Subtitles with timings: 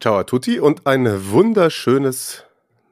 [0.00, 2.44] Ciao a tutti und ein wunderschönes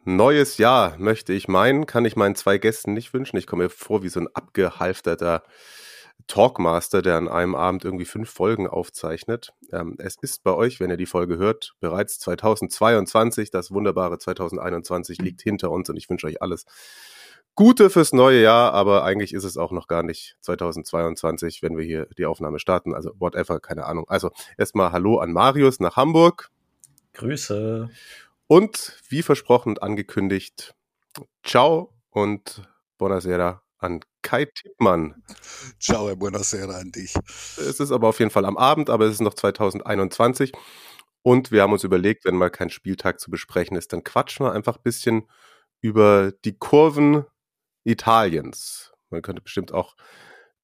[0.04, 1.86] neues Jahr, möchte ich meinen.
[1.86, 3.36] Kann ich meinen zwei Gästen nicht wünschen.
[3.36, 5.44] Ich komme mir vor wie so ein abgehalfterter
[6.26, 9.52] Talkmaster, der an einem Abend irgendwie fünf Folgen aufzeichnet.
[9.70, 13.52] Ähm, es ist bei euch, wenn ihr die Folge hört, bereits 2022.
[13.52, 16.64] Das wunderbare 2021 liegt hinter uns und ich wünsche euch alles
[17.54, 21.84] Gute fürs neue Jahr, aber eigentlich ist es auch noch gar nicht 2022, wenn wir
[21.84, 22.94] hier die Aufnahme starten.
[22.94, 24.06] Also whatever, keine Ahnung.
[24.08, 26.50] Also erstmal Hallo an Marius nach Hamburg.
[27.16, 27.90] Grüße.
[28.46, 30.74] Und wie versprochen und angekündigt,
[31.42, 32.62] ciao und
[32.98, 35.22] buonasera an Kai Tippmann.
[35.80, 37.14] Ciao, buonasera an dich.
[37.56, 40.52] Es ist aber auf jeden Fall am Abend, aber es ist noch 2021.
[41.22, 44.52] Und wir haben uns überlegt, wenn mal kein Spieltag zu besprechen ist, dann quatschen wir
[44.52, 45.28] einfach ein bisschen
[45.80, 47.24] über die Kurven
[47.84, 48.92] Italiens.
[49.10, 49.96] Man könnte bestimmt auch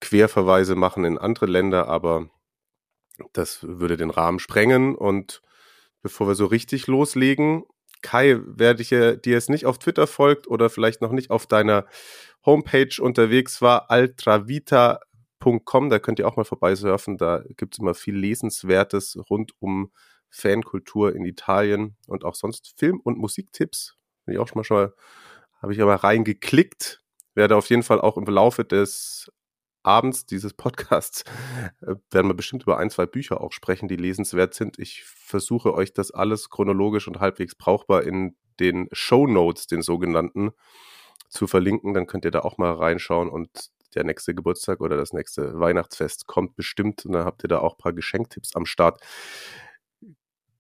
[0.01, 2.29] Querverweise machen in andere Länder, aber
[3.33, 4.95] das würde den Rahmen sprengen.
[4.95, 5.43] Und
[6.03, 7.65] bevor wir so richtig loslegen,
[8.03, 11.87] Kai, wer dich, dir jetzt nicht auf Twitter folgt oder vielleicht noch nicht auf deiner
[12.45, 17.17] Homepage unterwegs war, altravita.com, da könnt ihr auch mal vorbeisurfen.
[17.17, 19.93] Da gibt es immer viel Lesenswertes rund um
[20.31, 23.97] Fankultur in Italien und auch sonst Film- und Musiktipps.
[24.25, 24.93] Bin ich auch schon mal, schon mal
[25.61, 27.03] habe ich aber reingeklickt
[27.35, 29.32] werde auf jeden Fall auch im Laufe des
[29.83, 31.25] Abends dieses Podcasts
[31.81, 34.79] äh, werden wir bestimmt über ein, zwei Bücher auch sprechen, die lesenswert sind.
[34.79, 40.53] Ich versuche euch das alles chronologisch und halbwegs brauchbar in den Show Notes, den sogenannten,
[41.29, 41.95] zu verlinken.
[41.95, 46.27] Dann könnt ihr da auch mal reinschauen und der nächste Geburtstag oder das nächste Weihnachtsfest
[46.27, 49.01] kommt bestimmt und dann habt ihr da auch ein paar Geschenktipps am Start.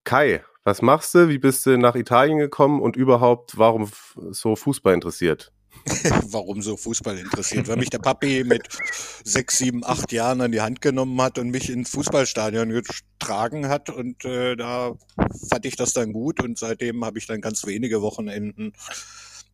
[0.04, 1.28] Kai, was machst du?
[1.28, 3.90] Wie bist du nach Italien gekommen und überhaupt, warum
[4.30, 5.52] so Fußball interessiert?
[6.26, 7.68] Warum so Fußball interessiert?
[7.68, 8.68] Weil mich der Papi mit
[9.24, 13.90] sechs, sieben, acht Jahren an die Hand genommen hat und mich ins Fußballstadion getragen hat.
[13.90, 14.92] Und äh, da
[15.50, 16.40] fand ich das dann gut.
[16.40, 18.72] Und seitdem habe ich dann ganz wenige Wochenenden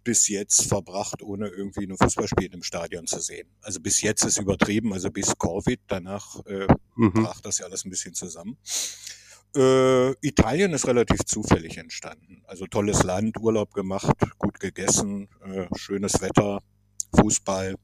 [0.04, 3.48] bis jetzt verbracht, ohne irgendwie ein Fußballspiel im Stadion zu sehen.
[3.62, 5.80] Also bis jetzt ist übertrieben, also bis Covid.
[5.86, 7.12] Danach äh, mhm.
[7.12, 8.56] brach das ja alles ein bisschen zusammen.
[9.58, 12.42] Äh, Italien ist relativ zufällig entstanden.
[12.46, 16.60] Also tolles Land, Urlaub gemacht, gut gegessen, äh, schönes Wetter,
[17.12, 17.74] Fußball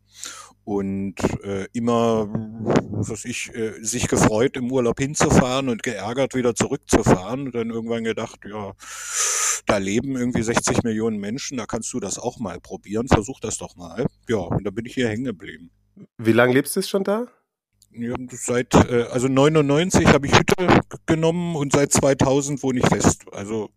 [0.64, 7.46] und äh, immer, was ich, äh, sich gefreut, im Urlaub hinzufahren und geärgert wieder zurückzufahren.
[7.46, 8.72] Und dann irgendwann gedacht, ja,
[9.66, 13.58] da leben irgendwie 60 Millionen Menschen, da kannst du das auch mal probieren, versuch das
[13.58, 14.06] doch mal.
[14.28, 15.70] Ja, und da bin ich hier hängen geblieben.
[16.18, 17.26] Wie lange lebst du schon da?
[17.96, 23.24] Ja, seit äh, also 99 habe ich Hütte genommen und seit 2000 wohne ich fest.
[23.32, 23.70] Also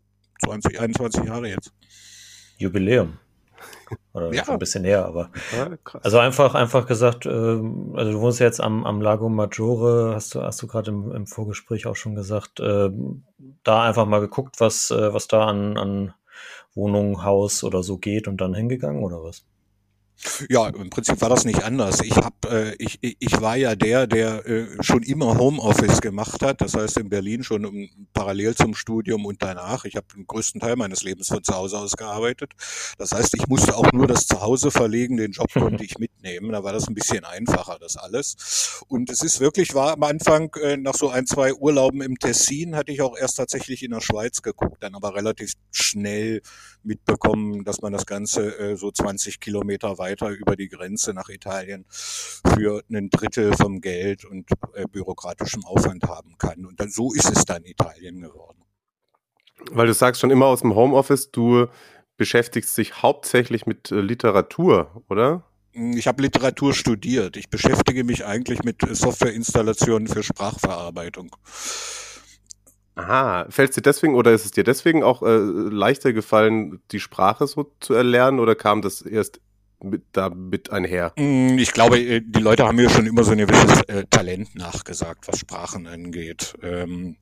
[0.43, 1.71] 20, 21 Jahre jetzt.
[2.57, 3.19] Jubiläum.
[4.13, 4.47] Oder ja.
[4.47, 5.31] ein bisschen her, aber.
[5.55, 5.69] Ja,
[6.01, 10.41] also einfach, einfach gesagt, äh, also du wohnst jetzt am, am Lago Maggiore, hast du,
[10.41, 12.89] hast du gerade im, im Vorgespräch auch schon gesagt, äh,
[13.63, 16.13] da einfach mal geguckt, was, äh, was da an, an
[16.73, 19.45] Wohnung, Haus oder so geht und dann hingegangen oder was?
[20.49, 22.01] Ja, im Prinzip war das nicht anders.
[22.01, 26.61] Ich hab, äh, ich, ich war ja der, der äh, schon immer Homeoffice gemacht hat.
[26.61, 29.85] Das heißt in Berlin schon um, parallel zum Studium und danach.
[29.85, 32.53] Ich habe den größten Teil meines Lebens von zu Hause aus gearbeitet.
[32.97, 36.51] Das heißt, ich musste auch nur das Zuhause verlegen, den Job konnte ich mitnehmen.
[36.51, 38.81] Da war das ein bisschen einfacher, das alles.
[38.87, 42.75] Und es ist wirklich, war am Anfang äh, nach so ein, zwei Urlauben im Tessin,
[42.75, 46.41] hatte ich auch erst tatsächlich in der Schweiz geguckt, dann aber relativ schnell
[46.83, 51.85] mitbekommen, dass man das Ganze äh, so 20 Kilometer weiter über die Grenze nach Italien
[51.89, 56.65] für ein Drittel vom Geld und äh, bürokratischem Aufwand haben kann.
[56.65, 58.63] Und dann, so ist es dann Italien geworden.
[59.71, 61.67] Weil du sagst schon immer aus dem Homeoffice, du
[62.15, 65.43] beschäftigst dich hauptsächlich mit äh, Literatur, oder?
[65.73, 67.37] Ich habe Literatur studiert.
[67.37, 71.35] Ich beschäftige mich eigentlich mit Softwareinstallationen für Sprachverarbeitung.
[72.95, 76.99] Aha, fällt es dir deswegen oder ist es dir deswegen auch äh, leichter gefallen, die
[76.99, 79.39] Sprache so zu erlernen oder kam das erst
[79.81, 81.13] mit, da mit einher?
[81.17, 84.55] Mm, ich glaube, äh, die Leute haben mir schon immer so ein gewisses äh, Talent
[84.55, 86.55] nachgesagt, was Sprachen angeht.
[86.61, 87.17] Ähm,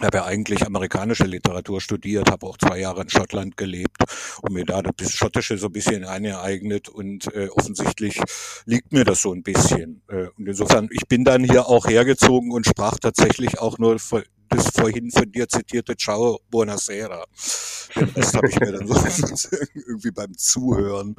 [0.00, 4.02] habe ja eigentlich amerikanische Literatur studiert, habe auch zwei Jahre in Schottland gelebt
[4.42, 8.20] und mir da das Schottische so ein bisschen angeeignet und äh, offensichtlich
[8.66, 10.02] liegt mir das so ein bisschen.
[10.08, 13.98] Äh, und insofern, ich bin dann hier auch hergezogen und sprach tatsächlich auch nur
[14.48, 17.24] das vorhin von dir zitierte Ciao Buonasera.
[17.94, 18.94] Den Rest habe ich mir dann so
[19.74, 21.16] irgendwie beim Zuhören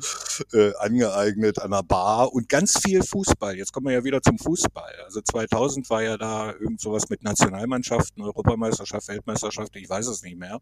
[0.54, 3.56] äh, angeeignet an der Bar und ganz viel Fußball.
[3.56, 4.94] Jetzt kommen wir ja wieder zum Fußball.
[5.06, 10.38] Also 2000 war ja da irgend sowas mit Nationalmannschaften, Europameisterschaft, Weltmeisterschaft, ich weiß es nicht
[10.38, 10.60] mehr.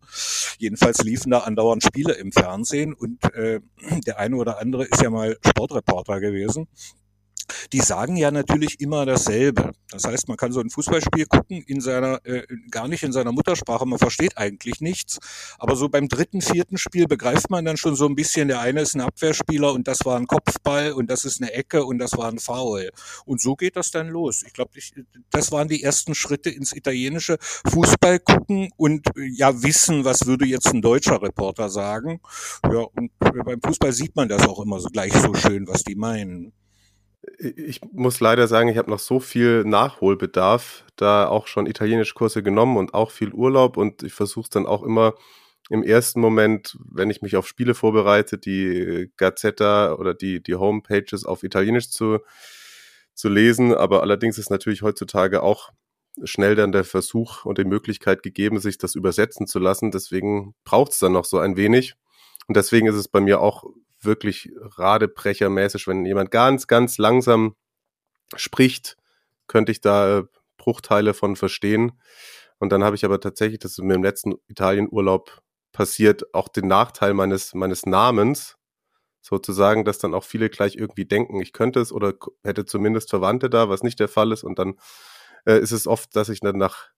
[0.57, 3.59] Jedenfalls liefen da andauernd Spiele im Fernsehen und äh,
[4.05, 6.67] der eine oder andere ist ja mal Sportreporter gewesen
[7.73, 9.71] die sagen ja natürlich immer dasselbe.
[9.91, 13.31] Das heißt, man kann so ein Fußballspiel gucken in seiner, äh, gar nicht in seiner
[13.31, 15.19] Muttersprache, man versteht eigentlich nichts.
[15.57, 18.81] Aber so beim dritten, vierten Spiel begreift man dann schon so ein bisschen, der eine
[18.81, 22.17] ist ein Abwehrspieler und das war ein Kopfball und das ist eine Ecke und das
[22.17, 22.91] war ein Foul.
[23.25, 24.43] Und so geht das dann los.
[24.45, 24.71] Ich glaube,
[25.31, 27.37] das waren die ersten Schritte ins italienische
[27.67, 32.19] Fußball gucken und ja wissen, was würde jetzt ein deutscher Reporter sagen.
[32.63, 35.95] Ja, und beim Fußball sieht man das auch immer so gleich so schön, was die
[35.95, 36.53] meinen
[37.37, 42.77] ich muss leider sagen, ich habe noch so viel Nachholbedarf, da auch schon Italienischkurse genommen
[42.77, 45.15] und auch viel Urlaub und ich versuche es dann auch immer
[45.69, 51.25] im ersten Moment, wenn ich mich auf Spiele vorbereite, die Gazzetta oder die, die Homepages
[51.25, 52.19] auf Italienisch zu,
[53.13, 53.73] zu lesen.
[53.73, 55.71] Aber allerdings ist natürlich heutzutage auch
[56.23, 59.91] schnell dann der Versuch und die Möglichkeit gegeben, sich das übersetzen zu lassen.
[59.91, 61.95] Deswegen braucht es dann noch so ein wenig.
[62.47, 63.63] Und deswegen ist es bei mir auch
[64.05, 67.55] wirklich radebrechermäßig, wenn jemand ganz, ganz langsam
[68.35, 68.97] spricht,
[69.47, 70.23] könnte ich da äh,
[70.57, 71.99] Bruchteile von verstehen.
[72.59, 75.41] Und dann habe ich aber tatsächlich, das ist mir im letzten Italienurlaub
[75.71, 78.57] passiert, auch den Nachteil meines, meines Namens,
[79.21, 82.13] sozusagen, dass dann auch viele gleich irgendwie denken, ich könnte es oder
[82.43, 84.43] hätte zumindest Verwandte da, was nicht der Fall ist.
[84.43, 84.75] Und dann
[85.45, 86.89] äh, ist es oft, dass ich dann nach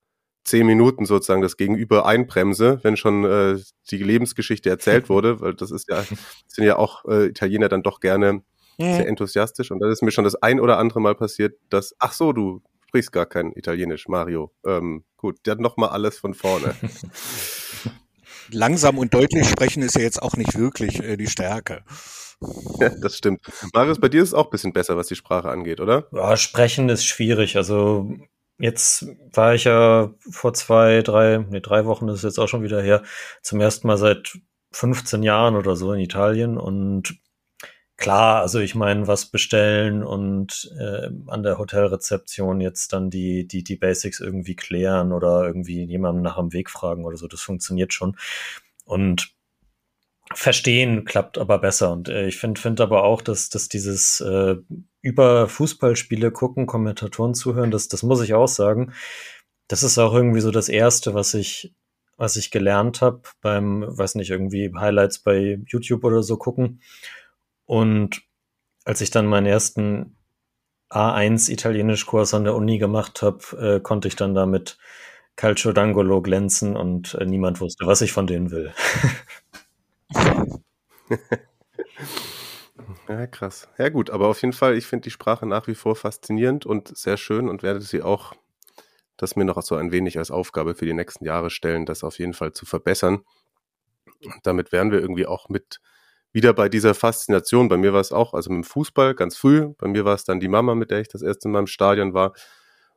[0.47, 3.59] zehn Minuten sozusagen das Gegenüber einbremse, wenn schon äh,
[3.91, 6.03] die Lebensgeschichte erzählt wurde, weil das ist ja,
[6.47, 8.43] sind ja auch äh, Italiener dann doch gerne
[8.79, 9.71] sehr enthusiastisch.
[9.71, 12.61] Und da ist mir schon das ein oder andere Mal passiert, dass, ach so, du
[12.87, 14.53] sprichst gar kein Italienisch, Mario.
[14.65, 16.75] Ähm, gut, der hat nochmal alles von vorne.
[18.51, 21.83] Langsam und deutlich sprechen ist ja jetzt auch nicht wirklich äh, die Stärke.
[22.79, 23.41] Ja, das stimmt.
[23.73, 26.07] Marius, bei dir ist es auch ein bisschen besser, was die Sprache angeht, oder?
[26.11, 27.57] Ja, sprechen ist schwierig.
[27.57, 28.11] Also
[28.59, 32.81] Jetzt war ich ja vor zwei, drei, nee, drei Wochen ist jetzt auch schon wieder
[32.81, 33.03] her,
[33.41, 34.37] zum ersten Mal seit
[34.71, 37.19] 15 Jahren oder so in Italien und
[37.97, 43.63] klar, also ich meine, was bestellen und äh, an der Hotelrezeption jetzt dann die, die,
[43.63, 47.93] die Basics irgendwie klären oder irgendwie jemanden nach dem Weg fragen oder so, das funktioniert
[47.93, 48.15] schon.
[48.85, 49.35] Und
[50.33, 51.91] verstehen klappt aber besser.
[51.91, 54.55] Und äh, ich finde find aber auch, dass, dass dieses äh,
[55.07, 58.91] über Fußballspiele gucken, Kommentatoren zuhören, das, das muss ich auch sagen.
[59.69, 61.73] Das ist auch irgendwie so das Erste, was ich,
[62.17, 66.81] was ich gelernt habe beim, weiß nicht, irgendwie Highlights bei YouTube oder so gucken.
[67.65, 68.21] Und
[68.83, 70.17] als ich dann meinen ersten
[70.89, 74.77] A1 Italienisch-Kurs an der Uni gemacht habe, äh, konnte ich dann damit
[75.37, 78.73] Calcio d'Angolo glänzen und äh, niemand wusste, was ich von denen will.
[83.09, 83.67] ja, krass.
[83.77, 86.97] Ja, gut, aber auf jeden Fall, ich finde die Sprache nach wie vor faszinierend und
[86.97, 88.33] sehr schön und werde sie auch,
[89.17, 92.19] das mir noch so ein wenig als Aufgabe für die nächsten Jahre stellen, das auf
[92.19, 93.21] jeden Fall zu verbessern.
[94.23, 95.79] Und damit wären wir irgendwie auch mit
[96.33, 97.69] wieder bei dieser Faszination.
[97.69, 99.73] Bei mir war es auch, also mit dem Fußball ganz früh.
[99.77, 102.13] Bei mir war es dann die Mama, mit der ich das erste Mal im Stadion
[102.13, 102.33] war.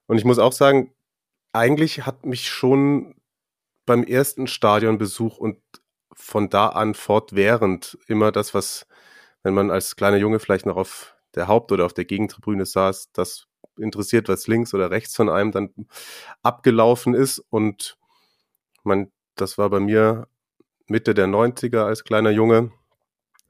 [0.06, 0.92] Und ich muss auch sagen,
[1.52, 3.14] eigentlich hat mich schon
[3.86, 5.58] beim ersten Stadionbesuch und
[6.14, 8.86] von da an fortwährend immer das, was,
[9.42, 13.12] wenn man als kleiner Junge vielleicht noch auf der Haupt- oder auf der Gegentribüne saß,
[13.12, 15.70] das interessiert, was links oder rechts von einem dann
[16.42, 17.38] abgelaufen ist.
[17.50, 17.98] Und
[18.82, 20.28] man, das war bei mir
[20.86, 22.72] Mitte der 90er als kleiner Junge.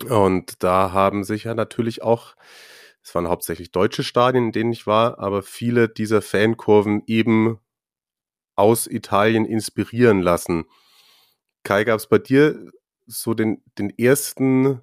[0.09, 2.35] Und da haben sich ja natürlich auch,
[3.03, 7.59] es waren hauptsächlich deutsche Stadien, in denen ich war, aber viele dieser Fankurven eben
[8.57, 10.65] aus Italien inspirieren lassen.
[11.63, 12.71] Kai, gab es bei dir
[13.07, 14.81] so den, den ersten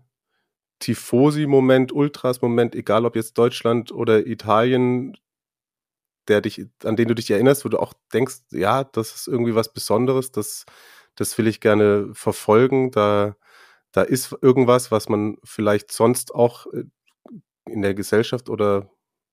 [0.79, 5.17] Tifosi-Moment, Ultras-Moment, egal ob jetzt Deutschland oder Italien,
[6.27, 9.55] der dich, an den du dich erinnerst, wo du auch denkst, ja, das ist irgendwie
[9.55, 10.65] was Besonderes, das,
[11.15, 13.35] das will ich gerne verfolgen, da,
[13.91, 16.83] da ist irgendwas, was man vielleicht sonst auch äh,
[17.65, 18.89] in der Gesellschaft oder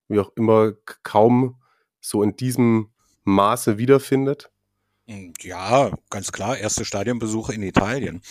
[0.08, 0.72] wie auch immer
[1.02, 1.60] kaum
[2.00, 2.92] so in diesem
[3.24, 4.50] Maße wiederfindet?
[5.06, 8.22] Hm, ja, ganz klar, erste Stadionbesuche in Italien.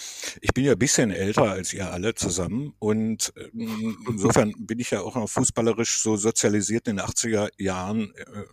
[0.41, 4.89] Ich bin ja ein bisschen älter als ihr alle zusammen und ähm, insofern bin ich
[4.89, 8.45] ja auch noch fußballerisch so sozialisiert in den 80er Jahren äh,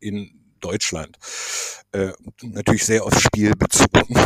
[0.00, 1.18] in Deutschland.
[1.92, 4.16] Äh, natürlich sehr aufs Spiel bezogen.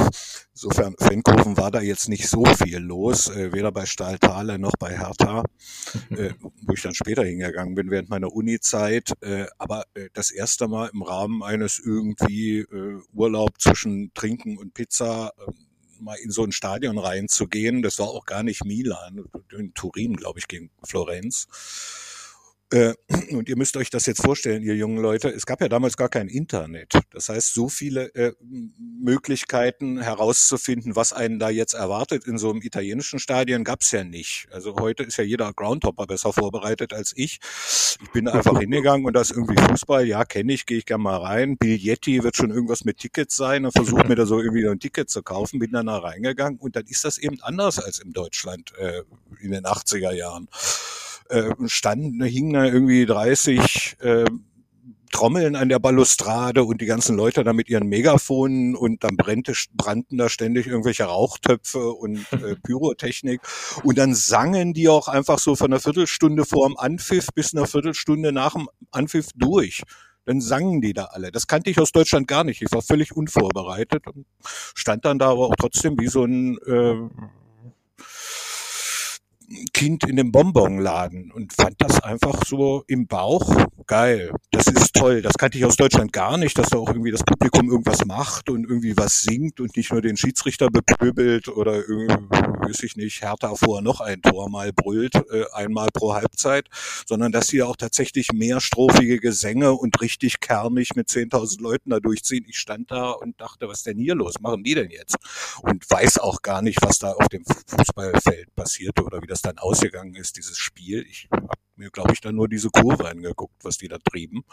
[0.53, 4.97] Insofern, Fankurven war da jetzt nicht so viel los, äh, weder bei Stahltale noch bei
[4.97, 5.43] Hertha,
[6.11, 9.11] äh, wo ich dann später hingegangen bin während meiner Uni-Zeit.
[9.21, 14.73] Äh, aber äh, das erste Mal im Rahmen eines irgendwie äh, Urlaub zwischen Trinken und
[14.73, 15.51] Pizza äh,
[16.01, 20.39] mal in so ein Stadion reinzugehen, das war auch gar nicht Milan, in Turin, glaube
[20.39, 21.49] ich, gegen Florenz
[23.31, 26.09] und ihr müsst euch das jetzt vorstellen, ihr jungen Leute, es gab ja damals gar
[26.09, 26.93] kein Internet.
[27.11, 32.63] Das heißt, so viele äh, Möglichkeiten herauszufinden, was einen da jetzt erwartet in so einem
[32.63, 34.49] italienischen Stadion, gab's ja nicht.
[34.51, 37.39] Also heute ist ja jeder Groundhopper besser vorbereitet als ich.
[38.03, 41.19] Ich bin einfach hingegangen und das irgendwie Fußball, ja, kenne ich, gehe ich gerne mal
[41.19, 41.57] rein.
[41.59, 45.09] Billetti wird schon irgendwas mit Tickets sein und versucht mir da so irgendwie ein Ticket
[45.09, 48.73] zu kaufen, bin dann da reingegangen und dann ist das eben anders als in Deutschland
[48.79, 49.03] äh,
[49.41, 50.49] in den 80er Jahren
[51.31, 54.25] äh, standen, hingen da irgendwie 30 äh,
[55.13, 59.55] Trommeln an der Balustrade und die ganzen Leute da mit ihren Megafonen und dann brannte,
[59.73, 63.41] brannten da ständig irgendwelche Rauchtöpfe und äh, Pyrotechnik
[63.83, 67.67] und dann sangen die auch einfach so von einer Viertelstunde vor dem Anpfiff bis einer
[67.67, 69.83] Viertelstunde nach dem Anpfiff durch.
[70.27, 71.31] Dann sangen die da alle.
[71.31, 72.61] Das kannte ich aus Deutschland gar nicht.
[72.61, 74.27] Ich war völlig unvorbereitet und
[74.75, 76.95] stand dann da aber auch trotzdem wie so ein äh,
[79.73, 83.55] Kind in dem Bonbonladen und fand das einfach so im Bauch
[83.87, 84.33] geil.
[84.51, 85.23] Das ist toll.
[85.23, 88.49] Das kannte ich aus Deutschland gar nicht, dass da auch irgendwie das Publikum irgendwas macht
[88.51, 93.23] und irgendwie was singt und nicht nur den Schiedsrichter bepöbelt oder irgendwie, weiß ich nicht,
[93.23, 96.69] Hertha vorher noch ein Tor mal brüllt, äh, einmal pro Halbzeit,
[97.07, 102.45] sondern dass sie auch tatsächlich mehrstrophige Gesänge und richtig kernig mit 10.000 Leuten da durchziehen.
[102.49, 104.41] Ich stand da und dachte, was denn hier los?
[104.41, 105.17] Machen die denn jetzt?
[105.63, 109.43] Und weiß auch gar nicht, was da auf dem Fußballfeld passierte oder wie das das
[109.43, 111.05] dann ausgegangen ist, dieses Spiel.
[111.09, 114.45] Ich habe mir, glaube ich, dann nur diese Kurve angeguckt, was die da trieben.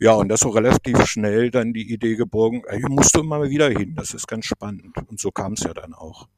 [0.00, 3.68] Ja, und das so relativ schnell dann die Idee geborgen, ey, musst du immer wieder
[3.68, 4.96] hin, das ist ganz spannend.
[5.08, 6.28] Und so kam es ja dann auch.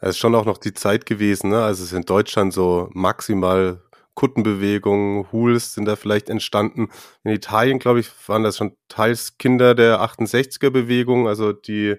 [0.00, 1.62] Es ist schon auch noch die Zeit gewesen, ne?
[1.62, 3.80] Also es ist in Deutschland so maximal
[4.14, 6.88] Kuttenbewegungen, Hools sind da vielleicht entstanden.
[7.22, 11.96] In Italien, glaube ich, waren das schon teils Kinder der 68er-Bewegung, also die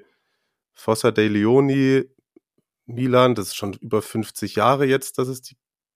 [0.73, 2.03] Fossa dei Leoni
[2.85, 3.35] Milan.
[3.35, 5.55] Das ist schon über 50 Jahre jetzt, dass es die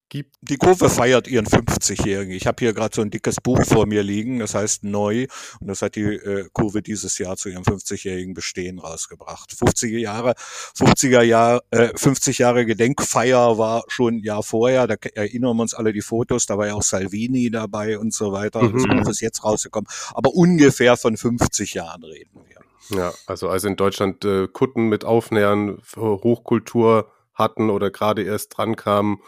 [0.09, 0.35] gibt.
[0.41, 2.33] Die Kurve feiert ihren 50-Jährigen.
[2.33, 5.27] Ich habe hier gerade so ein dickes Buch vor mir liegen, das heißt Neu
[5.59, 9.51] und das hat die äh, Kurve dieses Jahr zu ihrem 50-jährigen Bestehen rausgebracht.
[9.51, 10.33] 50er Jahre,
[10.77, 15.73] 50er Jahr, äh, 50 Jahre Gedenkfeier war schon ein Jahr vorher, da erinnern wir uns
[15.73, 18.63] alle die Fotos, da war ja auch Salvini dabei und so weiter.
[18.63, 18.73] Mhm.
[18.73, 22.58] Das Buch ist jetzt rausgekommen, aber ungefähr von 50 Jahren reden wir.
[22.89, 28.75] Ja, also als in Deutschland äh, Kutten mit Aufnähern Hochkultur hatten oder gerade erst dran
[28.75, 29.19] kamen,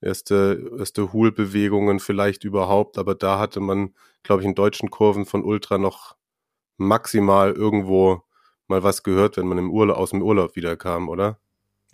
[0.00, 5.44] erste, erste Hohlbewegungen vielleicht überhaupt, aber da hatte man, glaube ich, in deutschen Kurven von
[5.44, 6.16] Ultra noch
[6.78, 8.22] maximal irgendwo
[8.68, 11.38] mal was gehört, wenn man im Urlaub, aus dem Urlaub wiederkam, oder?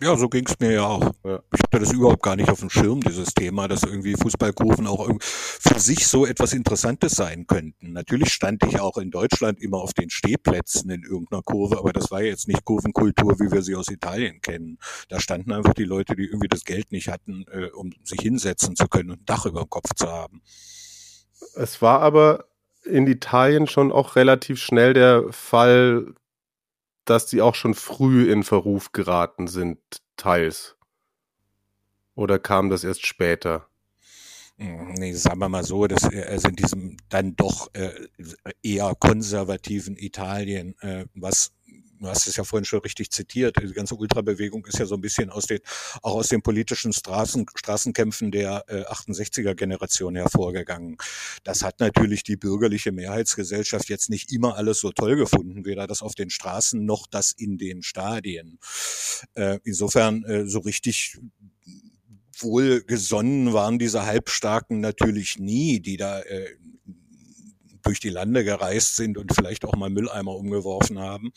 [0.03, 1.13] Ja, so ging's mir ja auch.
[1.23, 5.07] Ich hatte das überhaupt gar nicht auf dem Schirm, dieses Thema, dass irgendwie Fußballkurven auch
[5.21, 7.93] für sich so etwas Interessantes sein könnten.
[7.93, 12.11] Natürlich stand ich auch in Deutschland immer auf den Stehplätzen in irgendeiner Kurve, aber das
[12.11, 14.77] war jetzt nicht Kurvenkultur, wie wir sie aus Italien kennen.
[15.07, 18.75] Da standen einfach die Leute, die irgendwie das Geld nicht hatten, äh, um sich hinsetzen
[18.75, 20.41] zu können und ein Dach über dem Kopf zu haben.
[21.55, 22.43] Es war aber
[22.83, 26.13] in Italien schon auch relativ schnell der Fall,
[27.05, 29.79] dass die auch schon früh in Verruf geraten sind,
[30.17, 30.75] teils?
[32.15, 33.67] Oder kam das erst später?
[34.57, 37.91] Hm, nee, sagen wir mal so, dass äh, also in diesem dann doch äh,
[38.61, 41.53] eher konservativen Italien, äh, was
[42.03, 45.01] du hast es ja vorhin schon richtig zitiert, die ganze Ultrabewegung ist ja so ein
[45.01, 45.59] bisschen aus den,
[46.01, 50.97] auch aus den politischen Straßen, Straßenkämpfen der äh, 68er Generation hervorgegangen.
[51.43, 56.01] Das hat natürlich die bürgerliche Mehrheitsgesellschaft jetzt nicht immer alles so toll gefunden, weder das
[56.01, 58.59] auf den Straßen noch das in den Stadien.
[59.35, 61.17] Äh, insofern äh, so richtig
[62.37, 66.55] wohlgesonnen waren diese Halbstarken natürlich nie, die da äh,
[67.83, 71.31] durch die Lande gereist sind und vielleicht auch mal Mülleimer umgeworfen haben.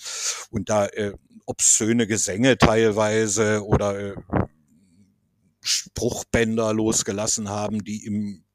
[0.51, 1.13] Und da äh,
[1.45, 4.15] obszöne Gesänge teilweise oder äh,
[5.61, 8.46] Spruchbänder losgelassen haben, die im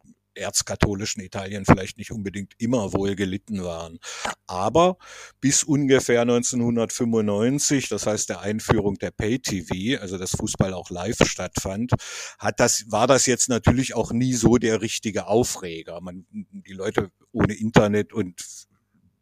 [0.41, 4.00] erzkatholischen Italien vielleicht nicht unbedingt immer wohl gelitten waren.
[4.48, 4.98] Aber
[5.39, 11.93] bis ungefähr 1995, das heißt der Einführung der Pay-TV, also dass Fußball auch live stattfand,
[12.39, 16.01] hat das, war das jetzt natürlich auch nie so der richtige Aufreger.
[16.01, 18.41] Man, die Leute ohne Internet und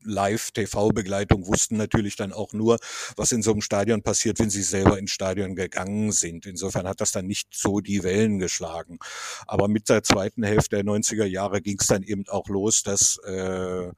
[0.04, 2.80] Live-TV-Begleitung wussten natürlich dann auch nur,
[3.16, 6.46] was in so einem Stadion passiert, wenn sie selber ins Stadion gegangen sind.
[6.46, 9.00] Insofern hat das dann nicht so die Wellen geschlagen.
[9.48, 13.18] Aber mit der zweiten Hälfte der 90er Jahre ging es dann eben auch los, dass
[13.26, 13.92] äh,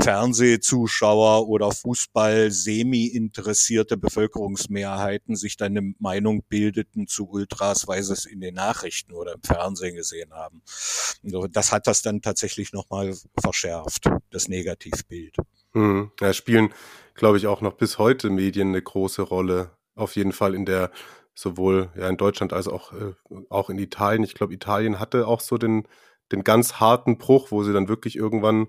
[0.00, 8.12] Fernsehzuschauer oder Fußball semi interessierte Bevölkerungsmehrheiten sich dann eine Meinung bildeten zu Ultras, weil sie
[8.12, 10.62] es in den Nachrichten oder im Fernsehen gesehen haben.
[11.50, 15.36] Das hat das dann tatsächlich nochmal verschärft, das Negativbild.
[15.72, 16.10] Mhm.
[16.20, 16.72] Ja, spielen,
[17.14, 19.70] glaube ich, auch noch bis heute Medien eine große Rolle.
[19.94, 20.90] Auf jeden Fall in der,
[21.34, 23.14] sowohl ja in Deutschland als auch, äh,
[23.50, 24.24] auch in Italien.
[24.24, 25.88] Ich glaube, Italien hatte auch so den,
[26.32, 28.68] den ganz harten Bruch, wo sie dann wirklich irgendwann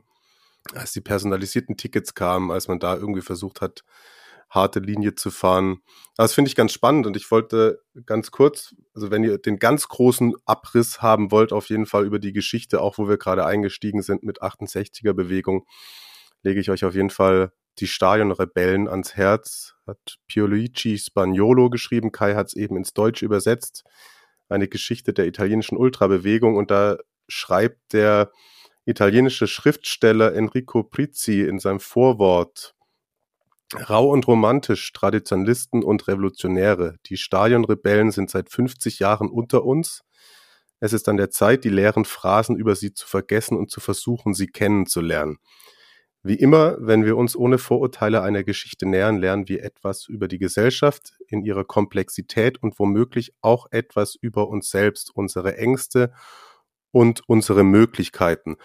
[0.76, 3.84] als die personalisierten Tickets kamen, als man da irgendwie versucht hat,
[4.50, 5.82] harte Linie zu fahren.
[6.16, 9.88] Das finde ich ganz spannend und ich wollte ganz kurz, also wenn ihr den ganz
[9.88, 14.02] großen Abriss haben wollt, auf jeden Fall über die Geschichte, auch wo wir gerade eingestiegen
[14.02, 15.66] sind mit 68er Bewegung,
[16.44, 19.76] lege ich euch auf jeden Fall die Stadionrebellen ans Herz.
[19.86, 23.84] Hat Pioluigi Spagnolo geschrieben, Kai hat es eben ins Deutsche übersetzt.
[24.50, 26.98] Eine Geschichte der italienischen Ultrabewegung und da
[27.28, 28.32] schreibt der
[28.88, 32.74] italienische Schriftsteller Enrico Prizzi in seinem Vorwort
[33.74, 36.96] Rau und romantisch, Traditionalisten und Revolutionäre.
[37.08, 40.06] Die Stadionrebellen sind seit 50 Jahren unter uns.
[40.80, 44.34] Es ist an der Zeit, die leeren Phrasen über sie zu vergessen und zu versuchen,
[44.34, 45.38] sie kennenzulernen.
[46.24, 50.40] Wie immer, wenn wir uns ohne Vorurteile einer Geschichte nähern, lernen wir etwas über die
[50.40, 56.14] Gesellschaft in ihrer Komplexität und womöglich auch etwas über uns selbst, unsere Ängste
[56.98, 58.58] und unsere Möglichkeiten.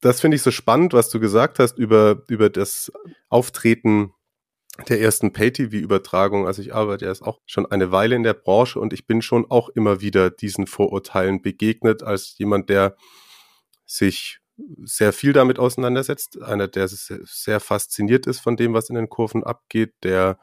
[0.00, 2.90] Das finde ich so spannend, was du gesagt hast über, über das
[3.28, 4.14] Auftreten
[4.88, 6.46] der ersten Pay-TV-Übertragung.
[6.46, 9.50] Also ich arbeite erst auch schon eine Weile in der Branche und ich bin schon
[9.50, 12.96] auch immer wieder diesen Vorurteilen begegnet als jemand, der
[13.84, 14.38] sich
[14.84, 19.44] sehr viel damit auseinandersetzt, einer, der sehr fasziniert ist von dem, was in den Kurven
[19.44, 20.38] abgeht, der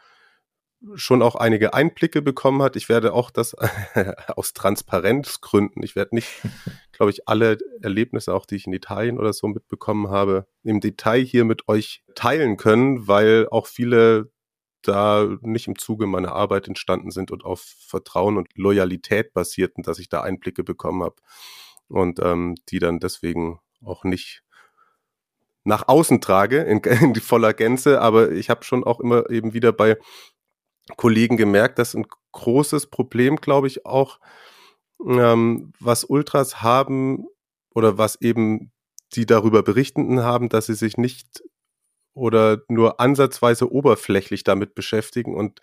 [0.95, 2.75] schon auch einige Einblicke bekommen hat.
[2.75, 3.55] Ich werde auch das
[4.35, 6.29] aus Transparenzgründen, ich werde nicht,
[6.91, 11.21] glaube ich, alle Erlebnisse, auch die ich in Italien oder so mitbekommen habe, im Detail
[11.23, 14.31] hier mit euch teilen können, weil auch viele
[14.81, 19.99] da nicht im Zuge meiner Arbeit entstanden sind und auf Vertrauen und Loyalität basierten, dass
[19.99, 21.15] ich da Einblicke bekommen habe
[21.87, 24.43] und ähm, die dann deswegen auch nicht
[25.63, 29.71] nach außen trage in, in voller Gänze, aber ich habe schon auch immer eben wieder
[29.71, 29.97] bei
[30.97, 34.19] Kollegen gemerkt, dass ein großes Problem, glaube ich, auch,
[35.05, 37.25] ähm, was Ultras haben
[37.73, 38.71] oder was eben
[39.13, 41.43] die darüber Berichtenden haben, dass sie sich nicht
[42.13, 45.61] oder nur ansatzweise oberflächlich damit beschäftigen und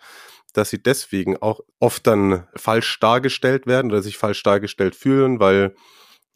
[0.53, 5.75] dass sie deswegen auch oft dann falsch dargestellt werden oder sich falsch dargestellt fühlen, weil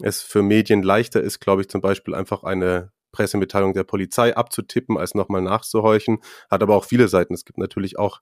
[0.02, 4.98] es für Medien leichter ist, glaube ich, zum Beispiel einfach eine Pressemitteilung der Polizei abzutippen,
[4.98, 6.20] als nochmal nachzuhorchen.
[6.50, 7.34] Hat aber auch viele Seiten.
[7.34, 8.20] Es gibt natürlich auch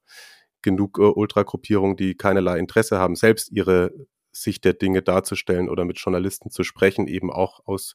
[0.64, 3.92] genug äh, Ultragruppierungen, die keinerlei Interesse haben, selbst ihre
[4.32, 7.94] Sicht der Dinge darzustellen oder mit Journalisten zu sprechen, eben auch aus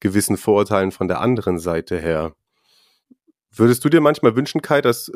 [0.00, 2.34] gewissen Vorurteilen von der anderen Seite her.
[3.50, 5.10] Würdest du dir manchmal wünschen, Kai, dass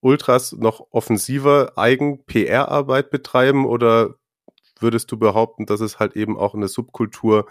[0.00, 4.14] Ultras noch offensiver Eigen-PR-Arbeit betreiben oder
[4.78, 7.46] würdest du behaupten, dass es halt eben auch eine Subkultur,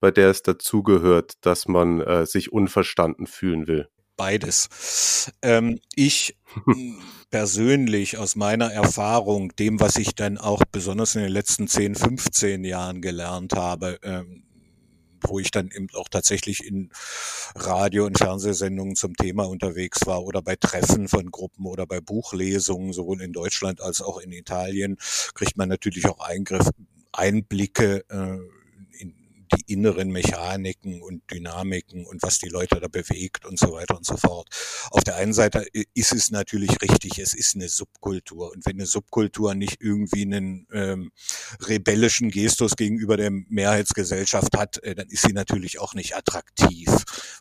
[0.00, 3.88] bei der es dazugehört, dass man äh, sich unverstanden fühlen will?
[4.16, 5.32] Beides.
[5.42, 6.36] Ähm, ich
[7.30, 12.64] persönlich aus meiner Erfahrung, dem, was ich dann auch besonders in den letzten 10, 15
[12.64, 14.44] Jahren gelernt habe, ähm,
[15.20, 16.90] wo ich dann eben auch tatsächlich in
[17.56, 22.92] Radio- und Fernsehsendungen zum Thema unterwegs war oder bei Treffen von Gruppen oder bei Buchlesungen,
[22.92, 24.96] sowohl in Deutschland als auch in Italien,
[25.34, 26.68] kriegt man natürlich auch Eingriff,
[27.12, 28.38] Einblicke äh,
[29.56, 34.06] die inneren Mechaniken und Dynamiken und was die Leute da bewegt und so weiter und
[34.06, 34.48] so fort.
[34.90, 38.52] Auf der einen Seite ist es natürlich richtig, es ist eine Subkultur.
[38.52, 41.10] Und wenn eine Subkultur nicht irgendwie einen ähm,
[41.60, 46.88] rebellischen Gestus gegenüber der Mehrheitsgesellschaft hat, äh, dann ist sie natürlich auch nicht attraktiv.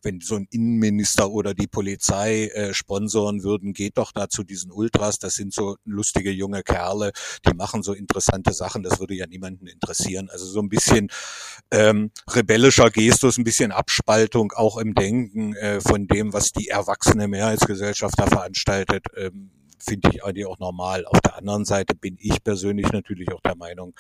[0.02, 4.72] Wenn so ein Innenminister oder die Polizei äh, sponsoren würden, geht doch da zu diesen
[4.72, 7.12] Ultras, das sind so lustige junge Kerle,
[7.48, 10.30] die machen so interessante Sachen, das würde ja niemanden interessieren.
[10.30, 11.10] Also so ein bisschen
[11.72, 17.28] ähm, rebellischer Gestus, ein bisschen Abspaltung auch im Denken äh, von dem, was die erwachsene
[17.28, 21.06] Mehrheitsgesellschaft da veranstaltet, ähm, finde ich eigentlich auch normal.
[21.06, 23.94] Auf der anderen Seite bin ich persönlich natürlich auch der Meinung,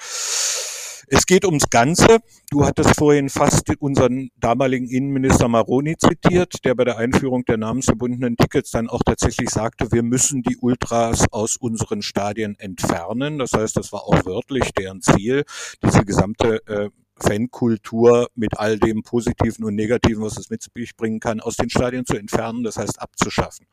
[1.08, 2.20] es geht ums Ganze.
[2.50, 8.38] Du hattest vorhin fast unseren damaligen Innenminister Maroni zitiert, der bei der Einführung der namensverbundenen
[8.38, 13.38] Tickets dann auch tatsächlich sagte, wir müssen die Ultras aus unseren Stadien entfernen.
[13.38, 15.44] Das heißt, das war auch wörtlich deren Ziel,
[15.84, 16.90] diese gesamte äh,
[17.24, 21.70] Fankultur mit all dem Positiven und Negativen, was es mit sich bringen kann, aus den
[21.70, 23.66] Stadien zu entfernen, das heißt abzuschaffen.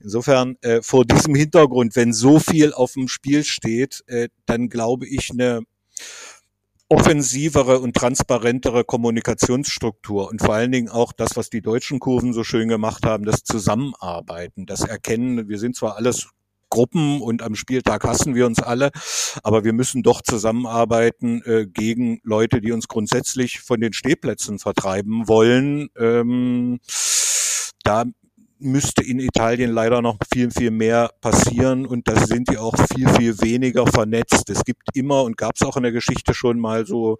[0.00, 5.06] Insofern äh, vor diesem Hintergrund, wenn so viel auf dem Spiel steht, äh, dann glaube
[5.06, 5.62] ich eine
[6.88, 12.44] offensivere und transparentere Kommunikationsstruktur und vor allen Dingen auch das, was die deutschen Kurven so
[12.44, 15.48] schön gemacht haben, das Zusammenarbeiten, das Erkennen.
[15.48, 16.28] Wir sind zwar alles
[16.70, 18.90] Gruppen und am Spieltag hassen wir uns alle,
[19.42, 25.28] aber wir müssen doch zusammenarbeiten äh, gegen Leute, die uns grundsätzlich von den Stehplätzen vertreiben
[25.28, 25.88] wollen.
[25.98, 26.78] Ähm,
[27.84, 28.04] da
[28.60, 33.08] müsste in Italien leider noch viel, viel mehr passieren und da sind die auch viel,
[33.10, 34.50] viel weniger vernetzt.
[34.50, 37.18] Es gibt immer und gab es auch in der Geschichte schon mal so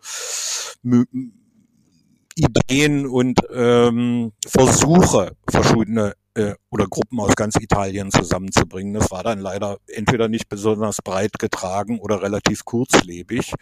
[2.34, 8.94] Ideen und ähm, Versuche, verschiedene äh, oder Gruppen aus ganz Italien zusammenzubringen.
[8.94, 13.52] Das war dann leider entweder nicht besonders breit getragen oder relativ kurzlebig.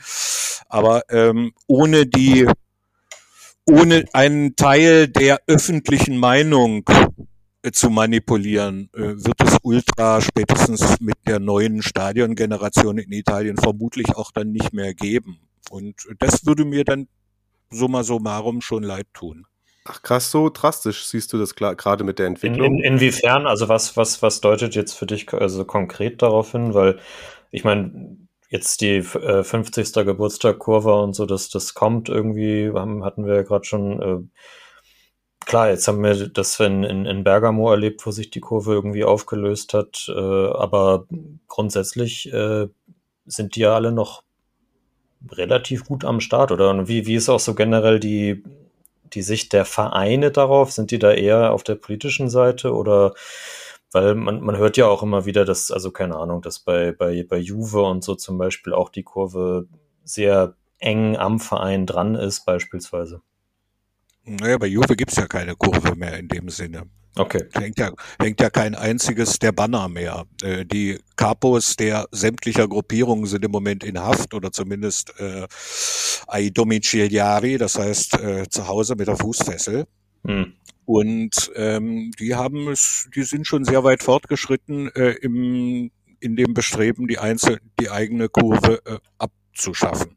[0.68, 2.46] Aber ähm, ohne die
[3.68, 6.84] ohne einen Teil der öffentlichen Meinung
[7.62, 14.14] äh, zu manipulieren, äh, wird es Ultra spätestens mit der neuen Stadiongeneration in Italien vermutlich
[14.14, 15.40] auch dann nicht mehr geben.
[15.70, 17.08] Und das würde mir dann
[17.70, 19.46] summa summarum schon leid tun.
[19.88, 22.66] Ach krass, so drastisch siehst du das gerade mit der Entwicklung.
[22.66, 26.74] In, in, inwiefern, also was, was, was deutet jetzt für dich also konkret darauf hin?
[26.74, 26.98] Weil
[27.50, 28.16] ich meine,
[28.48, 29.92] jetzt die äh, 50.
[29.92, 34.40] Geburtstag Kurve und so, das, das kommt irgendwie, haben, hatten wir ja gerade schon äh,
[35.46, 39.04] klar, jetzt haben wir das in, in, in Bergamo erlebt, wo sich die Kurve irgendwie
[39.04, 41.06] aufgelöst hat, äh, aber
[41.46, 42.66] grundsätzlich äh,
[43.24, 44.22] sind die ja alle noch
[45.30, 46.70] relativ gut am Start, oder?
[46.70, 48.44] Und wie, wie ist auch so generell die,
[49.14, 50.72] die Sicht der Vereine darauf?
[50.72, 53.14] Sind die da eher auf der politischen Seite oder
[53.92, 57.24] weil man, man hört ja auch immer wieder, dass, also keine Ahnung, dass bei, bei,
[57.28, 59.68] bei Juve und so zum Beispiel auch die Kurve
[60.04, 63.22] sehr eng am Verein dran ist, beispielsweise.
[64.26, 66.82] Naja, bei Juve gibt's ja keine Kurve mehr in dem Sinne.
[67.18, 67.44] Okay.
[67.54, 70.24] Hängt ja, hängt ja kein einziges der Banner mehr.
[70.42, 75.46] Äh, die Capos der sämtlicher Gruppierungen sind im Moment in Haft oder zumindest äh,
[76.26, 79.86] ai domiciliari, das heißt äh, zu Hause mit der Fußfessel.
[80.26, 80.52] Hm.
[80.84, 86.52] Und ähm, die haben es, die sind schon sehr weit fortgeschritten äh, im, in dem
[86.52, 90.16] Bestreben, die einzelne, die eigene Kurve äh, abzuschaffen.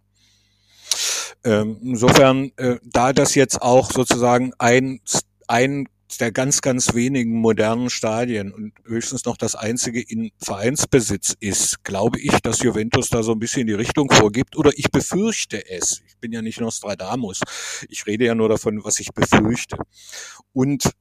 [1.43, 4.99] Ähm, insofern, äh, da das jetzt auch sozusagen ein,
[5.47, 11.83] ein der ganz, ganz wenigen modernen Stadien und höchstens noch das einzige in Vereinsbesitz ist,
[11.83, 16.01] glaube ich, dass Juventus da so ein bisschen die Richtung vorgibt oder ich befürchte es.
[16.07, 17.41] Ich bin ja nicht Nostradamus.
[17.89, 19.77] Ich rede ja nur davon, was ich befürchte.
[20.51, 20.91] Und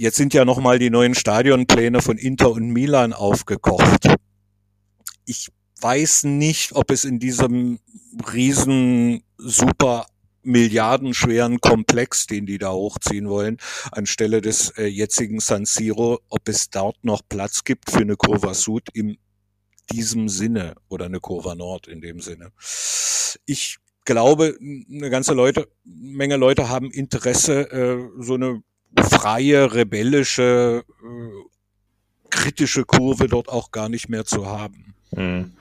[0.00, 4.08] jetzt sind ja nochmal die neuen Stadionpläne von Inter und Milan aufgekocht.
[5.26, 5.48] Ich
[5.80, 7.78] weiß nicht, ob es in diesem
[8.32, 10.06] riesen super
[10.42, 13.58] milliardenschweren Komplex, den die da hochziehen wollen,
[13.92, 18.54] anstelle des äh, jetzigen San Siro, ob es dort noch Platz gibt für eine Kurva
[18.54, 19.18] Sud in
[19.92, 22.52] diesem Sinne oder eine Kurva Nord in dem Sinne.
[23.46, 28.62] Ich glaube, eine ganze Leute, Menge Leute haben Interesse, äh, so eine
[28.98, 34.94] freie, rebellische, äh, kritische Kurve dort auch gar nicht mehr zu haben.
[35.10, 35.52] Mhm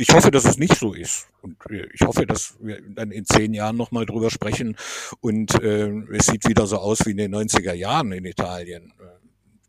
[0.00, 1.28] ich hoffe, dass es nicht so ist.
[1.42, 1.56] Und
[1.92, 4.76] ich hoffe, dass wir dann in zehn Jahren nochmal drüber sprechen
[5.20, 8.92] und äh, es sieht wieder so aus wie in den 90er Jahren in Italien.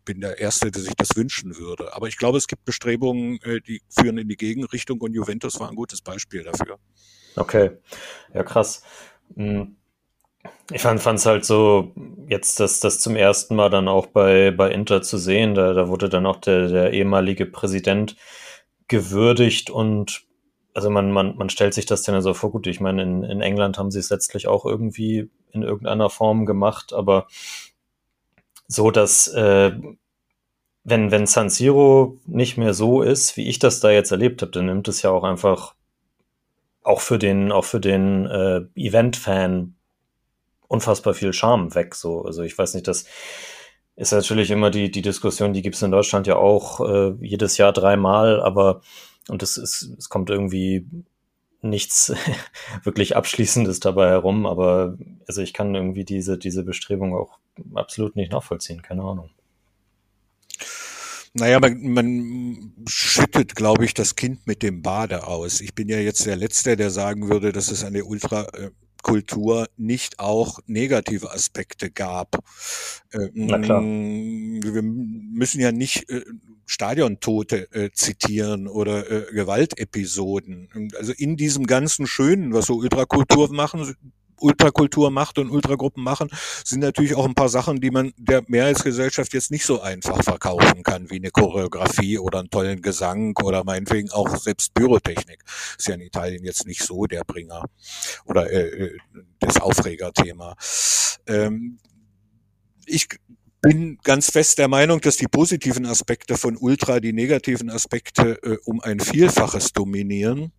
[0.06, 1.94] Bin der Erste, der sich das wünschen würde.
[1.94, 5.70] Aber ich glaube, es gibt Bestrebungen, äh, die führen in die Gegenrichtung und Juventus war
[5.70, 6.78] ein gutes Beispiel dafür.
[7.36, 7.72] Okay,
[8.34, 8.84] ja krass.
[9.36, 9.76] Hm.
[10.72, 11.94] Ich fand es halt so,
[12.28, 15.90] jetzt das, das zum ersten Mal dann auch bei, bei Inter zu sehen, da, da
[15.90, 18.16] wurde dann auch der, der ehemalige Präsident
[18.92, 20.26] gewürdigt und
[20.74, 23.42] also man, man, man stellt sich das denn so vor, gut, ich meine, in, in
[23.42, 27.28] England haben sie es letztlich auch irgendwie in irgendeiner Form gemacht, aber
[28.68, 29.72] so, dass äh,
[30.84, 34.52] wenn, wenn San Siro nicht mehr so ist, wie ich das da jetzt erlebt habe,
[34.52, 35.76] dann nimmt es ja auch einfach
[36.84, 39.76] auch für den, auch für den äh, Event-Fan
[40.68, 41.96] unfassbar viel Charme weg.
[41.96, 43.06] So, also ich weiß nicht, dass
[44.02, 47.58] ist natürlich immer die, die Diskussion, die gibt es in Deutschland ja auch äh, jedes
[47.58, 48.82] Jahr dreimal, aber
[49.30, 50.88] und es, ist, es kommt irgendwie
[51.62, 52.12] nichts
[52.84, 57.38] wirklich Abschließendes dabei herum, aber also ich kann irgendwie diese, diese Bestrebung auch
[57.76, 59.30] absolut nicht nachvollziehen, keine Ahnung.
[61.34, 65.62] Naja, man, man schüttet, glaube ich, das Kind mit dem Bade aus.
[65.62, 69.68] Ich bin ja jetzt der Letzte, der sagen würde, dass es eine ultra äh, Kultur
[69.78, 72.44] nicht auch negative Aspekte gab.
[73.12, 73.82] Äh, Na klar.
[73.82, 76.24] Wir müssen ja nicht äh,
[76.66, 80.92] Stadiontote äh, zitieren oder äh, Gewaltepisoden.
[80.98, 83.96] Also in diesem ganzen Schönen, was so Ultrakultur machen,
[84.42, 86.30] Ultrakultur macht und Ultragruppen machen,
[86.64, 90.84] sind natürlich auch ein paar Sachen, die man der Mehrheitsgesellschaft jetzt nicht so einfach verkaufen
[90.84, 95.44] kann, wie eine Choreografie oder einen tollen Gesang oder meinetwegen auch selbst Pyrotechnik.
[95.78, 97.66] Ist ja in Italien jetzt nicht so der Bringer
[98.26, 99.00] oder äh, äh
[99.40, 100.56] das Aufregerthema.
[101.28, 101.80] Ähm,
[102.86, 103.08] ich
[103.62, 108.58] bin ganz fest der Meinung, dass die positiven Aspekte von Ultra die negativen Aspekte äh,
[108.66, 110.52] um ein Vielfaches dominieren.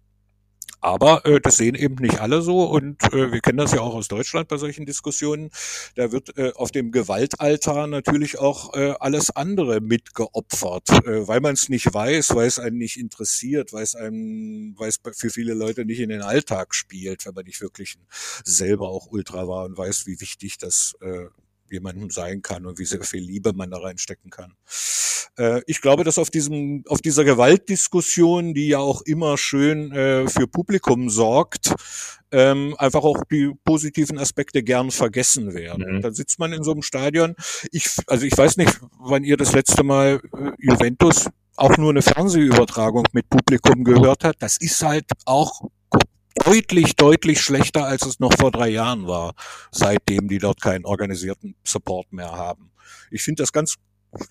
[0.83, 3.95] Aber äh, das sehen eben nicht alle so und äh, wir kennen das ja auch
[3.95, 5.51] aus Deutschland bei solchen Diskussionen.
[5.95, 11.55] Da wird äh, auf dem Gewaltaltar natürlich auch äh, alles andere mitgeopfert, äh, weil man
[11.55, 15.55] es nicht weiß, weil es einen nicht interessiert, weil es einem, weil es für viele
[15.55, 17.97] Leute nicht in den Alltag spielt, wenn man nicht wirklich
[18.45, 21.27] selber auch Ultra war und weiß, wie wichtig das äh,
[21.73, 24.55] jemandem sein kann und wie sehr viel Liebe man da reinstecken kann.
[25.39, 30.29] Äh, ich glaube, dass auf diesem, auf dieser Gewaltdiskussion, die ja auch immer schön äh,
[30.29, 31.75] für Publikum sorgt,
[32.31, 35.97] ähm, einfach auch die positiven Aspekte gern vergessen werden.
[35.97, 36.01] Mhm.
[36.03, 37.35] Dann sitzt man in so einem Stadion.
[37.71, 42.03] Ich, also ich weiß nicht, wann ihr das letzte Mal äh, Juventus auch nur eine
[42.03, 44.37] Fernsehübertragung mit Publikum gehört hat.
[44.41, 45.69] Das ist halt auch
[46.45, 49.35] deutlich, deutlich schlechter, als es noch vor drei Jahren war,
[49.71, 52.71] seitdem die dort keinen organisierten Support mehr haben.
[53.11, 53.77] Ich finde das ganz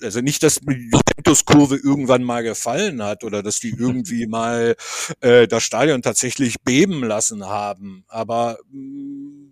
[0.01, 4.75] also nicht, dass die Juventus-Kurve irgendwann mal gefallen hat oder dass die irgendwie mal
[5.21, 9.51] äh, das Stadion tatsächlich beben lassen haben, aber mh, mm,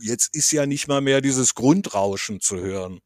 [0.00, 3.00] jetzt ist ja nicht mal mehr dieses Grundrauschen zu hören.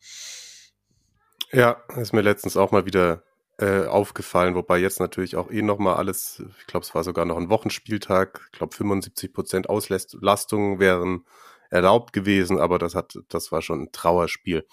[1.53, 3.25] Ja, ist mir letztens auch mal wieder
[3.61, 7.37] äh, aufgefallen, wobei jetzt natürlich auch eh nochmal alles, ich glaube, es war sogar noch
[7.37, 11.27] ein Wochenspieltag, ich glaube 75 Prozent Auslastung wären
[11.69, 14.67] erlaubt gewesen, aber das hat, das war schon ein Trauerspiel.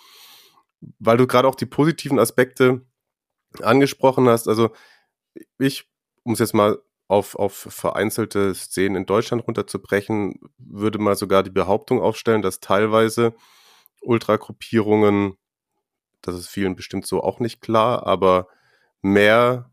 [1.00, 2.86] Weil du gerade auch die positiven Aspekte
[3.62, 4.69] angesprochen hast, also
[5.60, 5.89] ich,
[6.23, 11.50] um es jetzt mal auf, auf vereinzelte Szenen in Deutschland runterzubrechen, würde mal sogar die
[11.50, 13.36] Behauptung aufstellen, dass teilweise
[14.02, 15.38] Ultragruppierungen,
[16.21, 18.47] das ist vielen bestimmt so auch nicht klar, aber
[19.01, 19.71] mehr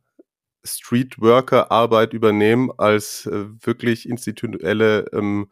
[0.64, 5.50] Streetworker-Arbeit übernehmen als äh, wirklich institutionelle ähm,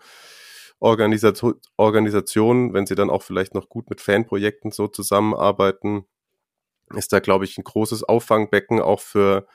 [0.80, 6.06] Organisation, Organisationen, wenn sie dann auch vielleicht noch gut mit Fanprojekten so zusammenarbeiten,
[6.94, 9.46] ist da, glaube ich, ein großes Auffangbecken auch für,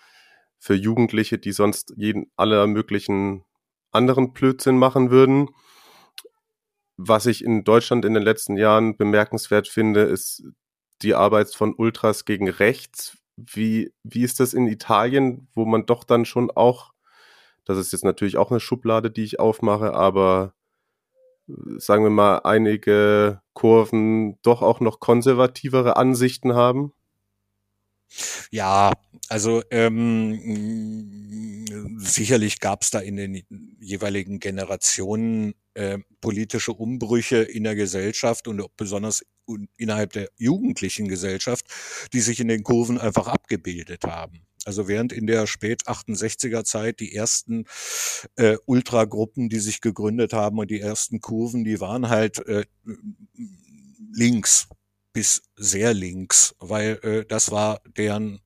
[0.57, 3.43] für Jugendliche, die sonst jeden aller möglichen
[3.91, 5.49] anderen Blödsinn machen würden.
[6.95, 10.43] Was ich in Deutschland in den letzten Jahren bemerkenswert finde, ist
[11.01, 16.03] die Arbeit von Ultras gegen rechts, wie, wie ist das in Italien, wo man doch
[16.03, 16.93] dann schon auch,
[17.65, 20.53] das ist jetzt natürlich auch eine Schublade, die ich aufmache, aber
[21.47, 26.93] äh, sagen wir mal, einige Kurven doch auch noch konservativere Ansichten haben?
[28.51, 28.93] Ja,
[29.27, 31.65] also ähm,
[31.97, 33.43] sicherlich gab es da in den
[33.79, 39.25] jeweiligen Generationen äh, politische Umbrüche in der Gesellschaft und besonders
[39.77, 41.65] innerhalb der jugendlichen Gesellschaft,
[42.13, 44.41] die sich in den Kurven einfach abgebildet haben.
[44.65, 47.65] Also während in der spät 68er Zeit die ersten
[48.35, 52.65] äh, Ultragruppen, die sich gegründet haben und die ersten Kurven, die waren halt äh,
[54.11, 54.67] links
[55.13, 58.41] bis sehr links, weil äh, das war deren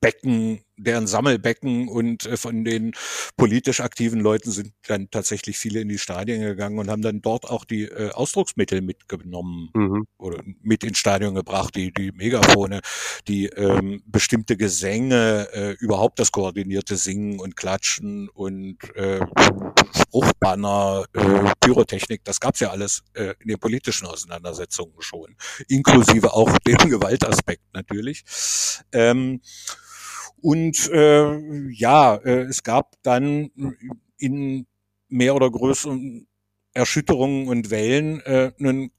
[0.00, 2.92] Becken, deren Sammelbecken und äh, von den
[3.36, 7.44] politisch aktiven Leuten sind dann tatsächlich viele in die Stadien gegangen und haben dann dort
[7.48, 10.06] auch die äh, Ausdrucksmittel mitgenommen mhm.
[10.18, 12.80] oder mit ins Stadion gebracht, die, die Megafone,
[13.28, 19.20] die ähm, bestimmte Gesänge, äh, überhaupt das koordinierte Singen und Klatschen und äh,
[19.94, 25.36] Spruchbanner, äh, Pyrotechnik, das gab's ja alles äh, in den politischen Auseinandersetzungen schon,
[25.68, 28.24] inklusive auch dem Gewaltaspekt natürlich.
[28.92, 29.40] Ähm,
[30.44, 33.50] und äh, ja, äh, es gab dann
[34.18, 34.66] in
[35.08, 36.26] mehr oder größeren
[36.74, 38.90] Erschütterungen und Wellen äh, einen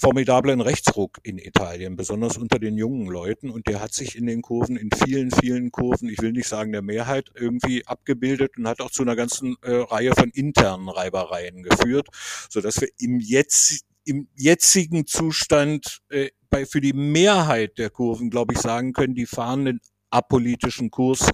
[0.00, 3.50] formidablen Rechtsruck in Italien, besonders unter den jungen Leuten.
[3.50, 6.72] Und der hat sich in den Kurven, in vielen, vielen Kurven, ich will nicht sagen
[6.72, 11.62] der Mehrheit, irgendwie abgebildet und hat auch zu einer ganzen äh, Reihe von internen Reibereien
[11.62, 12.08] geführt,
[12.48, 18.30] so dass wir im jetzt im jetzigen Zustand äh, bei, für die Mehrheit der Kurven,
[18.30, 21.30] glaube ich, sagen können, die fahren einen apolitischen Kurs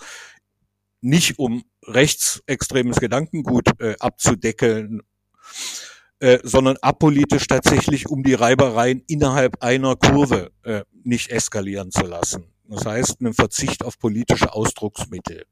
[1.01, 5.03] nicht um rechtsextremes Gedankengut äh, abzudeckeln,
[6.19, 12.53] äh, sondern apolitisch tatsächlich um die Reibereien innerhalb einer Kurve äh, nicht eskalieren zu lassen.
[12.65, 15.45] Das heißt, einen Verzicht auf politische Ausdrucksmittel.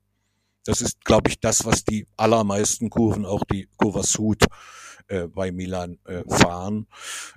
[0.64, 4.44] Das ist, glaube ich, das, was die allermeisten Kurven, auch die Kurva Sud
[5.08, 6.86] äh, bei Milan äh, fahren.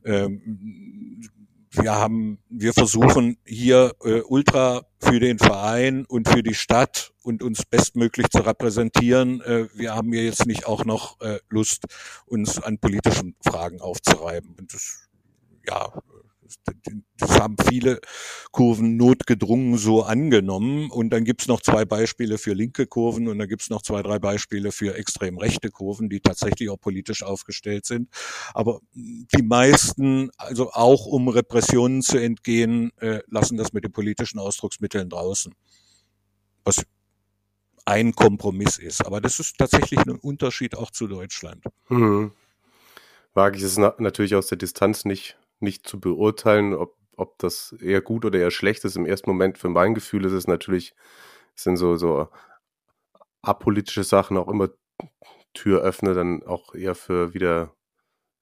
[0.05, 1.29] Ähm,
[1.71, 7.43] wir haben, wir versuchen hier äh, ultra für den Verein und für die Stadt und
[7.43, 9.41] uns bestmöglich zu repräsentieren.
[9.41, 11.85] Äh, wir haben hier jetzt nicht auch noch äh, Lust,
[12.25, 14.55] uns an politischen Fragen aufzureiben.
[14.57, 15.09] Und das,
[15.67, 15.91] ja,
[17.17, 17.99] das haben viele
[18.51, 20.89] Kurven notgedrungen so angenommen.
[20.91, 24.19] Und dann gibt's noch zwei Beispiele für linke Kurven und dann gibt's noch zwei, drei
[24.19, 28.09] Beispiele für extrem rechte Kurven, die tatsächlich auch politisch aufgestellt sind.
[28.53, 34.39] Aber die meisten, also auch um Repressionen zu entgehen, äh, lassen das mit den politischen
[34.39, 35.53] Ausdrucksmitteln draußen.
[36.63, 36.83] Was
[37.87, 39.05] ein Kompromiss ist.
[39.05, 41.63] Aber das ist tatsächlich ein Unterschied auch zu Deutschland.
[41.87, 42.31] Hm.
[43.33, 48.01] Wage ich es natürlich aus der Distanz nicht nicht zu beurteilen, ob, ob das eher
[48.01, 48.95] gut oder eher schlecht ist.
[48.95, 50.95] Im ersten Moment für mein Gefühl ist es natürlich,
[51.55, 52.27] sind so, so
[53.41, 54.69] apolitische Sachen auch immer
[55.53, 57.73] Türöffner dann auch eher für wieder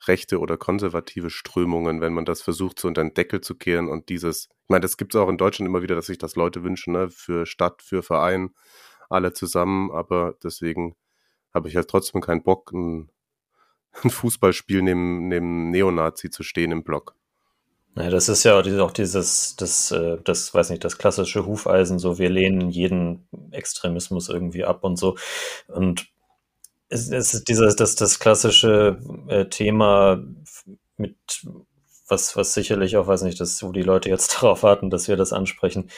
[0.07, 4.09] rechte oder konservative Strömungen, wenn man das versucht, so unter den Deckel zu kehren und
[4.09, 6.63] dieses, ich meine, das gibt es auch in Deutschland immer wieder, dass sich das Leute
[6.63, 8.53] wünschen, ne, für Stadt, für Verein,
[9.09, 10.95] alle zusammen, aber deswegen
[11.53, 13.09] habe ich halt trotzdem keinen Bock, ein
[14.03, 17.15] ein Fußballspiel neben, neben Neonazi zu stehen im Block.
[17.97, 22.17] Ja, das ist ja auch dieses, das, äh, das, weiß nicht, das klassische Hufeisen, so
[22.17, 25.15] wir lehnen jeden Extremismus irgendwie ab und so.
[25.67, 26.07] Und
[26.89, 30.21] es, ist dieses, das, das klassische äh, Thema
[30.97, 31.15] mit,
[32.07, 35.15] was, was sicherlich auch, weiß nicht, dass, wo die Leute jetzt darauf warten, dass wir
[35.15, 35.89] das ansprechen,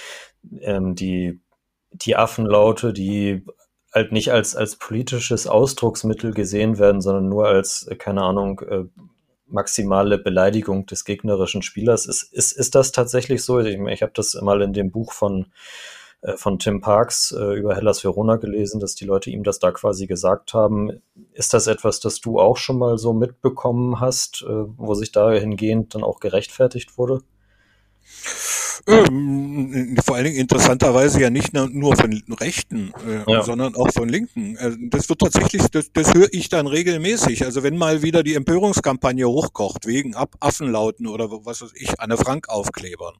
[0.61, 1.39] ähm, die,
[1.91, 3.43] die Affenlaute, die
[3.97, 8.83] halt nicht als, als politisches Ausdrucksmittel gesehen werden, sondern nur als, äh, keine Ahnung, äh,
[9.47, 12.05] maximale Beleidigung des gegnerischen Spielers.
[12.05, 13.59] Ist, ist, ist das tatsächlich so?
[13.59, 15.47] Ich, ich habe das mal in dem Buch von,
[16.21, 20.05] äh, von Tim Parks über Hellas Verona gelesen, dass die Leute ihm das da quasi
[20.05, 21.01] gesagt haben.
[21.33, 26.03] Ist das etwas, das du auch schon mal so mitbekommen hast, wo sich dahingehend dann
[26.03, 27.21] auch gerechtfertigt wurde?
[28.85, 33.43] Ähm, vor allen Dingen interessanterweise ja nicht nur von Rechten, äh, ja.
[33.43, 34.55] sondern auch von Linken.
[34.57, 37.45] Äh, das wird tatsächlich, das, das höre ich dann regelmäßig.
[37.45, 42.17] Also wenn mal wieder die Empörungskampagne hochkocht wegen Ab Affenlauten oder was weiß ich, Anne
[42.17, 43.15] Frank Aufklebern.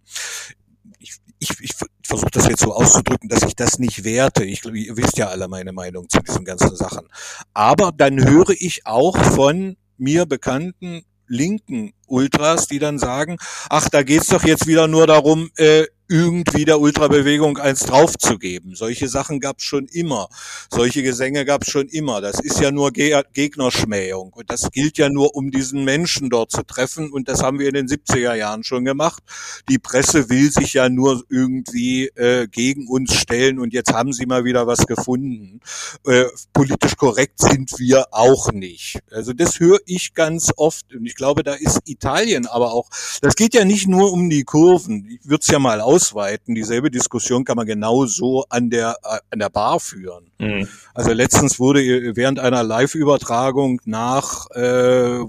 [1.00, 4.44] Ich, ich, ich versuche das jetzt so auszudrücken, dass ich das nicht werte.
[4.44, 7.08] Ich glaube, ihr wisst ja alle meine Meinung zu diesen ganzen Sachen.
[7.54, 13.38] Aber dann höre ich auch von mir bekannten linken Ultras, die dann sagen,
[13.70, 18.76] ach, da geht's doch jetzt wieder nur darum, äh, irgendwie der Ultrabewegung eins draufzugeben.
[18.76, 20.30] Solche Sachen gab's schon immer.
[20.72, 22.22] Solche Gesänge gab's schon immer.
[22.22, 24.34] Das ist ja nur Ge Gegnerschmähung.
[24.34, 27.12] Und das gilt ja nur, um diesen Menschen dort zu treffen.
[27.12, 29.24] Und das haben wir in den 70er Jahren schon gemacht.
[29.70, 33.60] Die Presse will sich ja nur irgendwie äh, gegen uns stellen.
[33.60, 35.60] Und jetzt haben sie mal wieder was gefunden.
[36.06, 39.00] Äh, politisch korrekt sind wir auch nicht.
[39.12, 40.94] Also das höre ich ganz oft.
[40.94, 42.90] Und ich glaube, da ist Italien aber auch.
[43.22, 45.08] Das geht ja nicht nur um die Kurven.
[45.10, 46.54] Ich würde es ja mal ausweiten.
[46.54, 50.32] Dieselbe Diskussion kann man genauso an der, äh, an der Bar führen.
[50.40, 50.68] Mhm.
[50.94, 51.80] Also letztens wurde
[52.16, 54.62] während einer Live-Übertragung nach, äh,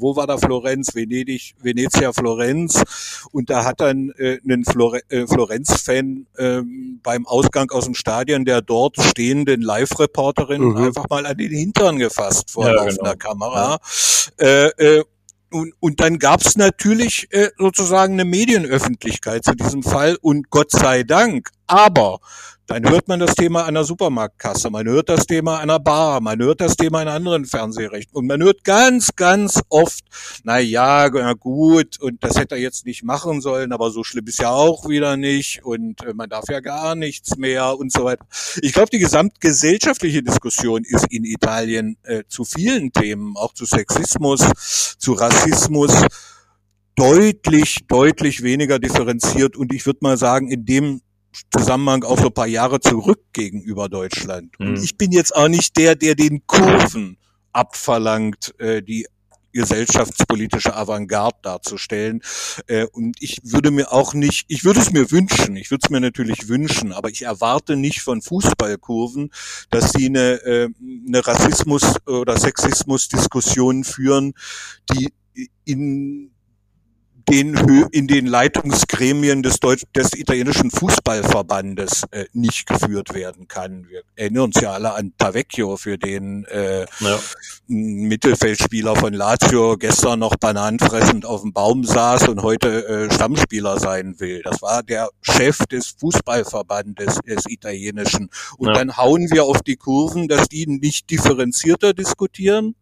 [0.01, 0.95] wo war da Florenz?
[0.95, 2.83] Venedig, Venezia, Florenz.
[3.33, 6.61] Und da hat dann äh, ein Flore äh, Florenz-Fan äh,
[7.03, 10.77] beim Ausgang aus dem Stadion der dort stehenden Live-Reporterin mhm.
[10.77, 13.31] einfach mal an den Hintern gefasst vor ja, laufender genau.
[13.31, 13.79] Kamera.
[14.39, 14.47] Ja.
[14.47, 15.05] Äh, äh,
[15.51, 20.71] und, und dann gab es natürlich äh, sozusagen eine Medienöffentlichkeit zu diesem Fall und Gott
[20.71, 21.51] sei Dank.
[21.67, 22.21] Aber
[22.69, 26.61] dann hört man das Thema einer Supermarktkasse, man hört das Thema einer Bar, man hört
[26.61, 30.05] das Thema in anderen Fernsehrechten und man hört ganz, ganz oft,
[30.45, 34.27] na ja, na gut, und das hätte er jetzt nicht machen sollen, aber so schlimm
[34.27, 38.05] ist ja auch wieder nicht und äh, man darf ja gar nichts mehr und so
[38.05, 38.27] weiter.
[38.61, 44.41] Ich glaube, die gesamtgesellschaftliche Diskussion ist in Italien äh, zu vielen Themen, auch zu Sexismus,
[44.99, 46.03] zu Rassismus,
[46.97, 51.01] deutlich, deutlich weniger differenziert und ich würde mal sagen, in dem
[51.57, 54.59] Zusammenhang auch so ein paar Jahre zurück gegenüber Deutschland.
[54.59, 54.83] Und mhm.
[54.83, 57.19] ich bin jetzt auch nicht der, der den Kurven
[57.53, 59.07] abverlangt, äh, die
[59.53, 62.23] gesellschaftspolitische Avantgarde darzustellen.
[62.67, 65.91] Äh, und ich würde mir auch nicht, ich würde es mir wünschen, ich würde es
[65.91, 69.31] mir natürlich wünschen, aber ich erwarte nicht von Fußballkurven,
[69.71, 70.69] dass sie eine, äh,
[71.07, 74.35] eine Rassismus- oder Sexismus-Diskussion führen,
[74.93, 75.09] die
[75.64, 76.31] in
[77.31, 77.55] den,
[77.93, 83.87] in den Leitungsgremien des, Deutsch, des italienischen Fußballverbandes äh, nicht geführt werden kann.
[83.88, 87.19] Wir erinnern uns ja alle an Tavecchio, für den äh, ja.
[87.67, 94.19] Mittelfeldspieler von Lazio gestern noch bananenfressend auf dem Baum saß und heute äh, Stammspieler sein
[94.19, 94.43] will.
[94.43, 98.31] Das war der Chef des Fußballverbandes des italienischen.
[98.57, 98.75] Und ja.
[98.75, 102.75] dann hauen wir auf die Kurven, dass die nicht differenzierter diskutieren,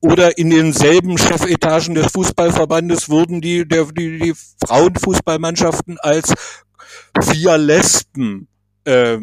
[0.00, 4.34] oder in denselben Chefetagen des Fußballverbandes wurden die, der, die, die
[4.66, 6.32] Frauenfußballmannschaften als
[7.20, 8.48] vier Lesben
[8.84, 9.18] äh,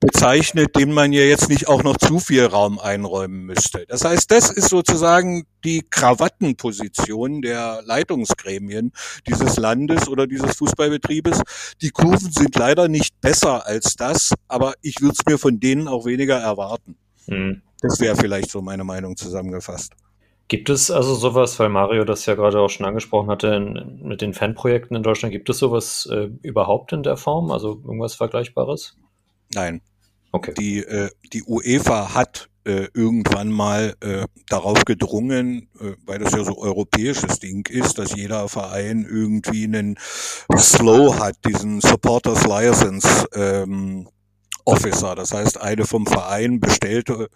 [0.00, 3.84] bezeichnet, dem man ja jetzt nicht auch noch zu viel Raum einräumen müsste.
[3.88, 8.92] Das heißt, das ist sozusagen die Krawattenposition der Leitungsgremien
[9.26, 11.42] dieses Landes oder dieses Fußballbetriebes.
[11.82, 15.88] Die Kurven sind leider nicht besser als das, aber ich würde es mir von denen
[15.88, 16.96] auch weniger erwarten.
[17.26, 17.62] Mhm.
[17.80, 19.92] Das wäre vielleicht so meine Meinung zusammengefasst.
[20.48, 24.22] Gibt es also sowas, weil Mario das ja gerade auch schon angesprochen hatte, in, mit
[24.22, 27.50] den Fanprojekten in Deutschland, gibt es sowas äh, überhaupt in der Form?
[27.50, 28.96] Also irgendwas Vergleichbares?
[29.52, 29.82] Nein.
[30.32, 30.54] Okay.
[30.58, 36.44] Die, äh, die UEFA hat äh, irgendwann mal äh, darauf gedrungen, äh, weil das ja
[36.44, 39.98] so europäisches Ding ist, dass jeder Verein irgendwie einen
[40.56, 44.08] Slow hat, diesen Supporters License ähm,
[44.68, 47.30] Officer, das heißt eine vom Verein bestellte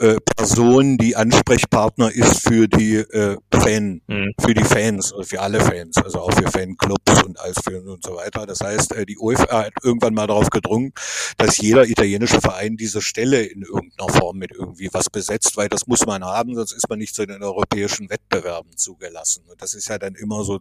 [0.00, 4.32] äh, Person, die Ansprechpartner ist für die äh, Fan, mhm.
[4.40, 8.02] für die Fans, also für alle Fans, also auch für Fanclubs und als für und
[8.02, 8.46] so weiter.
[8.46, 10.92] Das heißt, äh, die UEFA hat irgendwann mal darauf gedrungen,
[11.36, 15.86] dass jeder italienische Verein diese Stelle in irgendeiner Form mit irgendwie was besetzt, weil das
[15.86, 19.44] muss man haben, sonst ist man nicht zu den europäischen Wettbewerben zugelassen.
[19.50, 20.58] Und das ist ja dann immer so,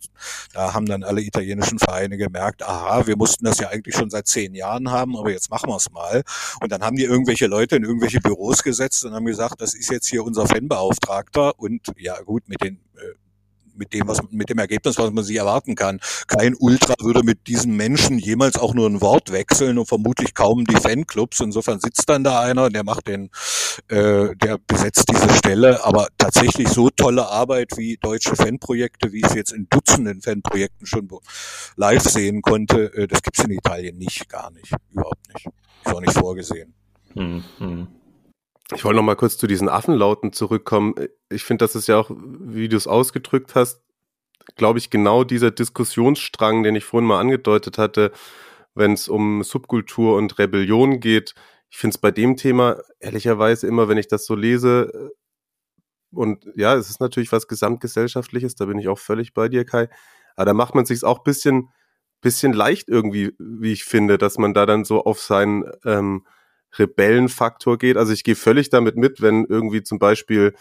[0.54, 4.28] da haben dann alle italienischen Vereine gemerkt, aha, wir mussten das ja eigentlich schon seit
[4.28, 6.24] zehn Jahren haben, aber jetzt machen wir es mal.
[6.62, 9.90] Und dann haben die irgendwelche Leute in irgendwelche Büros gesetzt und haben gesagt, das ist
[9.90, 13.14] jetzt hier unser Fanbeauftragter und ja gut, mit den äh,
[13.80, 16.00] mit dem, was, mit dem Ergebnis, was man sich erwarten kann.
[16.28, 20.66] Kein Ultra würde mit diesen Menschen jemals auch nur ein Wort wechseln und vermutlich kaum
[20.66, 21.40] die Fanclubs.
[21.40, 23.30] Insofern sitzt dann da einer, der macht den,
[23.88, 25.84] äh, der besetzt diese Stelle.
[25.86, 30.86] Aber tatsächlich so tolle Arbeit wie deutsche Fanprojekte, wie ich es jetzt in Dutzenden Fanprojekten
[30.86, 31.10] schon
[31.78, 35.48] live sehen konnte, äh, das gibt's in Italien nicht, gar nicht, überhaupt nicht.
[35.86, 36.74] Ist auch nicht vorgesehen.
[37.14, 37.88] Hm, hm.
[38.76, 40.94] Ich wollte noch mal kurz zu diesen Affenlauten zurückkommen.
[41.30, 43.82] Ich finde, das ist ja auch, wie du es ausgedrückt hast,
[44.56, 48.12] glaube ich, genau dieser Diskussionsstrang, den ich vorhin mal angedeutet hatte,
[48.76, 51.34] wenn es um Subkultur und Rebellion geht.
[51.70, 55.12] Ich finde es bei dem Thema ehrlicherweise immer, wenn ich das so lese,
[56.12, 59.90] und ja, es ist natürlich was gesamtgesellschaftliches, da bin ich auch völlig bei dir, Kai.
[60.36, 61.70] Aber da macht man sich auch bisschen,
[62.22, 66.26] bisschen leicht irgendwie, wie ich finde, dass man da dann so auf sein ähm,
[66.78, 67.98] Rebellenfaktor geht.
[67.98, 70.54] Also ich gehe völlig damit mit, wenn irgendwie zum Beispiel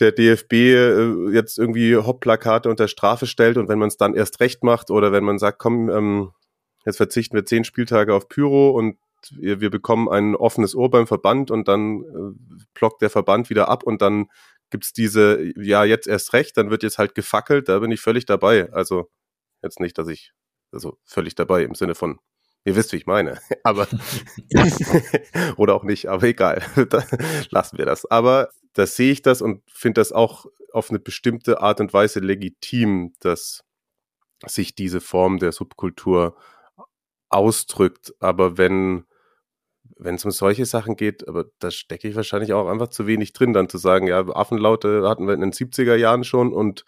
[0.00, 4.40] der DFB äh, jetzt irgendwie Hopp-Plakate unter Strafe stellt und wenn man es dann erst
[4.40, 6.30] recht macht oder wenn man sagt, komm, ähm,
[6.86, 8.96] jetzt verzichten wir zehn Spieltage auf Pyro und
[9.32, 13.68] wir, wir bekommen ein offenes Ohr beim Verband und dann äh, blockt der Verband wieder
[13.68, 14.28] ab und dann
[14.70, 18.24] gibt's diese, ja, jetzt erst recht, dann wird jetzt halt gefackelt, da bin ich völlig
[18.24, 18.72] dabei.
[18.72, 19.10] Also
[19.62, 20.32] jetzt nicht, dass ich,
[20.72, 22.18] also völlig dabei im Sinne von
[22.64, 23.38] Ihr wisst, wie ich meine.
[23.64, 23.88] Aber
[25.56, 26.62] oder auch nicht, aber egal.
[27.50, 28.06] Lassen wir das.
[28.10, 32.20] Aber da sehe ich das und finde das auch auf eine bestimmte Art und Weise
[32.20, 33.64] legitim, dass
[34.46, 36.36] sich diese Form der Subkultur
[37.28, 38.14] ausdrückt.
[38.20, 39.04] Aber wenn
[40.02, 43.32] wenn es um solche Sachen geht, aber da stecke ich wahrscheinlich auch einfach zu wenig
[43.34, 46.84] drin, dann zu sagen, ja, Affenlaute hatten wir in den 70er Jahren schon und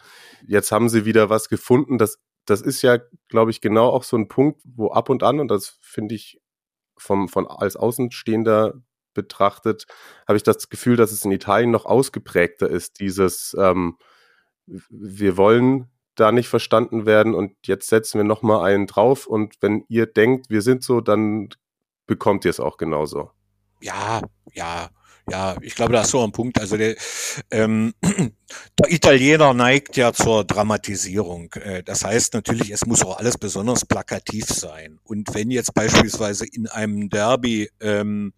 [0.46, 4.16] jetzt haben sie wieder was gefunden, das das ist ja, glaube ich, genau auch so
[4.16, 6.40] ein Punkt, wo ab und an, und das finde ich
[6.96, 8.74] vom, von als Außenstehender
[9.14, 9.86] betrachtet,
[10.26, 13.96] habe ich das Gefühl, dass es in Italien noch ausgeprägter ist, dieses ähm,
[14.66, 19.56] wir wollen da nicht verstanden werden und jetzt setzen wir noch mal einen drauf und
[19.60, 21.48] wenn ihr denkt, wir sind so, dann
[22.06, 23.30] bekommt ihr es auch genauso.
[23.80, 24.22] Ja,
[24.52, 24.90] ja,
[25.32, 26.60] ja, ich glaube, da hast du einen Punkt.
[26.60, 26.94] Also der,
[27.50, 27.94] ähm,
[28.78, 31.50] der Italiener neigt ja zur Dramatisierung.
[31.54, 34.98] Äh, das heißt natürlich, es muss auch alles besonders plakativ sein.
[35.04, 38.34] Und wenn jetzt beispielsweise in einem Derby ähm,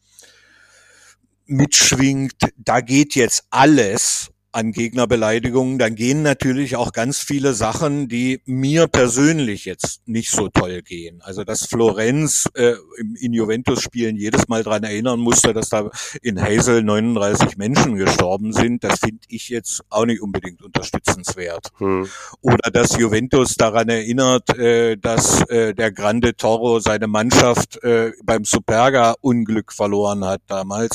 [1.47, 8.41] mitschwingt, da geht jetzt alles an Gegnerbeleidigungen, dann gehen natürlich auch ganz viele Sachen, die
[8.45, 11.21] mir persönlich jetzt nicht so toll gehen.
[11.23, 12.75] Also dass Florenz äh,
[13.21, 15.91] in Juventus-Spielen jedes Mal dran erinnern musste, dass da
[16.23, 21.71] in Hazel 39 Menschen gestorben sind, das finde ich jetzt auch nicht unbedingt unterstützenswert.
[21.79, 22.09] Hm.
[22.41, 28.45] Oder dass Juventus daran erinnert, äh, dass äh, der Grande Toro seine Mannschaft äh, beim
[28.45, 30.93] Superga-Unglück verloren hat damals,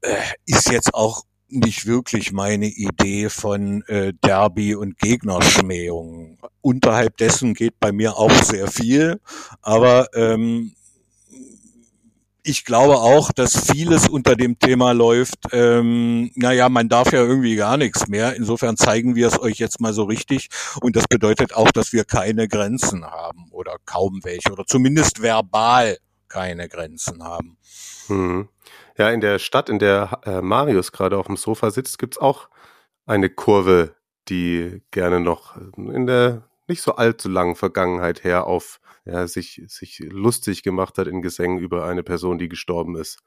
[0.00, 6.38] äh, ist jetzt auch nicht wirklich meine Idee von äh, Derby und Gegnerschmähung.
[6.60, 9.20] Unterhalb dessen geht bei mir auch sehr viel,
[9.62, 10.72] aber ähm,
[12.42, 17.56] ich glaube auch, dass vieles unter dem Thema läuft, ähm, naja, man darf ja irgendwie
[17.56, 18.34] gar nichts mehr.
[18.34, 20.48] Insofern zeigen wir es euch jetzt mal so richtig.
[20.80, 25.98] Und das bedeutet auch, dass wir keine Grenzen haben oder kaum welche oder zumindest verbal
[26.28, 27.58] keine Grenzen haben.
[28.06, 28.48] Hm.
[28.98, 32.48] Ja, in der Stadt, in der äh, Marius gerade auf dem Sofa sitzt, gibt's auch
[33.06, 33.94] eine Kurve,
[34.28, 39.98] die gerne noch in der nicht so allzu langen Vergangenheit her auf ja, sich, sich
[39.98, 43.18] lustig gemacht hat in Gesängen über eine Person, die gestorben ist.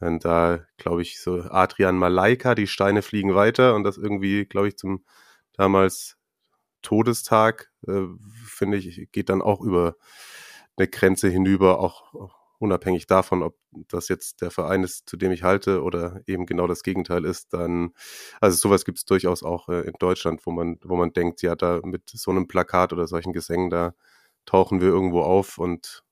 [0.00, 4.68] Und da, glaube ich, so Adrian Malaika, die Steine fliegen weiter und das irgendwie, glaube
[4.68, 5.04] ich, zum
[5.54, 6.16] damals
[6.82, 8.02] Todestag, äh,
[8.46, 9.96] finde ich, geht dann auch über
[10.76, 13.56] eine Grenze hinüber, auch, auch unabhängig davon, ob
[13.88, 17.52] das jetzt der Verein ist, zu dem ich halte oder eben genau das Gegenteil ist,
[17.52, 17.92] dann,
[18.40, 21.54] also sowas gibt es durchaus auch äh, in Deutschland, wo man, wo man denkt, ja,
[21.54, 23.94] da mit so einem Plakat oder solchen Gesängen, da
[24.46, 26.02] tauchen wir irgendwo auf und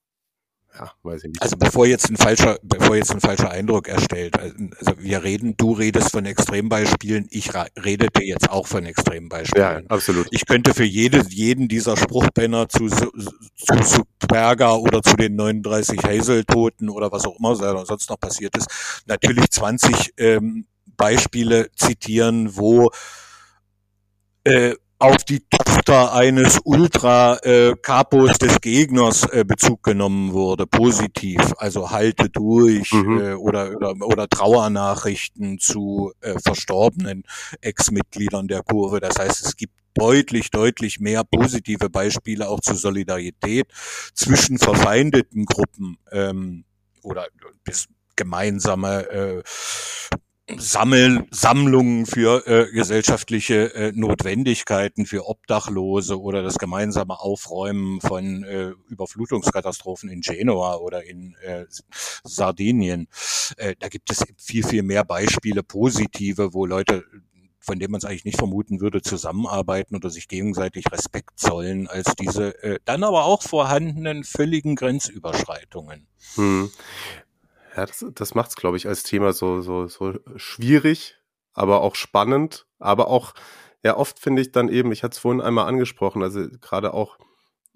[0.79, 1.43] ja, weiß ich nicht.
[1.43, 5.57] Also bevor jetzt ein falscher, bevor jetzt ein falscher Eindruck erstellt, also, also wir reden,
[5.57, 9.85] du redest von Extrembeispielen, ich redete jetzt auch von Extrembeispielen.
[9.85, 10.27] Ja, absolut.
[10.31, 13.11] Ich könnte für jede, jeden dieser Spruchbanner zu, zu,
[13.57, 19.03] zu Berger oder zu den 39 Hazel-Toten oder was auch immer sonst noch passiert ist,
[19.07, 20.66] natürlich 20 ähm,
[20.97, 22.91] Beispiele zitieren, wo
[24.45, 31.90] äh, auf die Tochter eines Ultra-Kapos äh, des Gegners äh, Bezug genommen wurde, positiv, also
[31.90, 33.20] halte durch mhm.
[33.20, 37.24] äh, oder, oder, oder Trauernachrichten zu äh, verstorbenen
[37.61, 39.01] Ex-Mitgliedern der Kurve.
[39.01, 43.66] Das heißt, es gibt deutlich, deutlich mehr positive Beispiele auch zur Solidarität
[44.14, 46.64] zwischen verfeindeten Gruppen ähm,
[47.03, 47.26] oder
[47.64, 49.42] bis gemeinsame äh,
[50.57, 58.70] Sammel, Sammlungen für äh, gesellschaftliche äh, Notwendigkeiten für Obdachlose oder das gemeinsame Aufräumen von äh,
[58.88, 61.64] Überflutungskatastrophen in Genua oder in äh,
[62.22, 63.09] Sardinien.
[63.57, 67.05] Äh, da gibt es viel, viel mehr Beispiele, positive, wo Leute
[67.66, 72.14] von denen man es eigentlich nicht vermuten würde, zusammenarbeiten oder sich gegenseitig Respekt zollen, als
[72.14, 76.07] diese äh, dann aber auch vorhandenen völligen Grenzüberschreitungen.
[76.36, 76.70] Hm.
[77.77, 81.16] Ja, das, das macht es, glaube ich, als Thema so, so, so schwierig,
[81.53, 82.66] aber auch spannend.
[82.79, 83.35] Aber auch,
[83.85, 87.18] ja, oft finde ich dann eben, ich hatte es vorhin einmal angesprochen, also gerade auch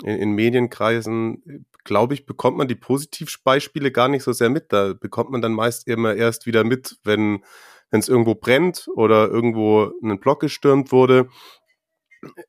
[0.02, 4.72] in, in Medienkreisen, glaube ich, bekommt man die Positivbeispiele gar nicht so sehr mit.
[4.72, 7.44] Da bekommt man dann meist immer erst wieder mit, wenn
[7.90, 11.28] es irgendwo brennt oder irgendwo ein Block gestürmt wurde.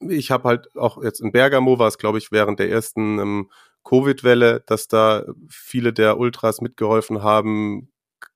[0.10, 3.52] Ich habe halt auch jetzt in Bergamo war es, glaube ich, während der ersten ähm,
[3.84, 7.92] Covid-Welle, dass da viele der Ultras mitgeholfen haben,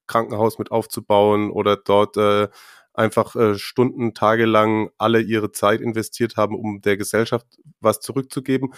[0.08, 2.48] Krankenhaus mit aufzubauen oder dort äh,
[2.94, 7.46] einfach äh, Stunden, Tage lang alle ihre Zeit investiert haben, um der Gesellschaft
[7.80, 8.74] was zurückzugeben.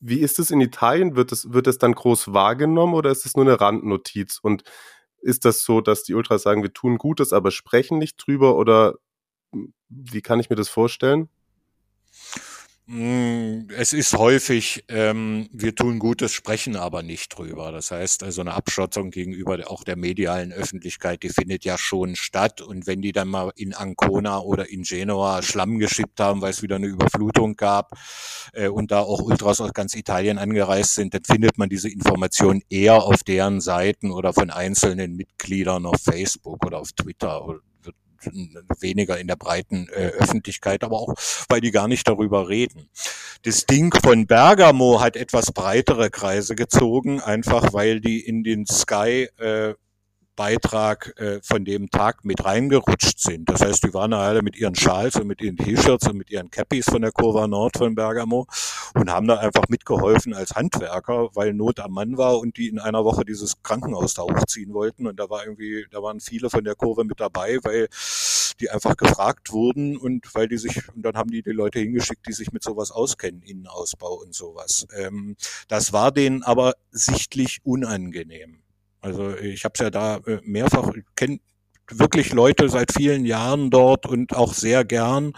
[0.00, 1.16] Wie ist es in Italien?
[1.16, 4.38] Wird es, wird es dann groß wahrgenommen oder ist es nur eine Randnotiz?
[4.40, 4.62] Und
[5.20, 8.94] ist das so, dass die Ultras sagen, wir tun Gutes, aber sprechen nicht drüber oder
[9.88, 11.28] wie kann ich mir das vorstellen?
[12.90, 17.70] Mm, es ist häufig, ähm, wir tun Gutes, sprechen aber nicht drüber.
[17.70, 22.62] Das heißt, also eine Abschottung gegenüber auch der medialen Öffentlichkeit, die findet ja schon statt.
[22.62, 26.62] Und wenn die dann mal in Ancona oder in Genua Schlamm geschippt haben, weil es
[26.62, 27.92] wieder eine Überflutung gab
[28.54, 32.62] äh, und da auch Ultras aus ganz Italien angereist sind, dann findet man diese Information
[32.70, 37.44] eher auf deren Seiten oder von einzelnen Mitgliedern auf Facebook oder auf Twitter
[38.80, 41.14] weniger in der breiten äh, Öffentlichkeit, aber auch,
[41.48, 42.88] weil die gar nicht darüber reden.
[43.42, 49.28] Das Ding von Bergamo hat etwas breitere Kreise gezogen, einfach weil die in den Sky
[49.38, 49.74] äh,
[50.38, 53.48] Beitrag äh, von dem Tag mit reingerutscht sind.
[53.48, 56.48] Das heißt, die waren alle mit ihren Schals und mit ihren T-Shirts und mit ihren
[56.48, 58.46] Cappies von der Kurva Nord von Bergamo
[58.94, 62.78] und haben da einfach mitgeholfen als Handwerker, weil Not am Mann war und die in
[62.78, 65.08] einer Woche dieses Krankenhaus da hochziehen wollten.
[65.08, 67.88] Und da war irgendwie, da waren viele von der Kurve mit dabei, weil
[68.60, 72.28] die einfach gefragt wurden und weil die sich, und dann haben die die Leute hingeschickt,
[72.28, 74.86] die sich mit sowas auskennen, Innenausbau und sowas.
[74.96, 75.34] Ähm,
[75.66, 78.62] das war denen aber sichtlich unangenehm.
[79.00, 81.40] Also ich habe es ja da äh, mehrfach, kennt
[81.90, 85.32] wirklich Leute seit vielen Jahren dort und auch sehr gern,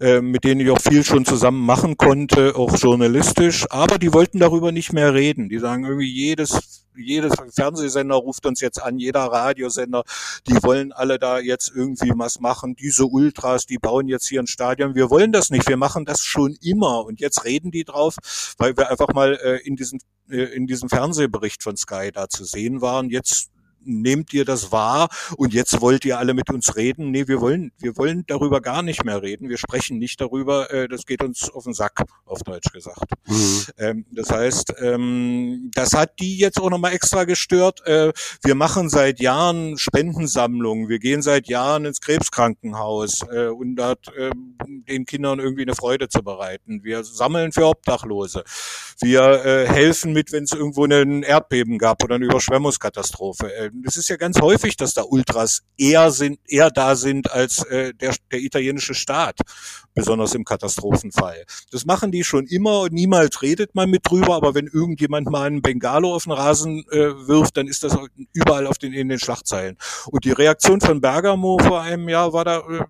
[0.00, 4.38] äh, mit denen ich auch viel schon zusammen machen konnte, auch journalistisch, aber die wollten
[4.38, 5.48] darüber nicht mehr reden.
[5.48, 10.04] Die sagen irgendwie jedes jedes Fernsehsender ruft uns jetzt an, jeder Radiosender,
[10.46, 12.76] die wollen alle da jetzt irgendwie was machen.
[12.76, 14.94] Diese Ultras, die bauen jetzt hier ein Stadion.
[14.94, 15.68] Wir wollen das nicht.
[15.68, 17.04] Wir machen das schon immer.
[17.04, 18.16] Und jetzt reden die drauf,
[18.58, 22.44] weil wir einfach mal äh, in diesem äh, in diesem Fernsehbericht von Sky da zu
[22.44, 23.10] sehen waren.
[23.10, 23.50] Jetzt
[23.86, 27.10] nehmt ihr das wahr und jetzt wollt ihr alle mit uns reden?
[27.10, 29.48] Nee, wir wollen, wir wollen darüber gar nicht mehr reden.
[29.48, 33.12] Wir sprechen nicht darüber, äh, das geht uns auf den Sack, auf Deutsch gesagt.
[33.26, 33.64] Mhm.
[33.78, 37.86] Ähm, das heißt, ähm, das hat die jetzt auch nochmal extra gestört.
[37.86, 38.12] Äh,
[38.42, 44.30] wir machen seit Jahren Spendensammlungen, wir gehen seit Jahren ins Krebskrankenhaus äh, und dort äh,
[44.66, 46.82] den Kindern irgendwie eine Freude zu bereiten.
[46.84, 48.44] Wir sammeln für Obdachlose.
[49.00, 53.52] Wir äh, helfen mit, wenn es irgendwo ein Erdbeben gab oder eine Überschwemmungskatastrophe.
[53.52, 57.64] Äh, es ist ja ganz häufig, dass da Ultras eher sind, eher da sind als
[57.64, 59.40] äh, der, der italienische Staat,
[59.94, 61.44] besonders im Katastrophenfall.
[61.70, 65.46] Das machen die schon immer und niemals redet man mit drüber, aber wenn irgendjemand mal
[65.46, 67.96] einen Bengalo auf den Rasen äh, wirft, dann ist das
[68.32, 69.76] überall auf den, in den Schlagzeilen.
[70.06, 72.84] Und die Reaktion von Bergamo vor einem Jahr war da, äh,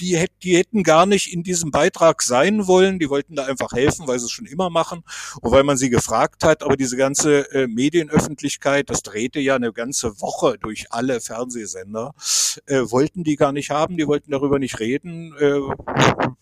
[0.00, 4.06] die, die hätten gar nicht in diesem Beitrag sein wollen, die wollten da einfach helfen,
[4.06, 5.02] weil sie es schon immer machen
[5.40, 9.72] und weil man sie gefragt hat, aber diese ganze äh, Medienöffentlichkeit, das drehte ja eine
[9.72, 12.14] ganze Woche durch alle Fernsehsender,
[12.66, 15.34] äh, wollten die gar nicht haben, die wollten darüber nicht reden.
[15.38, 15.60] Äh,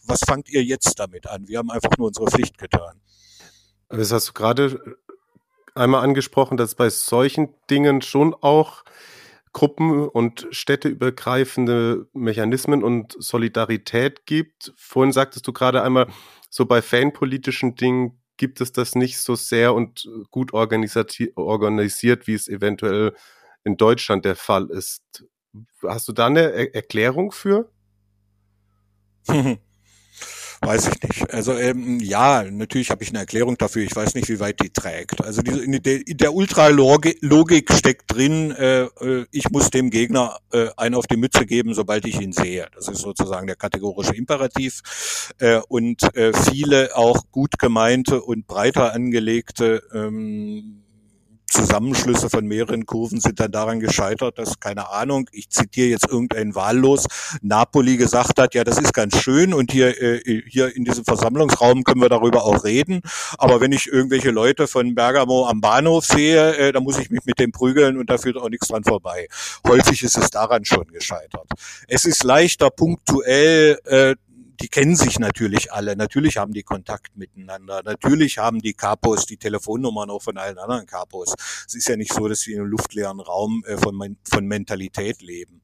[0.07, 1.49] was fangt ihr jetzt damit an?
[1.49, 3.01] Wir haben einfach nur unsere Pflicht getan.
[3.89, 4.81] Das hast du gerade
[5.75, 8.85] einmal angesprochen, dass bei solchen Dingen schon auch
[9.53, 14.75] gruppen- und städteübergreifende Mechanismen und Solidarität gibt.
[14.77, 16.09] Vorhin sagtest du gerade einmal,
[16.51, 21.17] so bei fanpolitischen Dingen gibt es das nicht so sehr und gut organisiert,
[22.27, 23.15] wie es eventuell
[23.65, 25.03] in Deutschland der Fall ist.
[25.83, 27.71] Hast du da eine er Erklärung für?
[30.61, 31.31] Weiß ich nicht.
[31.31, 33.83] Also ähm, ja, natürlich habe ich eine Erklärung dafür.
[33.83, 35.23] Ich weiß nicht, wie weit die trägt.
[35.23, 40.39] Also diese, in der, in der Ultralogik steckt drin, äh, äh, ich muss dem Gegner
[40.53, 42.67] äh, einen auf die Mütze geben, sobald ich ihn sehe.
[42.75, 45.33] Das ist sozusagen der kategorische Imperativ.
[45.39, 50.84] Äh, und äh, viele auch gut gemeinte und breiter angelegte ähm,
[51.47, 56.55] Zusammenschlüsse von mehreren Kurven sind dann daran gescheitert, dass, keine Ahnung, ich zitiere jetzt irgendeinen
[56.55, 57.07] Wahllos,
[57.43, 61.85] Napoli gesagt hat, ja, das ist ganz schön und hier, äh, hier in diesem Versammlungsraum
[61.85, 63.01] können wir darüber auch reden.
[63.39, 67.25] Aber wenn ich irgendwelche Leute von Bergamo am Bahnhof sehe, äh, dann muss ich mich
[67.25, 69.29] mit dem prügeln und da führt auch nichts dran vorbei.
[69.67, 71.49] Häufig ist es daran schon gescheitert.
[71.89, 74.15] Es ist leichter punktuell äh,
[74.61, 75.97] die kennen sich natürlich alle.
[75.97, 77.83] Natürlich haben die Kontakt miteinander.
[77.85, 81.35] Natürlich haben die Kapos die Telefonnummern auch von allen anderen Kapos.
[81.67, 85.23] Es ist ja nicht so, dass sie in einem luftleeren Raum äh, von, von Mentalität
[85.23, 85.63] leben.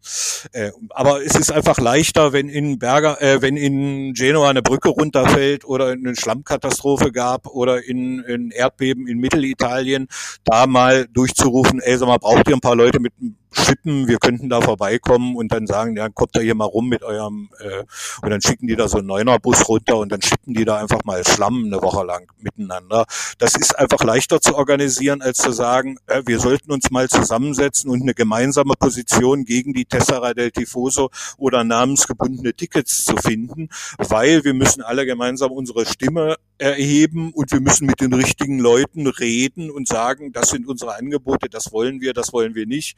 [0.52, 4.88] Äh, aber es ist einfach leichter, wenn in Berger, äh, wenn in Genua eine Brücke
[4.88, 10.08] runterfällt oder eine Schlammkatastrophe gab oder in, in Erdbeben in Mittelitalien,
[10.44, 13.12] da mal durchzurufen, ey, sag mal, braucht ihr ein paar Leute mit
[13.52, 17.02] Schippen, wir könnten da vorbeikommen und dann sagen, ja, kommt da hier mal rum mit
[17.02, 17.84] eurem, äh,
[18.22, 21.04] und dann schicken die da so einen Neunerbus runter und dann schippen die da einfach
[21.04, 23.06] mal Schlamm eine Woche lang miteinander.
[23.38, 27.90] Das ist einfach leichter zu organisieren, als zu sagen, äh, wir sollten uns mal zusammensetzen
[27.90, 34.44] und eine gemeinsame Position gegen die Tessera del Tifoso oder namensgebundene Tickets zu finden, weil
[34.44, 39.70] wir müssen alle gemeinsam unsere Stimme erheben und wir müssen mit den richtigen Leuten reden
[39.70, 42.96] und sagen, das sind unsere Angebote, das wollen wir, das wollen wir nicht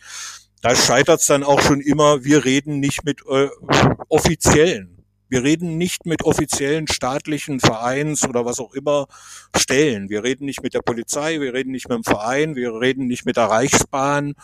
[0.63, 3.49] da scheitert es dann auch schon immer, wir reden nicht mit äh,
[4.09, 5.02] offiziellen.
[5.33, 9.07] Wir reden nicht mit offiziellen staatlichen Vereins oder was auch immer
[9.57, 10.11] Stellen.
[10.11, 13.25] Wir reden nicht mit der Polizei, wir reden nicht mit dem Verein, wir reden nicht
[13.25, 14.35] mit der Reichsbahn.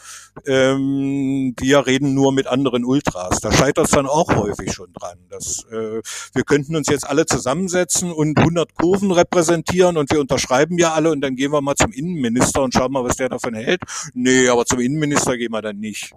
[0.47, 3.41] Ähm, wir reden nur mit anderen Ultras.
[3.41, 5.19] Da scheitert es dann auch häufig schon dran.
[5.29, 6.01] Dass, äh,
[6.33, 11.11] wir könnten uns jetzt alle zusammensetzen und 100 Kurven repräsentieren und wir unterschreiben ja alle
[11.11, 13.83] und dann gehen wir mal zum Innenminister und schauen mal, was der davon hält.
[14.15, 16.15] Nee, aber zum Innenminister gehen wir dann nicht.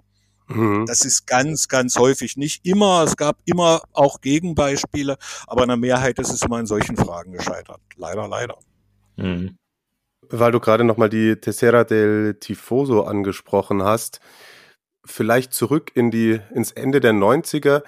[0.48, 0.86] Mhm.
[0.86, 3.04] Das ist ganz, ganz häufig nicht immer.
[3.04, 5.16] Es gab immer auch Gegenbeispiele,
[5.46, 7.80] aber in der Mehrheit ist es immer in solchen Fragen gescheitert.
[7.96, 8.58] Leider, leider.
[9.16, 9.56] Mhm.
[10.28, 14.20] Weil du gerade nochmal die Tessera del Tifoso angesprochen hast,
[15.04, 17.82] vielleicht zurück in die, ins Ende der 90er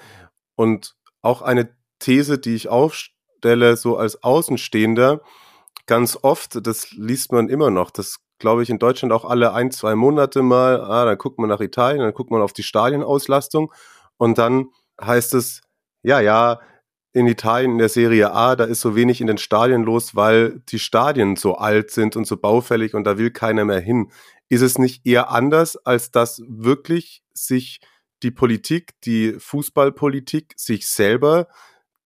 [0.57, 5.22] und auch eine These, die ich aufstelle, so als Außenstehender,
[5.86, 9.70] ganz oft, das liest man immer noch, das glaube ich, in Deutschland auch alle ein,
[9.70, 13.72] zwei Monate mal, ah, dann guckt man nach Italien, dann guckt man auf die Stadienauslastung
[14.18, 14.66] und dann
[15.01, 15.62] heißt es,
[16.03, 16.61] ja, ja,
[17.14, 20.61] in Italien in der Serie A, da ist so wenig in den Stadien los, weil
[20.68, 24.11] die Stadien so alt sind und so baufällig und da will keiner mehr hin.
[24.51, 27.80] Ist es nicht eher anders, als dass wirklich sich
[28.22, 31.49] die Politik, die Fußballpolitik sich selber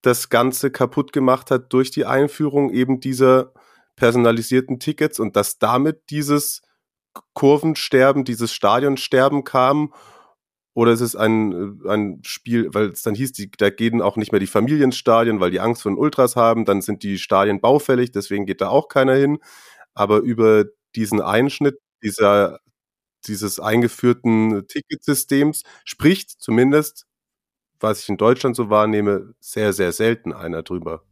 [0.03, 3.53] das Ganze kaputt gemacht hat durch die Einführung eben dieser
[3.99, 6.63] personalisierten Tickets und dass damit dieses
[7.35, 9.93] Kurvensterben, dieses Stadionsterben kam?
[10.75, 14.17] Oder ist es ein, äh, ein Spiel, weil es dann hieß, die, da gehen auch
[14.17, 17.61] nicht mehr die Familienstadien, weil die Angst vor den Ultras haben, dann sind die Stadien
[17.61, 19.39] baufällig, deswegen geht da auch keiner hin.
[19.95, 22.61] Aber über diesen Einschnitt dieser
[23.27, 27.07] dieses eingeführten Ticketsystems spricht zumindest,
[27.81, 31.05] was ich in Deutschland so wahrnehme, sehr, sehr selten einer drüber.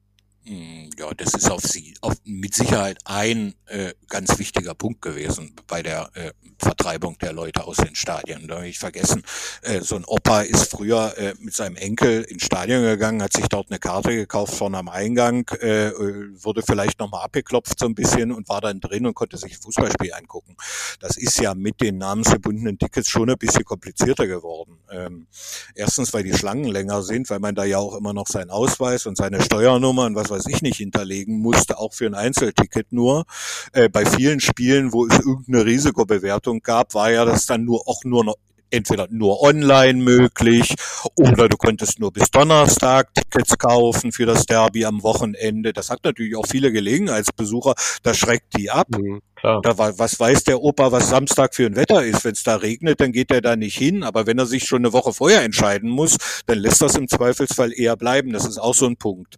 [0.46, 5.54] Hm, ja, das ist auf sie auf, mit Sicherheit ein äh, ganz wichtiger Punkt gewesen
[5.66, 8.46] bei der äh, Vertreibung der Leute aus den Stadien.
[8.48, 9.22] Da habe ich vergessen,
[9.62, 13.46] äh, so ein Opa ist früher äh, mit seinem Enkel ins Stadion gegangen, hat sich
[13.48, 15.92] dort eine Karte gekauft vorne am Eingang, äh,
[16.42, 19.62] wurde vielleicht nochmal abgeklopft so ein bisschen und war dann drin und konnte sich ein
[19.62, 20.56] Fußballspiel angucken.
[21.00, 24.78] Das ist ja mit den namensgebundenen Tickets schon ein bisschen komplizierter geworden.
[24.90, 25.26] Ähm,
[25.74, 29.06] erstens, weil die Schlangen länger sind, weil man da ja auch immer noch seinen Ausweis
[29.06, 33.24] und seine Steuernummer und was weiß ich nicht hinterlegen musste, auch für ein Einzelticket nur.
[33.72, 38.04] Äh, bei vielen Spielen, wo es irgendeine Risikobewertung gab, war ja das dann nur auch
[38.04, 38.36] nur noch
[38.70, 40.74] entweder nur online möglich
[41.14, 45.72] oder du konntest nur bis Donnerstag Tickets kaufen für das Derby am Wochenende.
[45.72, 48.88] Das hat natürlich auch viele Gelegenheitsbesucher, das schreckt die ab.
[48.90, 49.60] Mhm, klar.
[49.62, 52.24] Da, was weiß der Opa, was Samstag für ein Wetter ist?
[52.24, 54.02] Wenn es da regnet, dann geht er da nicht hin.
[54.02, 56.16] Aber wenn er sich schon eine Woche vorher entscheiden muss,
[56.46, 58.32] dann lässt das im Zweifelsfall eher bleiben.
[58.32, 59.36] Das ist auch so ein Punkt.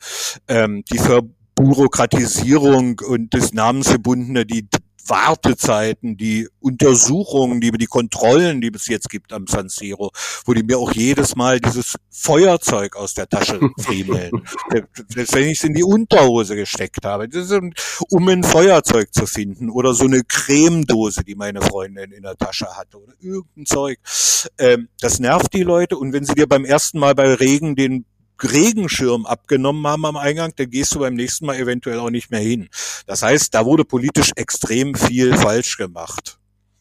[0.49, 4.67] Ähm, die Verbürokratisierung und das Namensgebundene, die
[5.09, 10.11] Wartezeiten, die Untersuchungen, die, die Kontrollen, die es jetzt gibt am San Siro,
[10.45, 14.31] wo die mir auch jedes Mal dieses Feuerzeug aus der Tasche friemeln.
[15.09, 17.61] Selbst wenn ich es in die Unterhose gesteckt habe, das ist,
[18.11, 22.67] um ein Feuerzeug zu finden oder so eine Cremedose, die meine Freundin in der Tasche
[22.77, 23.99] hatte oder irgendein Zeug.
[24.59, 28.05] Ähm, das nervt die Leute und wenn sie dir beim ersten Mal bei Regen den
[28.45, 32.41] Regenschirm abgenommen haben am Eingang, dann gehst du beim nächsten Mal eventuell auch nicht mehr
[32.41, 32.69] hin.
[33.07, 36.39] Das heißt, da wurde politisch extrem viel falsch gemacht.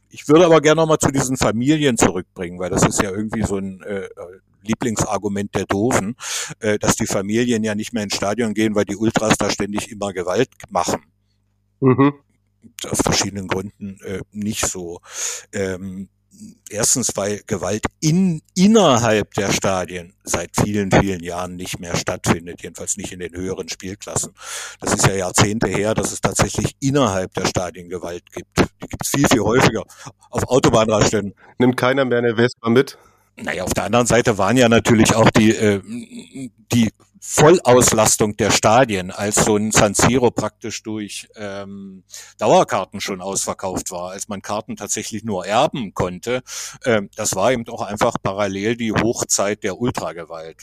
[0.09, 3.57] Ich würde aber gerne nochmal zu diesen Familien zurückbringen, weil das ist ja irgendwie so
[3.57, 4.07] ein äh,
[4.63, 6.15] Lieblingsargument der Doofen,
[6.59, 9.91] äh, dass die Familien ja nicht mehr ins Stadion gehen, weil die Ultras da ständig
[9.91, 11.01] immer Gewalt machen.
[11.79, 12.13] Mhm.
[12.89, 14.99] Aus verschiedenen Gründen äh, nicht so.
[15.53, 16.09] Ähm,
[16.69, 22.97] erstens, weil Gewalt in, innerhalb der Stadien seit vielen, vielen Jahren nicht mehr stattfindet, jedenfalls
[22.97, 24.33] nicht in den höheren Spielklassen.
[24.79, 28.59] Das ist ja Jahrzehnte her, dass es tatsächlich innerhalb der Stadien Gewalt gibt.
[28.59, 29.83] Die gibt es viel, viel häufiger
[30.29, 31.33] auf Autobahnraststätten.
[31.57, 32.97] Nimmt keiner mehr eine Vespa mit?
[33.39, 35.81] Naja, auf der anderen Seite waren ja natürlich auch die, äh,
[36.71, 36.91] die
[37.29, 42.05] Vollauslastung der Stadien, als so ein San Siro praktisch durch ähm,
[42.37, 46.41] Dauerkarten schon ausverkauft war, als man Karten tatsächlich nur erben konnte,
[46.85, 50.61] ähm, das war eben auch einfach parallel die Hochzeit der Ultragewalt.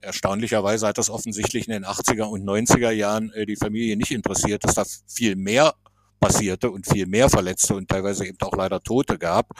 [0.00, 4.64] Erstaunlicherweise hat das offensichtlich in den 80er und 90er Jahren äh, die Familie nicht interessiert,
[4.64, 5.74] dass da viel mehr
[6.18, 9.50] passierte und viel mehr Verletzte und teilweise eben auch leider Tote gab,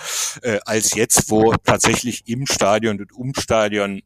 [0.42, 4.02] äh, als jetzt, wo tatsächlich im Stadion und um Stadion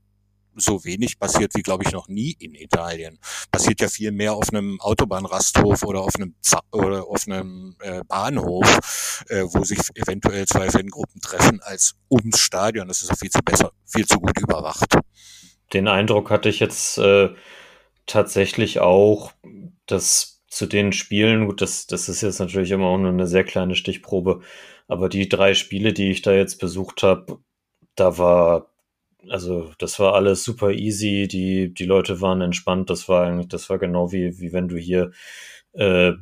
[0.57, 3.19] so wenig passiert wie, glaube ich, noch nie in Italien.
[3.51, 8.03] Passiert ja viel mehr auf einem Autobahnrasthof oder auf einem Z oder auf einem äh,
[8.07, 12.89] Bahnhof, äh, wo sich eventuell zwei Fangruppen treffen, als ums Stadion.
[12.89, 14.99] Das ist auch viel zu besser, viel zu gut überwacht.
[15.73, 17.31] Den Eindruck hatte ich jetzt äh,
[18.07, 19.33] tatsächlich auch,
[19.87, 23.45] dass zu den Spielen, gut, das, das ist jetzt natürlich immer auch nur eine sehr
[23.45, 24.41] kleine Stichprobe,
[24.87, 27.39] aber die drei Spiele, die ich da jetzt besucht habe,
[27.97, 28.74] da war
[29.31, 33.71] also das war alles super easy, die, die Leute waren entspannt, das war eigentlich, das
[33.71, 35.13] war genau wie, wie wenn du hier
[35.73, 36.13] äh,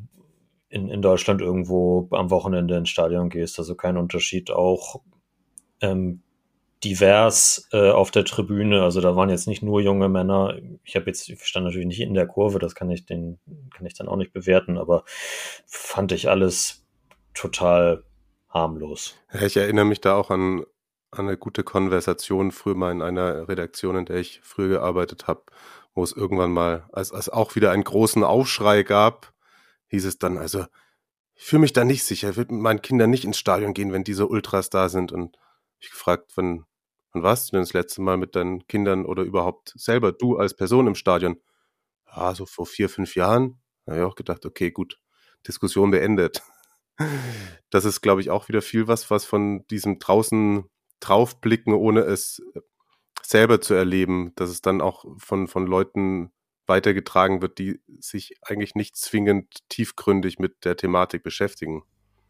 [0.68, 5.02] in, in Deutschland irgendwo am Wochenende ins Stadion gehst, also kein Unterschied, auch
[5.80, 6.22] ähm,
[6.84, 11.06] divers äh, auf der Tribüne, also da waren jetzt nicht nur junge Männer, ich habe
[11.06, 13.38] jetzt, ich stand natürlich nicht in der Kurve, das kann ich den,
[13.74, 15.04] kann ich dann auch nicht bewerten, aber
[15.66, 16.84] fand ich alles
[17.34, 18.04] total
[18.48, 19.16] harmlos.
[19.44, 20.64] Ich erinnere mich da auch an
[21.12, 25.44] eine gute Konversation früher mal in einer Redaktion, in der ich früher gearbeitet habe,
[25.94, 29.32] wo es irgendwann mal, als es auch wieder einen großen Aufschrei gab,
[29.88, 30.64] hieß es dann, also
[31.34, 33.92] ich fühle mich da nicht sicher, ich würde mit meinen Kindern nicht ins Stadion gehen,
[33.92, 35.12] wenn diese Ultras da sind.
[35.12, 35.36] Und
[35.80, 36.64] ich gefragt, wann,
[37.12, 40.54] wann warst du denn das letzte Mal mit deinen Kindern oder überhaupt selber, du als
[40.54, 41.40] Person im Stadion?
[42.06, 43.60] Ja, so vor vier, fünf Jahren.
[43.84, 45.00] Da habe ich auch gedacht, okay, gut,
[45.46, 46.42] Diskussion beendet.
[47.70, 50.68] Das ist, glaube ich, auch wieder viel was, was von diesem draußen
[51.02, 52.42] draufblicken, ohne es
[53.22, 56.32] selber zu erleben, dass es dann auch von, von Leuten
[56.66, 61.82] weitergetragen wird, die sich eigentlich nicht zwingend tiefgründig mit der Thematik beschäftigen.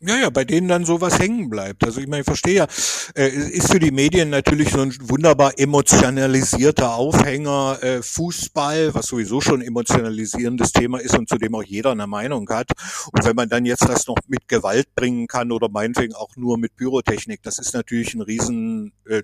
[0.04, 1.84] Ja, ja, bei denen dann sowas hängen bleibt.
[1.84, 2.66] Also ich meine, ich verstehe ja,
[3.14, 9.40] äh, ist für die Medien natürlich so ein wunderbar emotionalisierter Aufhänger äh, Fußball, was sowieso
[9.40, 12.72] schon emotionalisierendes Thema ist und zu dem auch jeder eine Meinung hat.
[13.12, 16.58] Und wenn man dann jetzt das noch mit Gewalt bringen kann oder meinetwegen auch nur
[16.58, 19.22] mit Pyrotechnik, das ist natürlich ein riesen, äh,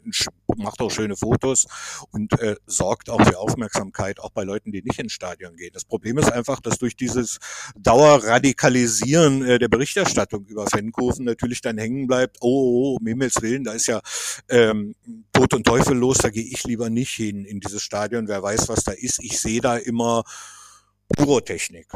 [0.58, 1.66] macht auch schöne Fotos
[2.12, 5.70] und äh, sorgt auch für Aufmerksamkeit, auch bei Leuten, die nicht ins Stadion gehen.
[5.72, 7.38] Das Problem ist einfach, dass durch dieses
[7.76, 13.64] Dauerradikalisieren äh, der Berichterstattung über Fankurven natürlich dann hängen bleibt, oh, oh, um Himmels Willen,
[13.64, 14.00] da ist ja
[14.48, 14.94] ähm,
[15.32, 18.68] Tod und Teufel los, da gehe ich lieber nicht hin in dieses Stadion, wer weiß,
[18.68, 19.22] was da ist.
[19.22, 20.24] Ich sehe da immer
[21.08, 21.88] Pyrotechnik.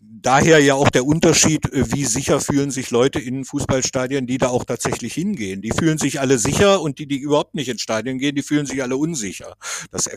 [0.00, 4.48] Daher ja auch der Unterschied, äh, wie sicher fühlen sich Leute in Fußballstadien, die da
[4.48, 5.62] auch tatsächlich hingehen.
[5.62, 8.66] Die fühlen sich alle sicher und die, die überhaupt nicht ins Stadion gehen, die fühlen
[8.66, 9.54] sich alle unsicher.
[9.90, 10.08] Das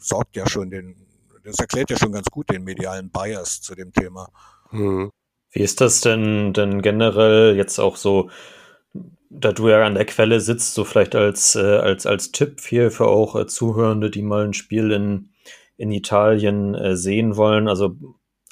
[0.00, 0.96] sorgt ja schon den,
[1.44, 4.28] das erklärt ja schon ganz gut den medialen Bias zu dem Thema.
[4.70, 5.10] Hm.
[5.58, 8.30] Wie ist das denn, denn generell jetzt auch so,
[9.28, 12.92] da du ja an der Quelle sitzt, so vielleicht als, äh, als, als Tipp hier
[12.92, 15.30] für auch äh, Zuhörende, die mal ein Spiel in,
[15.76, 17.66] in Italien äh, sehen wollen?
[17.66, 17.96] Also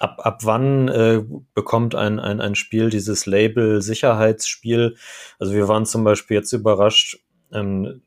[0.00, 1.22] ab, ab wann äh,
[1.54, 4.96] bekommt ein, ein, ein Spiel dieses Label Sicherheitsspiel?
[5.38, 7.20] Also wir waren zum Beispiel jetzt überrascht,
[7.52, 8.02] ähm,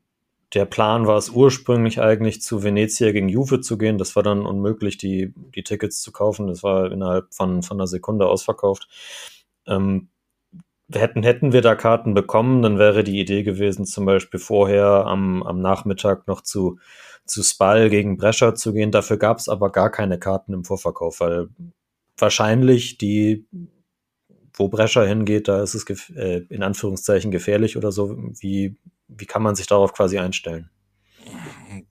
[0.54, 3.98] der Plan war es ursprünglich eigentlich zu Venezia gegen Juve zu gehen.
[3.98, 6.48] Das war dann unmöglich, die, die Tickets zu kaufen.
[6.48, 8.88] Das war innerhalb von, von einer Sekunde ausverkauft.
[9.66, 10.08] Ähm,
[10.92, 15.42] hätten, hätten wir da Karten bekommen, dann wäre die Idee gewesen, zum Beispiel vorher am,
[15.42, 16.78] am Nachmittag noch zu,
[17.24, 18.90] zu Spal gegen Brescia zu gehen.
[18.90, 21.48] Dafür gab es aber gar keine Karten im Vorverkauf, weil
[22.18, 23.46] wahrscheinlich die,
[24.60, 28.16] wo Brescher hingeht, da ist es äh, in Anführungszeichen gefährlich oder so.
[28.38, 28.76] Wie,
[29.08, 30.70] wie kann man sich darauf quasi einstellen?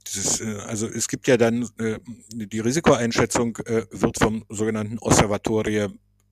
[0.06, 2.00] Ist, äh, also es gibt ja dann, äh,
[2.32, 5.90] die Risikoeinschätzung äh, wird vom sogenannten Osservatorio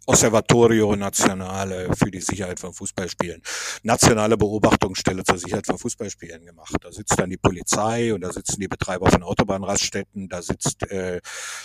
[0.10, 3.42] Osservatorio Nazionale für die Sicherheit von Fußballspielen,
[3.84, 6.78] nationale Beobachtungsstelle zur Sicherheit von Fußballspielen gemacht.
[6.80, 11.20] Da sitzt dann die Polizei und da sitzen die Betreiber von Autobahnraststätten, da sitzt äh,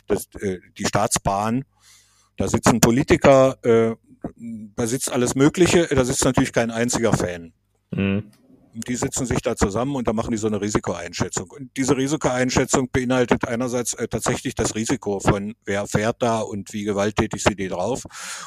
[0.08, 1.64] das, äh, die Staatsbahn
[2.36, 3.94] da sitzen Politiker, äh,
[4.36, 7.52] da sitzt alles Mögliche, da sitzt natürlich kein einziger Fan.
[7.90, 8.24] Mhm
[8.74, 11.50] die sitzen sich da zusammen und da machen die so eine Risikoeinschätzung.
[11.50, 16.84] Und diese Risikoeinschätzung beinhaltet einerseits äh, tatsächlich das Risiko von wer fährt da und wie
[16.84, 18.04] gewalttätig sind die drauf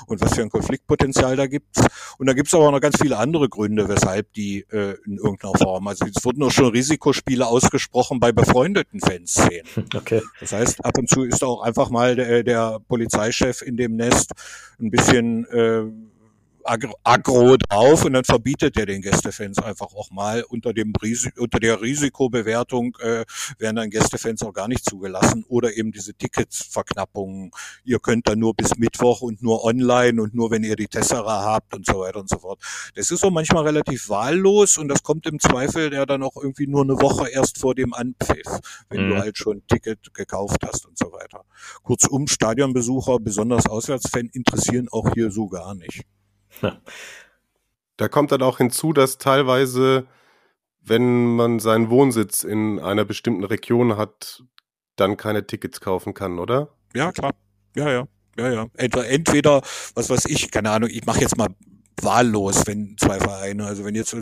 [0.08, 1.78] und was für ein Konfliktpotenzial da gibt.
[2.18, 5.18] Und da gibt es aber auch noch ganz viele andere Gründe, weshalb die äh, in
[5.18, 9.66] irgendeiner Form, also es wurden auch schon Risikospiele ausgesprochen bei befreundeten Fanszenen.
[9.96, 10.22] Okay.
[10.40, 14.32] Das heißt, ab und zu ist auch einfach mal der, der Polizeichef in dem Nest
[14.80, 15.84] ein bisschen äh,
[16.66, 21.60] aggro drauf und dann verbietet er den Gästefans einfach auch mal unter dem Risi unter
[21.60, 23.24] der Risikobewertung äh,
[23.60, 27.52] werden dann Gästefans auch gar nicht zugelassen oder eben diese Ticketsverknappungen.
[27.84, 31.44] Ihr könnt dann nur bis Mittwoch und nur online und nur wenn ihr die Tessera
[31.44, 32.60] habt und so weiter und so fort.
[32.96, 36.68] Das ist so manchmal relativ wahllos und das kommt im Zweifel ja dann auch irgendwie
[36.68, 38.60] nur eine Woche erst vor dem Anpfiff,
[38.90, 39.10] wenn mhm.
[39.12, 41.46] du halt schon ein Ticket gekauft hast und so weiter.
[41.84, 46.04] Kurzum, Stadionbesucher, besonders Auswärtsfan, interessieren auch hier so gar nicht.
[46.62, 46.78] Ja.
[47.98, 50.06] Da kommt dann auch hinzu, dass teilweise,
[50.82, 54.44] wenn man seinen Wohnsitz in einer bestimmten Region hat,
[54.96, 56.70] dann keine Tickets kaufen kann, oder?
[56.94, 57.32] Ja, klar.
[57.76, 58.08] Ja, ja.
[58.38, 58.68] Ja, ja.
[58.76, 59.62] Entweder,
[59.94, 61.48] was weiß ich, keine Ahnung, ich mache jetzt mal
[62.02, 64.14] wahllos, wenn zwei Vereine, also wenn jetzt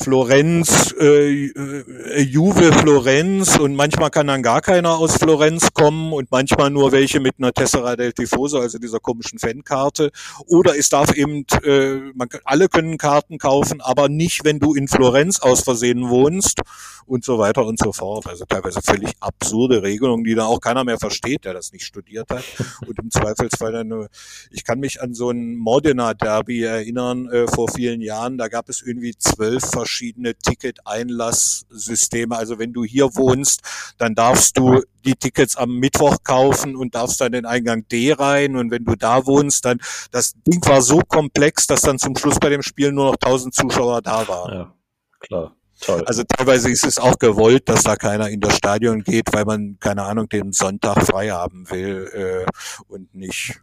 [0.00, 6.30] Florenz, äh, äh, Juve Florenz und manchmal kann dann gar keiner aus Florenz kommen und
[6.30, 10.10] manchmal nur welche mit einer Tessera del Tifoso, also dieser komischen Fankarte.
[10.46, 14.88] Oder es darf eben, äh, man, alle können Karten kaufen, aber nicht, wenn du in
[14.88, 16.60] Florenz aus Versehen wohnst
[17.06, 18.26] und so weiter und so fort.
[18.26, 22.30] Also teilweise völlig absurde Regelungen, die da auch keiner mehr versteht, der das nicht studiert
[22.30, 22.44] hat.
[22.86, 24.08] Und im Zweifelsfall dann nur,
[24.50, 28.68] ich kann mich an so ein Modena Derby erinnern äh, vor vielen Jahren, da gab
[28.68, 32.36] es irgendwie zwölf verschiedene Ticket-Einlasssysteme.
[32.36, 33.62] Also wenn du hier wohnst,
[33.98, 38.54] dann darfst du die Tickets am Mittwoch kaufen und darfst dann den Eingang D rein.
[38.56, 39.80] Und wenn du da wohnst, dann
[40.12, 43.52] das Ding war so komplex, dass dann zum Schluss bei dem Spiel nur noch 1000
[43.54, 44.52] Zuschauer da waren.
[44.52, 44.72] Ja,
[45.18, 45.56] klar.
[45.80, 46.04] Toll.
[46.06, 49.78] Also teilweise ist es auch gewollt, dass da keiner in das Stadion geht, weil man,
[49.80, 52.46] keine Ahnung, den Sonntag frei haben will äh,
[52.86, 53.60] und nicht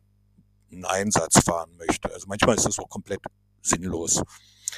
[0.69, 2.13] einen Einsatz fahren möchte.
[2.13, 3.21] Also manchmal ist das auch komplett
[3.61, 4.21] sinnlos.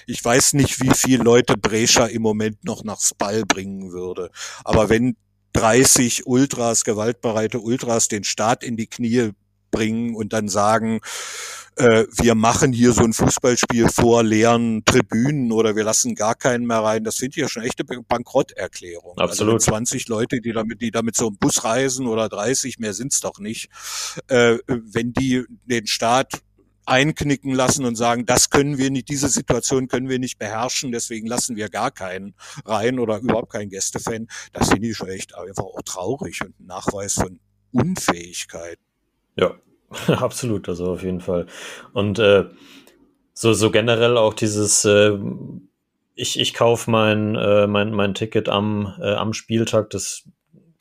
[0.07, 4.31] Ich weiß nicht, wie viele Leute Brescia im Moment noch nach Spal bringen würde.
[4.63, 5.15] Aber wenn
[5.53, 9.31] 30 Ultras, gewaltbereite Ultras den Staat in die Knie
[9.71, 10.99] bringen und dann sagen,
[11.77, 16.65] äh, wir machen hier so ein Fußballspiel vor leeren Tribünen oder wir lassen gar keinen
[16.65, 17.03] mehr rein.
[17.03, 19.17] Das finde ich ja schon echte Bankrotterklärung.
[19.17, 19.53] Also Absolut.
[19.55, 23.21] Also 20 Leute, die damit, die damit so im Bus reisen oder 30, mehr sind's
[23.21, 23.69] doch nicht.
[24.27, 26.41] Äh, wenn die den Staat
[26.85, 31.27] einknicken lassen und sagen, das können wir nicht, diese Situation können wir nicht beherrschen, deswegen
[31.27, 32.33] lassen wir gar keinen
[32.65, 34.27] rein oder überhaupt keinen Gästefan.
[34.53, 37.39] Das finde ich schon echt einfach auch traurig und ein Nachweis von
[37.71, 38.79] Unfähigkeit.
[39.35, 39.55] Ja,
[40.07, 41.47] absolut, also auf jeden Fall.
[41.93, 42.45] Und äh,
[43.33, 45.17] so, so generell auch dieses, äh,
[46.15, 50.27] ich, ich kaufe mein, äh, mein, mein Ticket am, äh, am Spieltag, das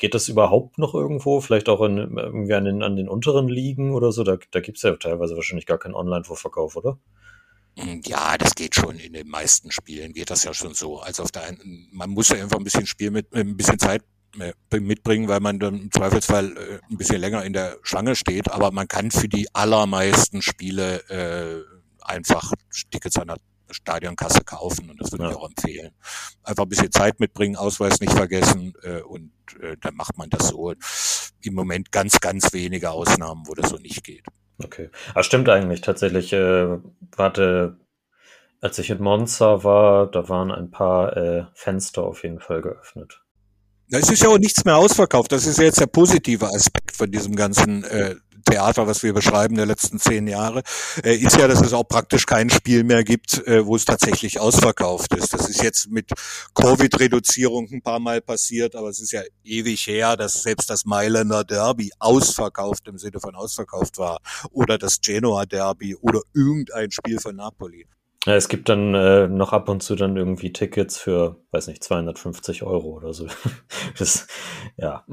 [0.00, 1.40] geht das überhaupt noch irgendwo?
[1.40, 4.24] Vielleicht auch in, irgendwie an den, an den unteren Ligen oder so?
[4.24, 6.98] Da, da gibt es ja teilweise wahrscheinlich gar keinen Online-Vorverkauf, oder?
[7.78, 8.98] Hm, ja, das geht schon.
[8.98, 11.00] In den meisten Spielen geht das ja schon so.
[11.00, 14.02] Also auf der einen, man muss ja einfach ein bisschen Spiel mit, ein bisschen Zeit
[14.38, 18.50] äh, mitbringen, weil man dann im Zweifelsfall äh, ein bisschen länger in der Schlange steht.
[18.50, 21.62] Aber man kann für die allermeisten Spiele äh,
[22.00, 22.54] einfach
[22.90, 23.36] Tickets an der
[23.70, 25.30] Stadionkasse kaufen und das würde ja.
[25.30, 25.90] ich auch empfehlen.
[26.42, 30.48] Einfach ein bisschen Zeit mitbringen, Ausweis nicht vergessen äh, und äh, dann macht man das
[30.48, 30.74] so.
[31.42, 34.26] Im Moment ganz, ganz wenige Ausnahmen, wo das so nicht geht.
[34.62, 34.90] Okay.
[35.14, 36.32] Aber stimmt eigentlich tatsächlich.
[36.32, 36.78] Äh,
[37.16, 37.78] warte,
[38.60, 43.22] als ich in Monza war, da waren ein paar äh, Fenster auf jeden Fall geöffnet.
[43.92, 45.32] Es ist ja auch nichts mehr ausverkauft.
[45.32, 48.14] Das ist ja jetzt der positive Aspekt von diesem ganzen äh,
[48.50, 50.62] Theater, was wir beschreiben der letzten zehn Jahre,
[51.04, 54.40] äh, ist ja, dass es auch praktisch kein Spiel mehr gibt, äh, wo es tatsächlich
[54.40, 55.32] ausverkauft ist.
[55.32, 56.10] Das ist jetzt mit
[56.54, 61.44] Covid-Reduzierung ein paar Mal passiert, aber es ist ja ewig her, dass selbst das Mailänder
[61.44, 64.18] Derby ausverkauft im Sinne von ausverkauft war
[64.50, 67.86] oder das Genoa Derby oder irgendein Spiel von Napoli.
[68.26, 71.82] Ja, es gibt dann äh, noch ab und zu dann irgendwie Tickets für, weiß nicht,
[71.82, 73.26] 250 Euro oder so.
[73.98, 74.26] das,
[74.76, 75.06] ja.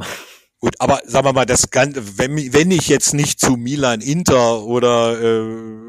[0.59, 4.63] Gut, aber sagen wir mal, das Ganze, wenn, wenn ich jetzt nicht zu Milan Inter
[4.63, 5.85] oder äh,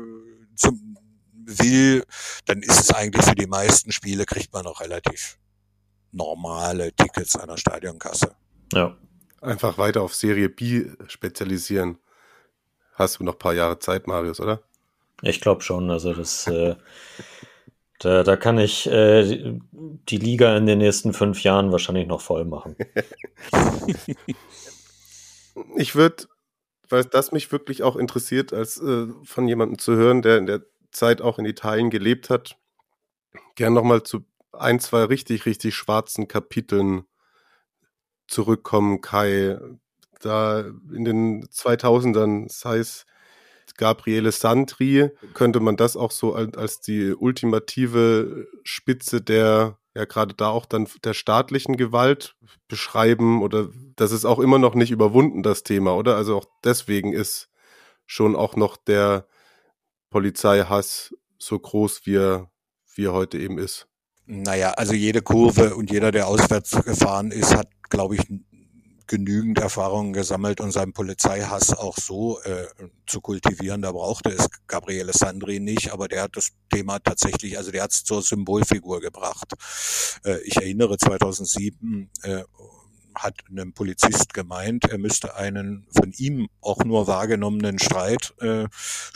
[0.56, 0.88] zum
[1.48, 2.04] will,
[2.44, 5.38] dann ist es eigentlich für die meisten Spiele kriegt man noch relativ
[6.12, 8.34] normale Tickets an der Stadionkasse.
[8.72, 8.96] Ja.
[9.40, 11.98] Einfach weiter auf Serie B spezialisieren.
[12.94, 14.62] Hast du noch ein paar Jahre Zeit, Marius, oder?
[15.22, 15.90] Ich glaube schon.
[15.90, 16.76] Also das, äh,
[17.98, 22.44] da, da kann ich äh, die Liga in den nächsten fünf Jahren wahrscheinlich noch voll
[22.44, 22.76] machen.
[25.76, 26.24] ich würde,
[26.88, 30.62] weil das mich wirklich auch interessiert, als äh, von jemandem zu hören, der in der
[30.92, 32.56] Zeit auch in Italien gelebt hat,
[33.56, 37.04] gern nochmal zu ein, zwei richtig, richtig schwarzen Kapiteln
[38.28, 39.58] zurückkommen, Kai.
[40.20, 43.06] Da in den 2000ern, sei es
[43.78, 50.48] Gabriele Sandri, könnte man das auch so als, die ultimative Spitze der, ja gerade da
[50.48, 52.36] auch dann der staatlichen Gewalt
[52.68, 56.16] beschreiben oder das ist auch immer noch nicht überwunden, das Thema, oder?
[56.16, 57.48] Also auch deswegen ist
[58.04, 59.26] schon auch noch der
[60.10, 62.50] Polizeihass so groß, wie er,
[62.94, 63.86] wie er heute eben ist.
[64.26, 68.22] Naja, also jede Kurve und jeder, der auswärts gefahren ist, hat, glaube ich,
[69.08, 72.66] genügend Erfahrungen gesammelt und seinen Polizeihass auch so äh,
[73.06, 73.82] zu kultivieren.
[73.82, 77.92] Da brauchte es Gabriele Sandri nicht, aber der hat das Thema tatsächlich, also der hat
[77.92, 79.54] es zur Symbolfigur gebracht.
[80.24, 82.44] Äh, ich erinnere 2007 äh,
[83.14, 88.66] hat einem Polizist gemeint, er müsste einen von ihm auch nur wahrgenommenen Streit äh,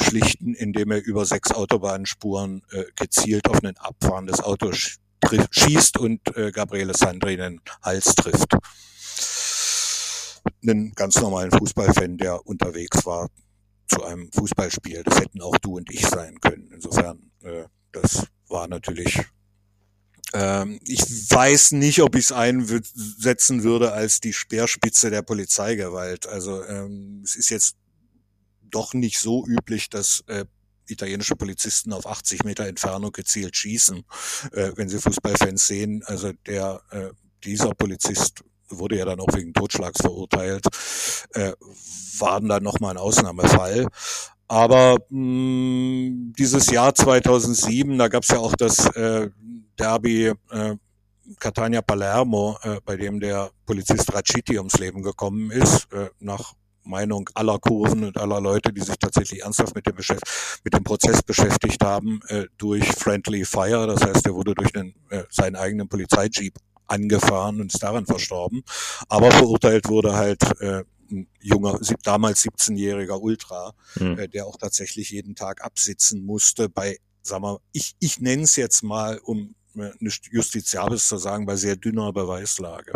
[0.01, 6.51] schlichten, indem er über sechs Autobahnspuren äh, gezielt auf ein abfahrendes Auto schießt und äh,
[6.51, 8.57] Gabriele Sandri den Hals trifft
[10.63, 13.29] einen ganz normalen Fußballfan, der unterwegs war
[13.89, 15.03] zu einem Fußballspiel.
[15.05, 16.71] Das hätten auch du und ich sein können.
[16.73, 19.21] Insofern, äh, das war natürlich.
[20.33, 26.27] Ähm, ich weiß nicht, ob ich es einsetzen würde als die Speerspitze der Polizeigewalt.
[26.27, 27.77] Also ähm, es ist jetzt
[28.63, 30.47] doch nicht so üblich, dass äh,
[30.87, 34.05] italienische Polizisten auf 80 Meter Entfernung gezielt schießen,
[34.53, 36.03] äh, wenn sie Fußballfans sehen.
[36.07, 37.11] Also der äh,
[37.45, 40.67] dieser Polizist wurde ja dann auch wegen Totschlags verurteilt,
[41.35, 41.53] äh,
[42.19, 43.87] waren dann nochmal ein Ausnahmefall.
[44.49, 49.31] Aber mh, mm, dieses Jahr 2007, da gab es ja auch das äh,
[49.79, 50.77] Derby äh,
[51.39, 56.55] Catania Palermo, äh, bei dem der Polizist Raciti ums Leben gekommen ist, äh, nach
[56.85, 60.25] Meinung aller Kurven und aller Leute, die sich tatsächlich ernsthaft mit dem, Beschäft
[60.65, 63.87] mit dem Prozess beschäftigt haben, äh, durch Friendly Fire.
[63.87, 66.55] Das heißt, er wurde durch einen, äh, seinen eigenen Polizeijeep
[66.93, 68.63] angefahren und ist daran verstorben.
[69.09, 74.19] Aber verurteilt wurde halt äh, ein junger, damals 17-jähriger Ultra, mhm.
[74.19, 78.57] äh, der auch tatsächlich jeden Tag absitzen musste bei, sagen wir, ich, ich nenne es
[78.57, 82.93] jetzt mal, um äh, nicht justiziabels zu sagen, bei sehr dünner Beweislage.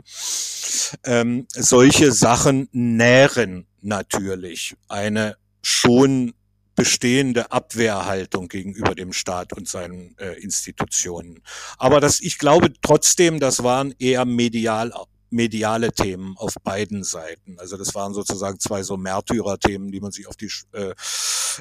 [1.04, 6.34] Ähm, solche Sachen nähren natürlich eine schon
[6.76, 11.42] bestehende Abwehrhaltung gegenüber dem Staat und seinen äh, Institutionen.
[11.78, 14.92] Aber das, ich glaube trotzdem, das waren eher medial
[15.28, 17.58] mediale Themen auf beiden Seiten.
[17.58, 20.94] Also das waren sozusagen zwei so Märtyrer-Themen, die man sich auf die äh,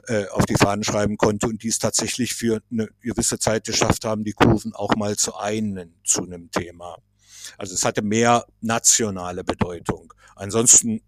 [0.08, 4.06] äh, auf die Fahnen schreiben konnte und die es tatsächlich für eine gewisse Zeit geschafft
[4.06, 6.98] haben, die Kurven auch mal zu einen zu einem Thema.
[7.58, 10.14] Also es hatte mehr nationale Bedeutung.
[10.36, 11.02] Ansonsten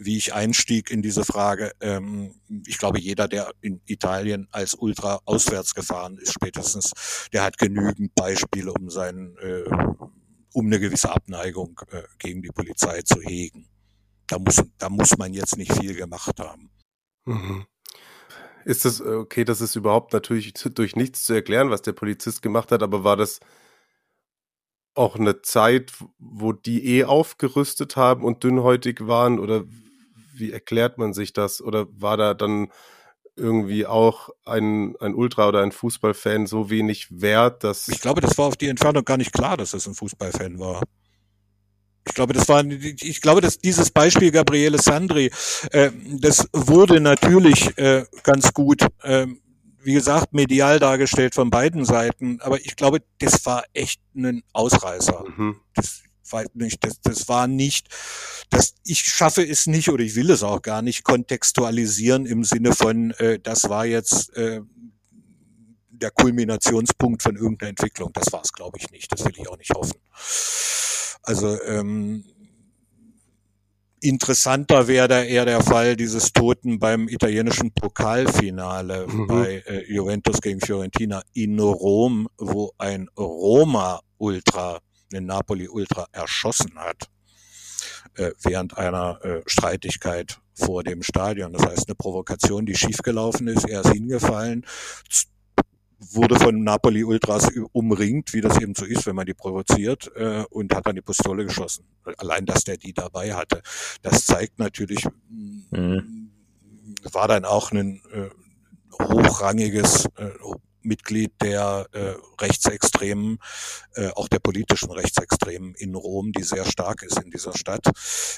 [0.00, 1.72] wie ich einstieg in diese Frage.
[1.80, 2.34] Ähm,
[2.66, 6.92] ich glaube, jeder, der in Italien als Ultra auswärts gefahren ist, spätestens,
[7.32, 9.64] der hat genügend Beispiele, um seinen äh,
[10.52, 13.68] um eine gewisse Abneigung äh, gegen die Polizei zu hegen.
[14.26, 16.70] Da muss, da muss man jetzt nicht viel gemacht haben.
[17.24, 17.66] Mhm.
[18.64, 22.72] Ist das okay, das ist überhaupt natürlich durch nichts zu erklären, was der Polizist gemacht
[22.72, 23.40] hat, aber war das
[24.94, 29.38] auch eine Zeit, wo die eh aufgerüstet haben und dünnhäutig waren?
[29.38, 29.64] Oder
[30.40, 31.62] wie erklärt man sich das?
[31.62, 32.68] Oder war da dann
[33.36, 37.88] irgendwie auch ein, ein Ultra oder ein Fußballfan so wenig wert, dass.
[37.88, 40.82] Ich glaube, das war auf die Entfernung gar nicht klar, dass es ein Fußballfan war.
[42.06, 45.30] Ich glaube, das war, ich glaube, dass dieses Beispiel Gabriele Sandri,
[45.70, 49.26] äh, das wurde natürlich äh, ganz gut, äh,
[49.82, 52.40] wie gesagt, medial dargestellt von beiden Seiten.
[52.40, 55.24] Aber ich glaube, das war echt ein Ausreißer.
[55.36, 55.56] Mhm.
[55.74, 56.02] Das,
[56.32, 57.88] weiß nicht, das, das war nicht,
[58.50, 62.72] das, ich schaffe es nicht oder ich will es auch gar nicht kontextualisieren im Sinne
[62.72, 64.60] von, äh, das war jetzt äh,
[66.00, 68.10] der Kulminationspunkt von irgendeiner Entwicklung.
[68.12, 69.12] Das war es, glaube ich, nicht.
[69.12, 70.00] Das will ich auch nicht hoffen.
[71.22, 72.24] Also ähm,
[74.00, 79.26] interessanter wäre da eher der Fall dieses Toten beim italienischen Pokalfinale mhm.
[79.26, 84.80] bei äh, Juventus gegen Fiorentina in Rom, wo ein Roma-Ultra,
[85.12, 87.08] ein Napoli-Ultra erschossen hat
[88.14, 91.52] äh, während einer äh, Streitigkeit vor dem Stadion.
[91.52, 94.66] Das heißt, eine Provokation, die schiefgelaufen ist, er ist hingefallen,
[96.12, 100.44] wurde von Napoli Ultras umringt, wie das eben so ist, wenn man die provoziert, äh,
[100.50, 101.84] und hat dann die Pistole geschossen.
[102.18, 103.62] Allein, dass der die dabei hatte,
[104.02, 106.30] das zeigt natürlich, mhm.
[107.12, 108.30] war dann auch ein äh,
[109.02, 110.30] hochrangiges äh,
[110.82, 113.38] Mitglied der äh, Rechtsextremen,
[113.94, 117.86] äh, auch der politischen Rechtsextremen in Rom, die sehr stark ist in dieser Stadt.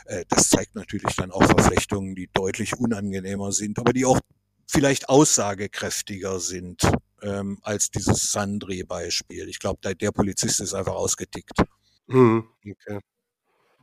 [0.07, 4.21] Äh, das zeigt natürlich dann auch Verflechtungen, die deutlich unangenehmer sind, aber die auch
[4.67, 6.83] vielleicht aussagekräftiger sind
[7.23, 9.49] ähm, als dieses Sandri-Beispiel.
[9.49, 11.63] Ich glaube, der, der, Polizist ist einfach ausgetickt.
[12.07, 13.01] Mhm, okay.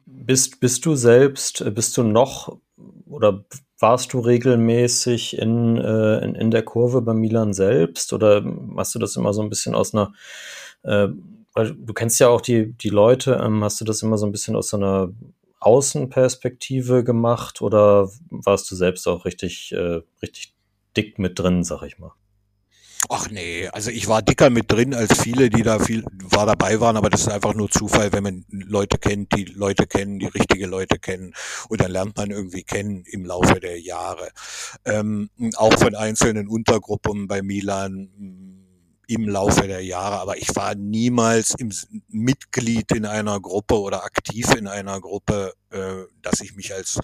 [0.06, 2.60] Bist, bist du selbst, bist du noch
[3.08, 3.46] oder
[3.80, 8.44] warst du regelmäßig in, äh, in, in, der Kurve bei Milan selbst oder
[8.78, 10.14] hast du das immer so ein bisschen aus einer,
[10.84, 11.08] äh,
[11.54, 14.32] weil du kennst ja auch die, die Leute, ähm, hast du das immer so ein
[14.32, 15.10] bisschen aus so einer
[15.60, 20.54] Außenperspektive gemacht oder warst du selbst auch richtig, äh, richtig
[20.96, 22.14] dick mit drin, sag ich mal?
[23.08, 26.82] Ach nee, also ich war dicker mit drin als viele, die da viel war dabei
[26.82, 30.28] waren, aber das ist einfach nur Zufall, wenn man Leute kennt, die Leute kennen, die
[30.28, 31.34] richtige Leute kennen
[31.70, 34.30] und dann lernt man irgendwie kennen im Laufe der Jahre.
[34.84, 38.10] Ähm, auch von einzelnen Untergruppen bei Milan
[39.10, 41.72] im Laufe der Jahre, aber ich war niemals im
[42.10, 47.00] Mitglied in einer Gruppe oder aktiv in einer Gruppe, äh, dass ich mich als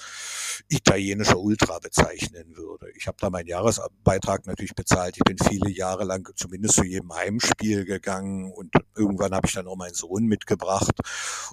[0.70, 2.91] italienischer Ultra bezeichnen würde.
[2.95, 5.18] Ich habe da meinen Jahresbeitrag natürlich bezahlt.
[5.18, 9.66] Ich bin viele Jahre lang zumindest zu jedem Heimspiel gegangen und irgendwann habe ich dann
[9.66, 10.93] auch meinen Sohn mitgebracht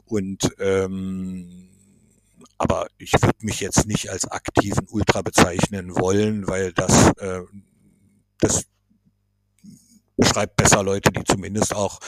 [0.05, 1.71] und ähm,
[2.59, 7.41] aber ich würde mich jetzt nicht als aktiven Ultra bezeichnen wollen, weil das äh,
[8.39, 8.67] das
[10.17, 11.99] beschreibt besser Leute, die zumindest auch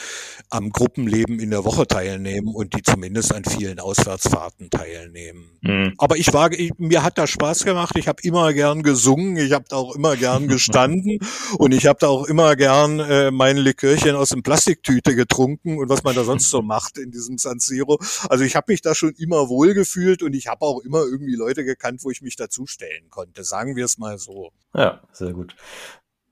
[0.49, 5.57] am Gruppenleben in der Woche teilnehmen und die zumindest an vielen Auswärtsfahrten teilnehmen.
[5.61, 5.93] Mhm.
[5.97, 7.95] Aber ich war, ich, mir hat das Spaß gemacht.
[7.97, 11.19] Ich habe immer gern gesungen, ich habe da auch immer gern gestanden
[11.57, 15.89] und ich habe da auch immer gern äh, mein Likörchen aus dem Plastiktüte getrunken und
[15.89, 17.99] was man da sonst so macht in diesem San Siro.
[18.29, 21.65] Also ich habe mich da schon immer wohlgefühlt und ich habe auch immer irgendwie Leute
[21.65, 23.43] gekannt, wo ich mich dazustellen konnte.
[23.43, 24.51] Sagen wir es mal so.
[24.73, 25.55] Ja, sehr gut.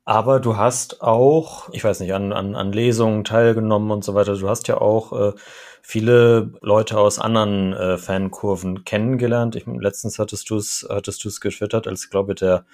[0.05, 4.35] Aber du hast auch, ich weiß nicht, an, an, an Lesungen teilgenommen und so weiter.
[4.35, 5.33] Du hast ja auch äh,
[5.81, 9.55] viele Leute aus anderen äh, Fankurven kennengelernt.
[9.55, 12.65] Ich, letztens hattest du es hattest du's getwittert, als glaube ich der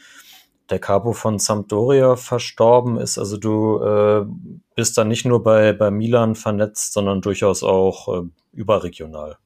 [0.69, 3.17] der Capo von Sampdoria verstorben ist.
[3.17, 4.25] Also du äh,
[4.75, 9.37] bist da nicht nur bei, bei Milan vernetzt, sondern durchaus auch äh, überregional.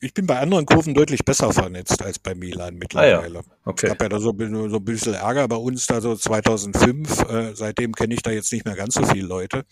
[0.00, 3.38] Ich bin bei anderen Kurven deutlich besser vernetzt als bei Milan mittlerweile.
[3.38, 3.54] Ah, ja.
[3.64, 3.86] okay.
[3.86, 7.30] Es gab ja da so, so ein bisschen Ärger bei uns da so 2005.
[7.30, 9.64] Äh, seitdem kenne ich da jetzt nicht mehr ganz so viele Leute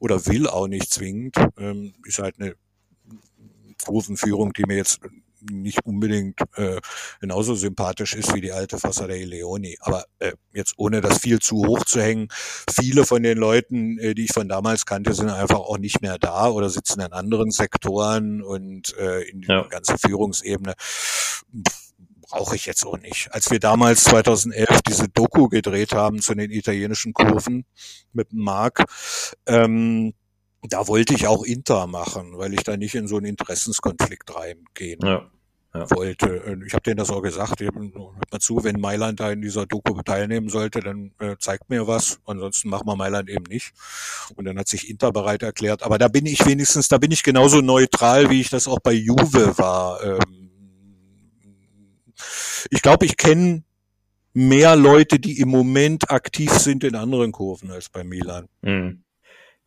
[0.00, 1.36] oder will auch nicht zwingend.
[1.58, 2.54] Ähm, ist halt eine
[3.84, 5.00] Kurvenführung, die mir jetzt
[5.40, 6.80] nicht unbedingt äh,
[7.20, 9.76] genauso sympathisch ist wie die alte Fassa der Leoni.
[9.80, 12.28] Aber äh, jetzt ohne das viel zu hoch zu hängen,
[12.70, 16.18] viele von den Leuten, äh, die ich von damals kannte, sind einfach auch nicht mehr
[16.18, 19.62] da oder sitzen in anderen Sektoren und äh, in die ja.
[19.68, 20.74] ganze Führungsebene
[22.28, 23.28] brauche ich jetzt auch nicht.
[23.32, 27.64] Als wir damals 2011 diese Doku gedreht haben zu den italienischen Kurven
[28.12, 28.84] mit Marc,
[29.46, 30.12] ähm,
[30.62, 35.00] da wollte ich auch Inter machen, weil ich da nicht in so einen Interessenskonflikt reingehen
[35.02, 35.30] ja.
[35.74, 35.90] ja.
[35.90, 36.58] wollte.
[36.66, 37.60] Ich habe denen das auch gesagt.
[37.60, 41.86] Hört mal zu, wenn Mailand da in dieser Doku teilnehmen sollte, dann äh, zeigt mir
[41.86, 42.18] was.
[42.26, 43.72] Ansonsten machen wir Mailand eben nicht.
[44.34, 45.82] Und dann hat sich Inter bereit erklärt.
[45.84, 48.92] Aber da bin ich wenigstens, da bin ich genauso neutral, wie ich das auch bei
[48.92, 50.02] Juve war.
[50.02, 50.50] Ähm,
[52.70, 53.62] ich glaube, ich kenne
[54.32, 58.48] mehr Leute, die im Moment aktiv sind in anderen Kurven als bei Milan.
[58.62, 59.04] Mhm.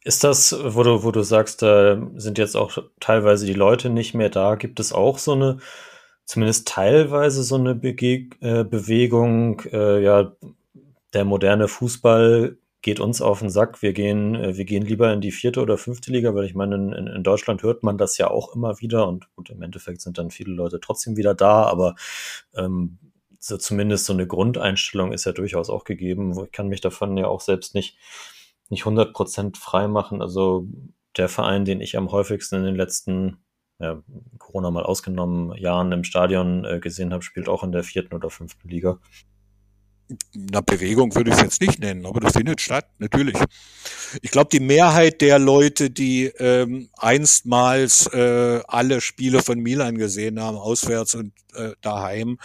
[0.04, 4.16] Ist das, wo du, wo du sagst, da sind jetzt auch teilweise die Leute nicht
[4.16, 5.60] mehr da, gibt es auch so eine,
[6.26, 10.36] zumindest teilweise so eine Bege äh, Bewegung, äh, ja,
[11.14, 13.82] der moderne Fußball geht uns auf den Sack.
[13.82, 16.76] Wir gehen, äh, wir gehen lieber in die vierte oder fünfte Liga, weil ich meine,
[16.76, 20.18] in, in Deutschland hört man das ja auch immer wieder und gut, im Endeffekt sind
[20.18, 21.96] dann viele Leute trotzdem wieder da, aber
[22.56, 22.98] ähm,
[23.40, 26.34] so zumindest so eine Grundeinstellung ist ja durchaus auch gegeben.
[26.44, 27.98] Ich kann mich davon ja auch selbst nicht
[28.72, 30.22] nicht 100% frei machen.
[30.22, 30.68] Also
[31.18, 33.44] der Verein, den ich am häufigsten in den letzten,
[33.80, 34.02] ja,
[34.40, 38.30] Corona mal ausgenommen, Jahren im Stadion äh, gesehen habe, spielt auch in der vierten oder
[38.30, 39.00] fünften Liga
[40.34, 43.36] na, Bewegung würde ich es jetzt nicht nennen, aber das findet statt, natürlich.
[44.22, 50.40] Ich glaube, die Mehrheit der Leute, die ähm, einstmals äh, alle Spiele von Milan gesehen
[50.40, 52.38] haben, auswärts und äh, daheim,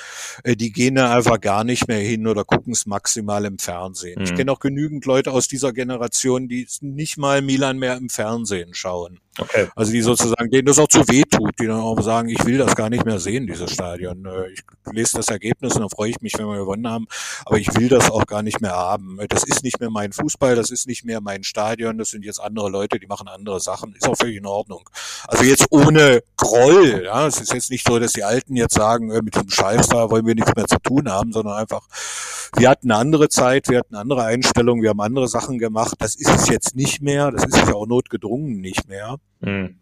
[0.44, 4.20] äh, die gehen da einfach gar nicht mehr hin oder gucken es maximal im Fernsehen.
[4.20, 4.24] Mhm.
[4.24, 8.74] Ich kenne auch genügend Leute aus dieser Generation, die nicht mal Milan mehr im Fernsehen
[8.74, 9.20] schauen.
[9.38, 9.68] Okay.
[9.74, 12.58] Also die sozusagen, denen das auch zu weh tut, die dann auch sagen, ich will
[12.58, 14.24] das gar nicht mehr sehen, dieses Stadion.
[14.24, 17.06] Äh, ich lese das Ergebnis und dann freue ich mich, wenn wir gewonnen haben,
[17.44, 19.18] aber ich will das auch gar nicht mehr haben.
[19.28, 22.40] Das ist nicht mehr mein Fußball, das ist nicht mehr mein Stadion, das sind jetzt
[22.40, 24.88] andere Leute, die machen andere Sachen, ist auch völlig in Ordnung.
[25.28, 29.10] Also jetzt ohne Groll, ja, es ist jetzt nicht so, dass die Alten jetzt sagen,
[29.10, 31.86] äh, mit dem Scheiß da wollen wir nichts mehr zu tun haben, sondern einfach,
[32.56, 36.14] wir hatten eine andere Zeit, wir hatten andere Einstellungen, wir haben andere Sachen gemacht, das
[36.14, 39.16] ist es jetzt nicht mehr, das ist es ja auch notgedrungen nicht mehr.
[39.40, 39.80] Mhm.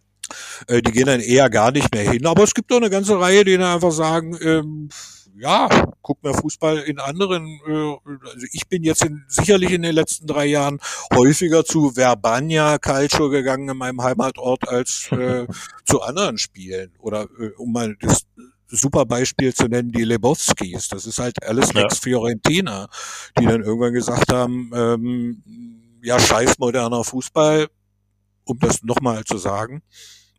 [0.68, 2.26] Äh, die gehen dann eher gar nicht mehr hin.
[2.26, 4.88] Aber es gibt auch eine ganze Reihe, die dann einfach sagen, ähm,
[5.36, 5.68] ja,
[6.02, 10.26] guck mir Fußball in anderen, äh, also ich bin jetzt in, sicherlich in den letzten
[10.26, 10.78] drei Jahren
[11.12, 15.46] häufiger zu Verbania Calcio gegangen in meinem Heimatort als äh,
[15.84, 16.92] zu anderen Spielen.
[16.98, 18.26] Oder äh, um mal das
[18.68, 20.88] super Beispiel zu nennen, die Lebowskis.
[20.88, 21.82] Das ist halt alles ja.
[21.82, 22.88] Lex Fiorentina,
[23.38, 25.42] die dann irgendwann gesagt haben, ähm,
[26.02, 27.68] ja, scheiß moderner Fußball,
[28.44, 29.82] um das nochmal zu sagen,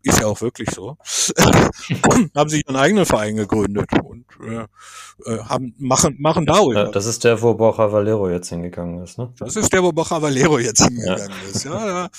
[0.06, 0.98] ist ja auch wirklich so,
[2.36, 4.66] haben sich einen eigenen Verein gegründet und äh,
[5.26, 6.62] äh, haben, machen, machen da.
[6.74, 9.34] Ja, das ist der, wo Borja Valero jetzt hingegangen ist, ne?
[9.40, 11.50] Das ist der, wo Borja Valero jetzt hingegangen ja.
[11.50, 12.10] ist, ja, ja.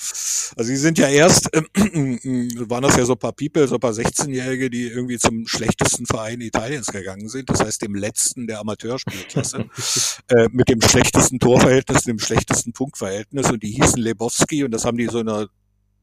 [0.57, 1.61] Also sie sind ja erst, äh,
[2.67, 6.05] waren das ja so ein paar People, so ein paar 16-Jährige, die irgendwie zum schlechtesten
[6.05, 9.65] Verein Italiens gegangen sind, das heißt dem letzten der Amateurspielklasse,
[10.29, 14.97] äh, mit dem schlechtesten Torverhältnis, dem schlechtesten Punktverhältnis und die hießen Lebowski und das haben
[14.97, 15.47] die so in einer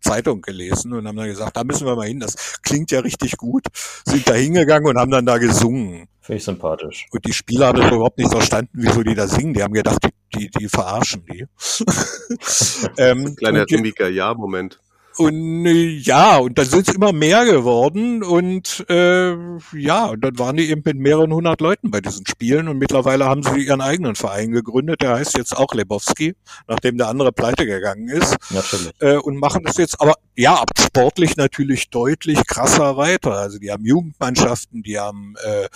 [0.05, 3.36] Zeitung gelesen und haben dann gesagt, da müssen wir mal hin, das klingt ja richtig
[3.36, 3.64] gut.
[4.05, 6.06] Sind da hingegangen und haben dann da gesungen.
[6.20, 7.06] Finde ich sympathisch.
[7.10, 9.52] Und die Spieler haben das überhaupt nicht verstanden, wieso die da singen.
[9.55, 11.47] Die haben gedacht, die, die, die verarschen die.
[12.98, 14.78] ähm, Kleiner Mika, ja, Moment.
[15.16, 19.32] Und äh, ja, und dann sind es immer mehr geworden und äh,
[19.77, 23.27] ja, und dann waren die eben mit mehreren hundert Leuten bei diesen Spielen und mittlerweile
[23.27, 26.35] haben sie ihren eigenen Verein gegründet, der heißt jetzt auch Lebowski,
[26.66, 28.36] nachdem der andere pleite gegangen ist.
[28.51, 28.93] Natürlich.
[29.01, 33.32] Äh, und machen das jetzt aber ja sportlich natürlich deutlich krasser weiter.
[33.35, 35.69] Also die haben Jugendmannschaften, die haben äh,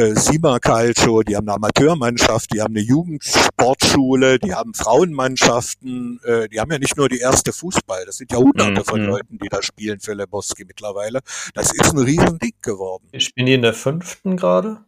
[0.00, 6.48] äh, Sima Calcio, die haben eine Amateurmannschaft, die haben eine Jugendsportschule, die haben Frauenmannschaften, äh,
[6.48, 9.06] die haben ja nicht nur die erste Fußball, das sind ja hundert Hunderte von mhm.
[9.08, 11.20] Leuten, die da spielen für Leboski mittlerweile.
[11.54, 13.08] Das ist ein Riesending geworden.
[13.18, 14.84] Spielen die in der fünften gerade?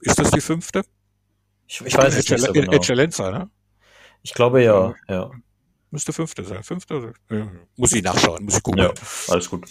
[0.00, 0.82] Ist das die fünfte?
[1.66, 2.72] Ich, ich weiß es nicht so genau.
[2.72, 3.50] Eccellenza, ne?
[4.22, 5.30] Ich glaube ja, ja.
[5.92, 6.62] Müsste fünfte sein.
[6.62, 7.12] Fünfte?
[7.30, 7.48] Ja.
[7.76, 8.82] Muss ich nachschauen, muss ich gucken.
[8.82, 8.92] Ja,
[9.28, 9.66] alles gut.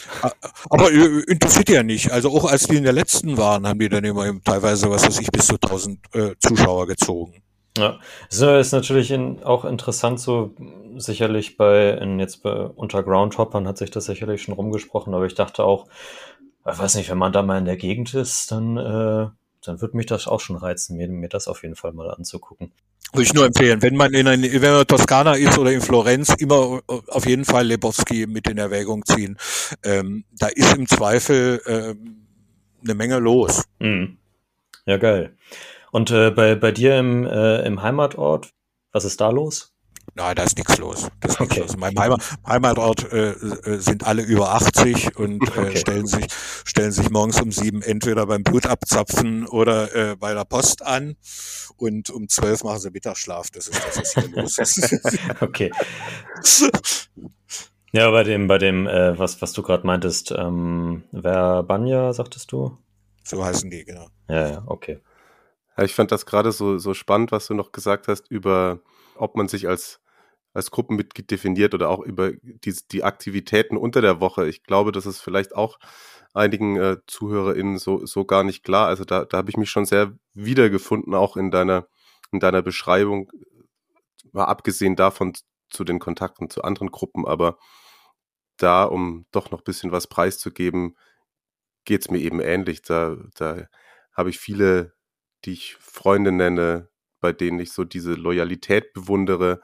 [0.69, 2.11] Aber äh, interessiert ja nicht.
[2.11, 5.19] Also auch als die in der letzten waren, haben die dann immer teilweise, was weiß
[5.21, 7.41] ich, bis zu 1000 äh, Zuschauer gezogen.
[7.77, 10.53] Ja, es ist natürlich in, auch interessant, so
[10.97, 15.63] sicherlich bei, in, jetzt bei Unterground-Hoppern hat sich das sicherlich schon rumgesprochen, aber ich dachte
[15.63, 15.87] auch,
[16.69, 19.27] ich weiß nicht, wenn man da mal in der Gegend ist, dann, äh,
[19.63, 22.71] dann würde mich das auch schon reizen, mir, mir das auf jeden Fall mal anzugucken.
[23.13, 26.35] Würde ich nur empfehlen, wenn man in, ein, wenn man Toskana ist oder in Florenz,
[26.37, 29.37] immer auf jeden Fall Lebowski mit in Erwägung ziehen.
[29.83, 32.27] Ähm, da ist im Zweifel ähm,
[32.83, 33.63] eine Menge los.
[33.79, 34.17] Mhm.
[34.85, 35.35] Ja, geil.
[35.91, 38.51] Und äh, bei, bei dir im, äh, im Heimatort,
[38.91, 39.73] was ist da los?
[40.15, 41.07] Nein, da ist nichts los.
[41.19, 41.61] Das ist okay.
[41.61, 41.73] los.
[41.73, 45.77] In meinem Heimat, Heimatort äh, äh, sind alle über 80 und äh, okay.
[45.77, 46.25] stellen sich
[46.65, 51.15] stellen sich morgens um sieben entweder beim Blutabzapfen oder äh, bei der Post an
[51.77, 53.49] und um zwölf machen sie Mittagsschlaf.
[53.51, 54.97] Das ist das, was hier los ist.
[55.41, 55.71] okay.
[57.91, 62.51] Ja, bei dem, bei dem, äh, was, was du gerade meintest, ähm, wer Banja, sagtest
[62.51, 62.77] du?
[63.23, 64.07] So heißen die, genau.
[64.27, 64.99] Ja, ja, okay.
[65.79, 68.81] Ja, ich fand das gerade so, so spannend, was du noch gesagt hast, über
[69.15, 70.01] ob man sich als,
[70.53, 74.45] als Gruppenmitglied definiert oder auch über die, die Aktivitäten unter der Woche.
[74.49, 75.79] Ich glaube, das ist vielleicht auch
[76.33, 78.87] einigen äh, ZuhörerInnen so, so gar nicht klar.
[78.87, 81.87] Also da, da habe ich mich schon sehr wiedergefunden, auch in deiner,
[82.33, 83.31] in deiner Beschreibung,
[84.33, 85.33] mal abgesehen davon
[85.69, 87.57] zu den Kontakten zu anderen Gruppen, aber
[88.57, 90.97] da, um doch noch ein bisschen was preiszugeben,
[91.85, 92.81] geht es mir eben ähnlich.
[92.81, 93.67] Da, da
[94.13, 94.93] habe ich viele,
[95.45, 96.89] die ich Freunde nenne,
[97.19, 99.61] bei denen ich so diese Loyalität bewundere,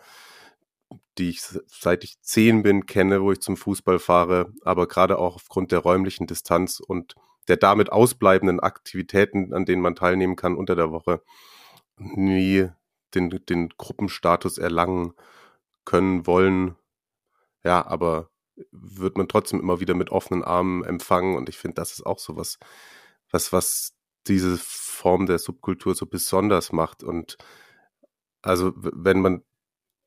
[1.18, 5.36] die ich seit ich zehn bin kenne, wo ich zum Fußball fahre, aber gerade auch
[5.36, 7.16] aufgrund der räumlichen Distanz und
[7.48, 11.22] der damit ausbleibenden Aktivitäten, an denen man teilnehmen kann unter der Woche,
[11.98, 12.70] nie
[13.14, 15.14] den, den Gruppenstatus erlangen
[15.86, 16.76] können wollen.
[17.64, 18.30] Ja, aber
[18.72, 22.20] wird man trotzdem immer wieder mit offenen Armen empfangen und ich finde, das ist auch
[22.20, 22.58] so was,
[23.32, 23.96] was, was
[24.28, 24.58] diese
[24.96, 27.38] Form der Subkultur so besonders macht und
[28.42, 29.44] also wenn man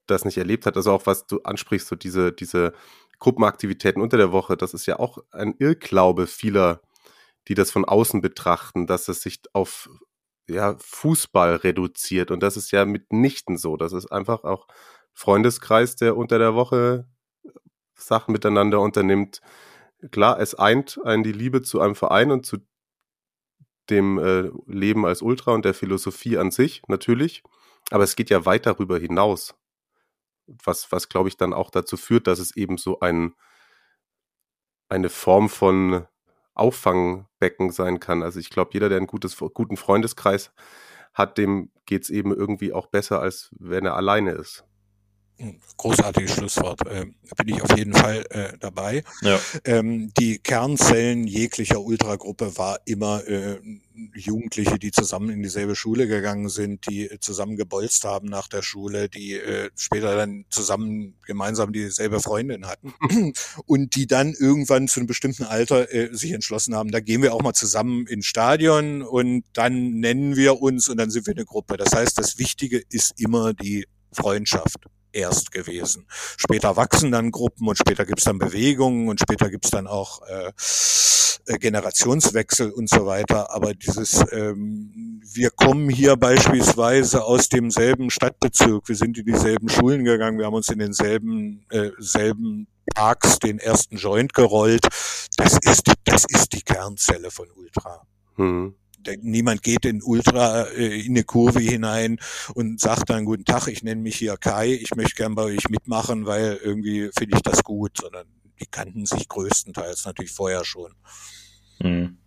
[0.07, 2.73] das nicht erlebt hat, also auch was du ansprichst, so diese, diese
[3.19, 6.81] Gruppenaktivitäten unter der Woche, das ist ja auch ein Irrglaube vieler,
[7.49, 9.91] die das von außen betrachten, dass es sich auf
[10.49, 12.31] ja, Fußball reduziert.
[12.31, 13.77] Und das ist ja mitnichten so.
[13.77, 14.67] Das ist einfach auch
[15.13, 17.07] Freundeskreis, der unter der Woche
[17.95, 19.41] Sachen miteinander unternimmt.
[20.13, 22.59] Klar, es eint einen die Liebe zu einem Verein und zu
[23.91, 27.43] dem äh, Leben als Ultra und der Philosophie an sich, natürlich.
[27.91, 29.55] Aber es geht ja weit darüber hinaus
[30.49, 33.35] was, was glaube ich dann auch dazu führt, dass es eben so ein,
[34.89, 36.07] eine Form von
[36.55, 38.23] Auffangbecken sein kann.
[38.23, 40.53] Also ich glaube, jeder, der einen gutes, guten Freundeskreis
[41.15, 44.65] hat, dem geht es eben irgendwie auch besser, als wenn er alleine ist.
[45.77, 46.87] Großartiges Schlusswort.
[46.87, 47.07] Äh,
[47.37, 49.05] bin ich auf jeden Fall äh, dabei.
[49.23, 49.39] Ja.
[49.65, 53.61] Ähm, die Kernzellen jeglicher Ultragruppe war immer äh,
[54.15, 59.09] Jugendliche, die zusammen in dieselbe Schule gegangen sind, die zusammen gebolzt haben nach der Schule,
[59.09, 62.95] die äh, später dann zusammen gemeinsam dieselbe Freundin hatten
[63.67, 67.35] und die dann irgendwann zu einem bestimmten Alter äh, sich entschlossen haben, da gehen wir
[67.35, 71.45] auch mal zusammen ins Stadion und dann nennen wir uns und dann sind wir eine
[71.45, 71.77] Gruppe.
[71.77, 76.07] Das heißt, das Wichtige ist immer die Freundschaft erst gewesen.
[76.37, 80.53] Später wachsen dann Gruppen und später gibt's dann Bewegungen und später gibt's dann auch äh,
[81.47, 83.55] äh, Generationswechsel und so weiter.
[83.55, 90.05] Aber dieses, ähm, wir kommen hier beispielsweise aus demselben Stadtbezirk, wir sind in dieselben Schulen
[90.05, 94.87] gegangen, wir haben uns in denselben äh, selben Parks den ersten Joint gerollt.
[95.37, 98.03] Das ist, das ist die Kernzelle von Ultra.
[98.37, 98.78] Mhm
[99.21, 102.19] niemand geht in Ultra äh, in eine Kurve hinein
[102.55, 105.69] und sagt dann guten Tag, ich nenne mich hier Kai, ich möchte gern bei euch
[105.69, 108.27] mitmachen, weil irgendwie finde ich das gut, sondern
[108.61, 110.93] die kannten sich größtenteils natürlich vorher schon.
[111.81, 112.19] Mhm.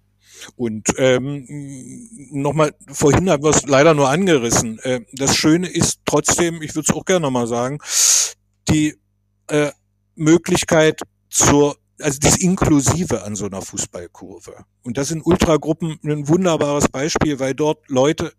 [0.55, 1.45] Und ähm,
[2.31, 4.79] nochmal, vorhin haben wir es leider nur angerissen.
[4.79, 7.79] Äh, das Schöne ist trotzdem, ich würde es auch gerne nochmal sagen,
[8.69, 8.95] die
[9.47, 9.71] äh,
[10.15, 14.65] Möglichkeit zur also das Inklusive an so einer Fußballkurve.
[14.83, 18.33] Und das sind Ultragruppen ein wunderbares Beispiel, weil dort Leute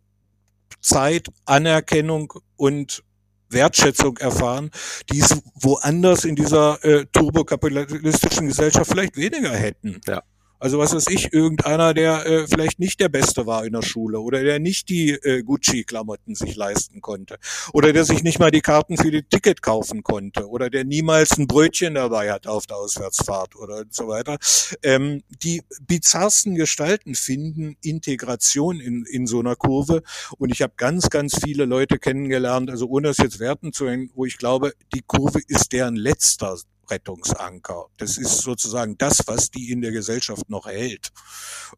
[0.80, 3.02] Zeit, Anerkennung und
[3.48, 4.70] Wertschätzung erfahren,
[5.10, 10.01] die es woanders in dieser äh, turbokapitalistischen Gesellschaft vielleicht weniger hätten.
[10.06, 10.22] Ja.
[10.62, 14.20] Also was weiß ich, irgendeiner, der äh, vielleicht nicht der Beste war in der Schule
[14.20, 17.39] oder der nicht die äh, Gucci-Klamotten sich leisten konnte
[17.72, 21.36] oder der sich nicht mal die Karten für die Ticket kaufen konnte oder der niemals
[21.36, 24.39] ein Brötchen dabei hat auf der Auswärtsfahrt oder so weiter.
[24.84, 30.05] Ähm, die bizarrsten Gestalten finden Integration in, in so einer Kurve
[30.39, 34.12] und ich habe ganz, ganz viele Leute kennengelernt, also ohne das jetzt werten zu hängen,
[34.14, 36.56] wo ich glaube, die Kurve ist deren letzter
[36.93, 37.86] Rettungsanker.
[37.97, 41.10] Das ist sozusagen das, was die in der Gesellschaft noch hält.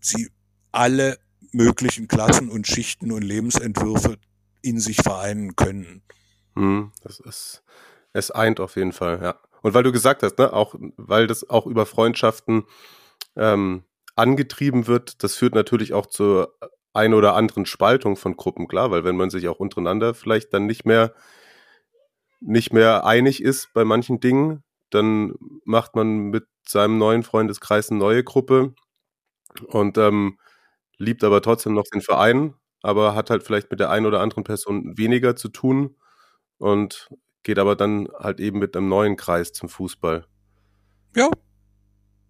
[0.01, 0.29] sie
[0.73, 1.19] alle
[1.53, 4.19] möglichen Klassen und Schichten und Lebensentwürfe
[4.63, 6.03] in sich vereinen können.
[6.55, 7.63] Hm, das ist,
[8.13, 9.41] es eint auf jeden Fall, ja.
[9.63, 12.65] Und weil du gesagt hast, ne, auch, weil das auch über Freundschaften
[13.37, 13.85] ähm,
[14.17, 16.57] angetrieben wird, das führt natürlich auch zur
[16.93, 20.67] ein oder anderen Spaltung von Gruppen, klar, weil wenn man sich auch untereinander vielleicht dann
[20.67, 21.15] nicht mehr
[22.41, 25.35] nicht mehr einig ist bei manchen Dingen, dann
[25.65, 28.75] macht man mit seinem neuen Freundeskreis eine neue Gruppe
[29.67, 30.39] und ähm,
[30.99, 34.45] liebt aber trotzdem noch den Verein, aber hat halt vielleicht mit der einen oder anderen
[34.45, 35.97] Person weniger zu tun
[36.59, 37.09] und
[37.43, 40.27] geht aber dann halt eben mit einem neuen Kreis zum Fußball.
[41.15, 41.31] Ja,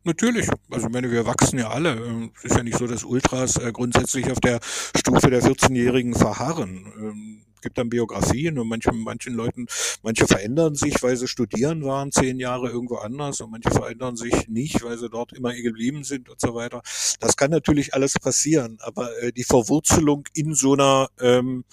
[0.06, 0.48] Natürlich.
[0.70, 1.96] Also ich meine, wir wachsen ja alle.
[1.96, 4.60] Ähm, es ist ja nicht so, dass Ultras äh, grundsätzlich auf der
[4.96, 6.92] Stufe der 14-Jährigen verharren.
[6.96, 9.66] Ähm, gibt dann Biografien und manchen, manchen Leuten,
[10.04, 14.46] manche verändern sich, weil sie studieren waren, zehn Jahre irgendwo anders und manche verändern sich
[14.46, 16.82] nicht, weil sie dort immer geblieben sind und so weiter.
[17.18, 21.64] Das kann natürlich alles passieren, aber äh, die Verwurzelung in so einer, ähm,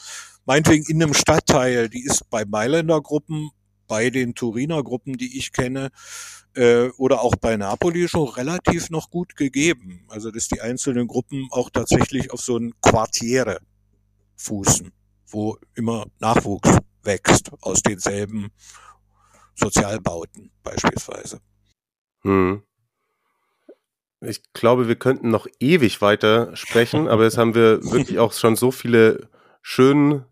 [0.46, 3.52] meinetwegen in einem Stadtteil, die ist bei Mailänder Gruppen,
[3.88, 5.90] bei den Turiner Gruppen, die ich kenne,
[6.56, 10.06] äh, oder auch bei Napoli schon relativ noch gut gegeben.
[10.08, 13.60] Also dass die einzelnen Gruppen auch tatsächlich auf so ein Quartiere
[14.36, 14.92] fußen,
[15.28, 18.52] wo immer Nachwuchs wächst aus denselben
[19.56, 21.40] Sozialbauten beispielsweise.
[22.22, 22.64] Hm.
[24.22, 28.56] Ich glaube, wir könnten noch ewig weiter sprechen, aber jetzt haben wir wirklich auch schon
[28.56, 29.30] so viele
[29.62, 30.24] schönen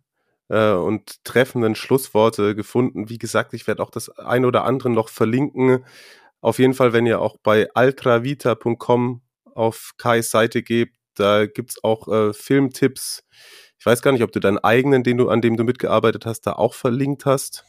[0.52, 3.10] äh, und treffenden Schlussworte gefunden.
[3.10, 5.86] Wie gesagt, ich werde auch das ein oder andere noch verlinken.
[6.42, 9.22] Auf jeden Fall, wenn ihr auch bei altravita.com
[9.56, 13.24] auf Kais Seite gebt, da gibt's auch äh, Filmtipps.
[13.80, 16.42] Ich weiß gar nicht, ob du deinen eigenen, den du, an dem du mitgearbeitet hast,
[16.42, 17.64] da auch verlinkt hast.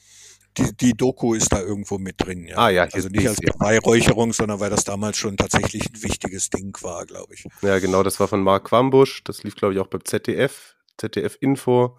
[0.59, 2.59] Die, die Doku ist da irgendwo mit drin, ja.
[2.59, 6.76] Ah ja, also nicht als Beweihräucherung, sondern weil das damals schon tatsächlich ein wichtiges Ding
[6.82, 7.46] war, glaube ich.
[7.62, 11.38] Ja, genau, das war von Mark Quambusch, das lief, glaube ich, auch beim ZDF, ZDF
[11.40, 11.96] Info.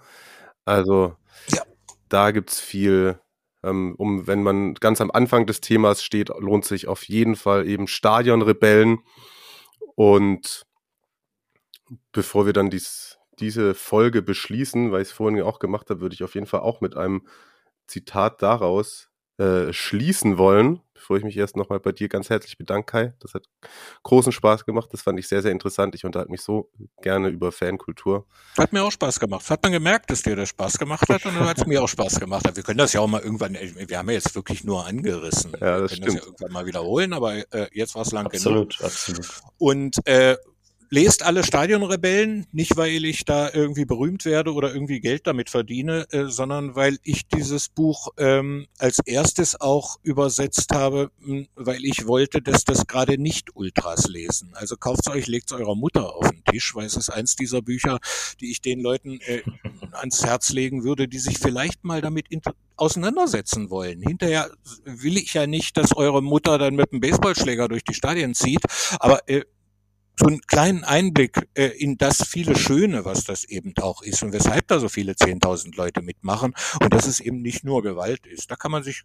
[0.66, 1.16] Also
[1.50, 1.62] ja.
[2.10, 3.20] da gibt's viel,
[3.64, 7.68] ähm, um wenn man ganz am Anfang des Themas steht, lohnt sich auf jeden Fall
[7.68, 9.00] eben Stadionrebellen.
[9.96, 10.66] Und
[12.12, 16.16] bevor wir dann dies, diese Folge beschließen, weil ich es vorhin auch gemacht habe, würde
[16.16, 17.28] ich auf jeden Fall auch mit einem
[17.88, 22.86] Zitat daraus äh, schließen wollen, bevor ich mich erst nochmal bei dir ganz herzlich bedanke,
[22.86, 23.14] Kai.
[23.20, 23.50] Das hat
[24.04, 24.88] großen Spaß gemacht.
[24.94, 25.96] Das fand ich sehr, sehr interessant.
[25.96, 26.72] Ich unterhalte mich so
[27.02, 28.26] gerne über Fankultur.
[28.58, 29.50] Hat mir auch Spaß gemacht.
[29.50, 31.90] Hat man gemerkt, dass dir das Spaß gemacht hat und dann hat es mir auch
[31.90, 32.46] Spaß gemacht.
[32.56, 35.52] Wir können das ja auch mal irgendwann, äh, wir haben ja jetzt wirklich nur angerissen.
[35.60, 36.08] Ja, das wir können stimmt.
[36.08, 38.86] das ja irgendwann mal wiederholen, aber äh, jetzt war es lang absolut, genug.
[38.86, 39.54] Absolut, absolut.
[39.58, 40.38] Und äh,
[40.94, 46.06] lest alle Stadionrebellen, nicht weil ich da irgendwie berühmt werde oder irgendwie Geld damit verdiene,
[46.12, 51.10] äh, sondern weil ich dieses Buch ähm, als erstes auch übersetzt habe,
[51.56, 54.52] weil ich wollte, dass das gerade nicht Ultras lesen.
[54.54, 57.98] Also kauft euch, legt eurer Mutter auf den Tisch, weil es ist eins dieser Bücher,
[58.40, 59.42] die ich den Leuten äh,
[59.94, 62.28] ans Herz legen würde, die sich vielleicht mal damit
[62.76, 64.04] auseinandersetzen wollen.
[64.04, 64.52] Hinterher
[64.86, 68.62] will ich ja nicht, dass eure Mutter dann mit einem Baseballschläger durch die Stadien zieht,
[69.00, 69.42] aber äh,
[70.20, 74.34] so einen kleinen Einblick äh, in das viele Schöne, was das eben auch ist und
[74.34, 78.52] weshalb da so viele 10.000 Leute mitmachen und dass es eben nicht nur Gewalt ist.
[78.52, 79.04] Da kann man sich,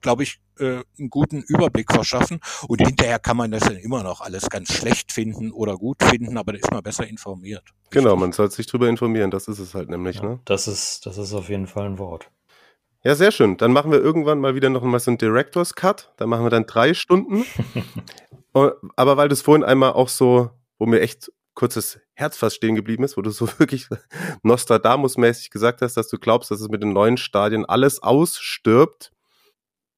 [0.00, 4.20] glaube ich, äh, einen guten Überblick verschaffen und hinterher kann man das dann immer noch
[4.20, 7.64] alles ganz schlecht finden oder gut finden, aber da ist man besser informiert.
[7.90, 10.16] Genau, man sollte sich drüber informieren, das ist es halt nämlich.
[10.16, 10.40] Ja, ne?
[10.44, 12.30] Das ist, das ist auf jeden Fall ein Wort.
[13.02, 13.56] Ja, sehr schön.
[13.56, 16.12] Dann machen wir irgendwann mal wieder noch mal so einen Director's Cut.
[16.18, 17.46] Da machen wir dann drei Stunden.
[18.52, 23.04] Aber weil das vorhin einmal auch so, wo mir echt kurzes Herz fast stehen geblieben
[23.04, 23.88] ist, wo du so wirklich
[24.42, 29.12] Nostradamus-mäßig gesagt hast, dass du glaubst, dass es mit den neuen Stadien alles ausstirbt.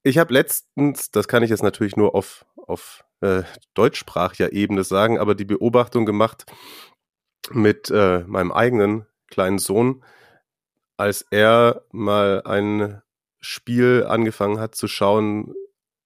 [0.03, 5.19] Ich habe letztens, das kann ich jetzt natürlich nur auf, auf äh, deutschsprachiger Ebene sagen,
[5.19, 6.45] aber die Beobachtung gemacht
[7.51, 10.03] mit äh, meinem eigenen kleinen Sohn,
[10.97, 13.03] als er mal ein
[13.41, 15.55] Spiel angefangen hat zu schauen,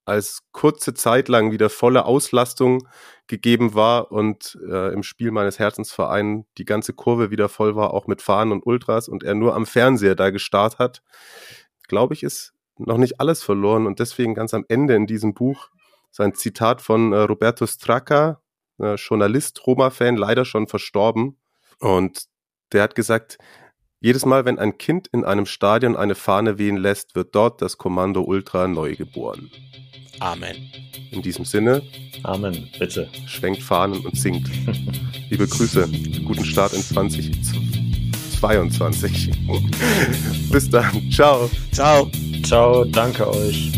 [0.07, 2.89] als kurze Zeit lang wieder volle Auslastung
[3.27, 8.07] gegeben war und äh, im Spiel meines Herzensvereins die ganze Kurve wieder voll war, auch
[8.07, 11.03] mit Fahnen und Ultras und er nur am Fernseher da gestarrt hat,
[11.89, 15.71] glaube ich, ist noch nicht alles verloren und deswegen ganz am Ende in diesem Buch
[16.11, 18.41] sein Zitat von äh, Roberto Stracca,
[18.79, 21.37] äh, Journalist, Roma-Fan, leider schon verstorben.
[21.79, 22.25] Und
[22.73, 23.39] der hat gesagt,
[24.01, 27.79] jedes Mal, wenn ein Kind in einem Stadion eine Fahne wehen lässt, wird dort das
[27.79, 29.51] Kommando Ultra neu geboren.
[30.21, 30.71] Amen.
[31.11, 31.83] In diesem Sinne,
[32.23, 33.09] Amen, bitte.
[33.27, 34.49] Schwenkt Fahnen und singt.
[35.31, 35.89] Liebe Grüße,
[36.25, 39.31] guten Start in 2022.
[40.51, 41.11] Bis dann.
[41.11, 41.51] Ciao.
[41.73, 42.11] Ciao.
[42.43, 43.73] Ciao, danke euch.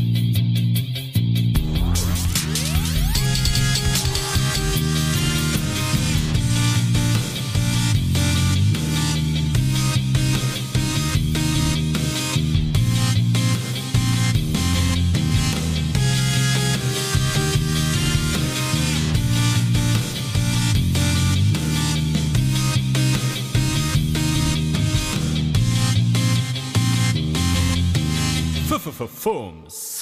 [29.28, 29.97] forms.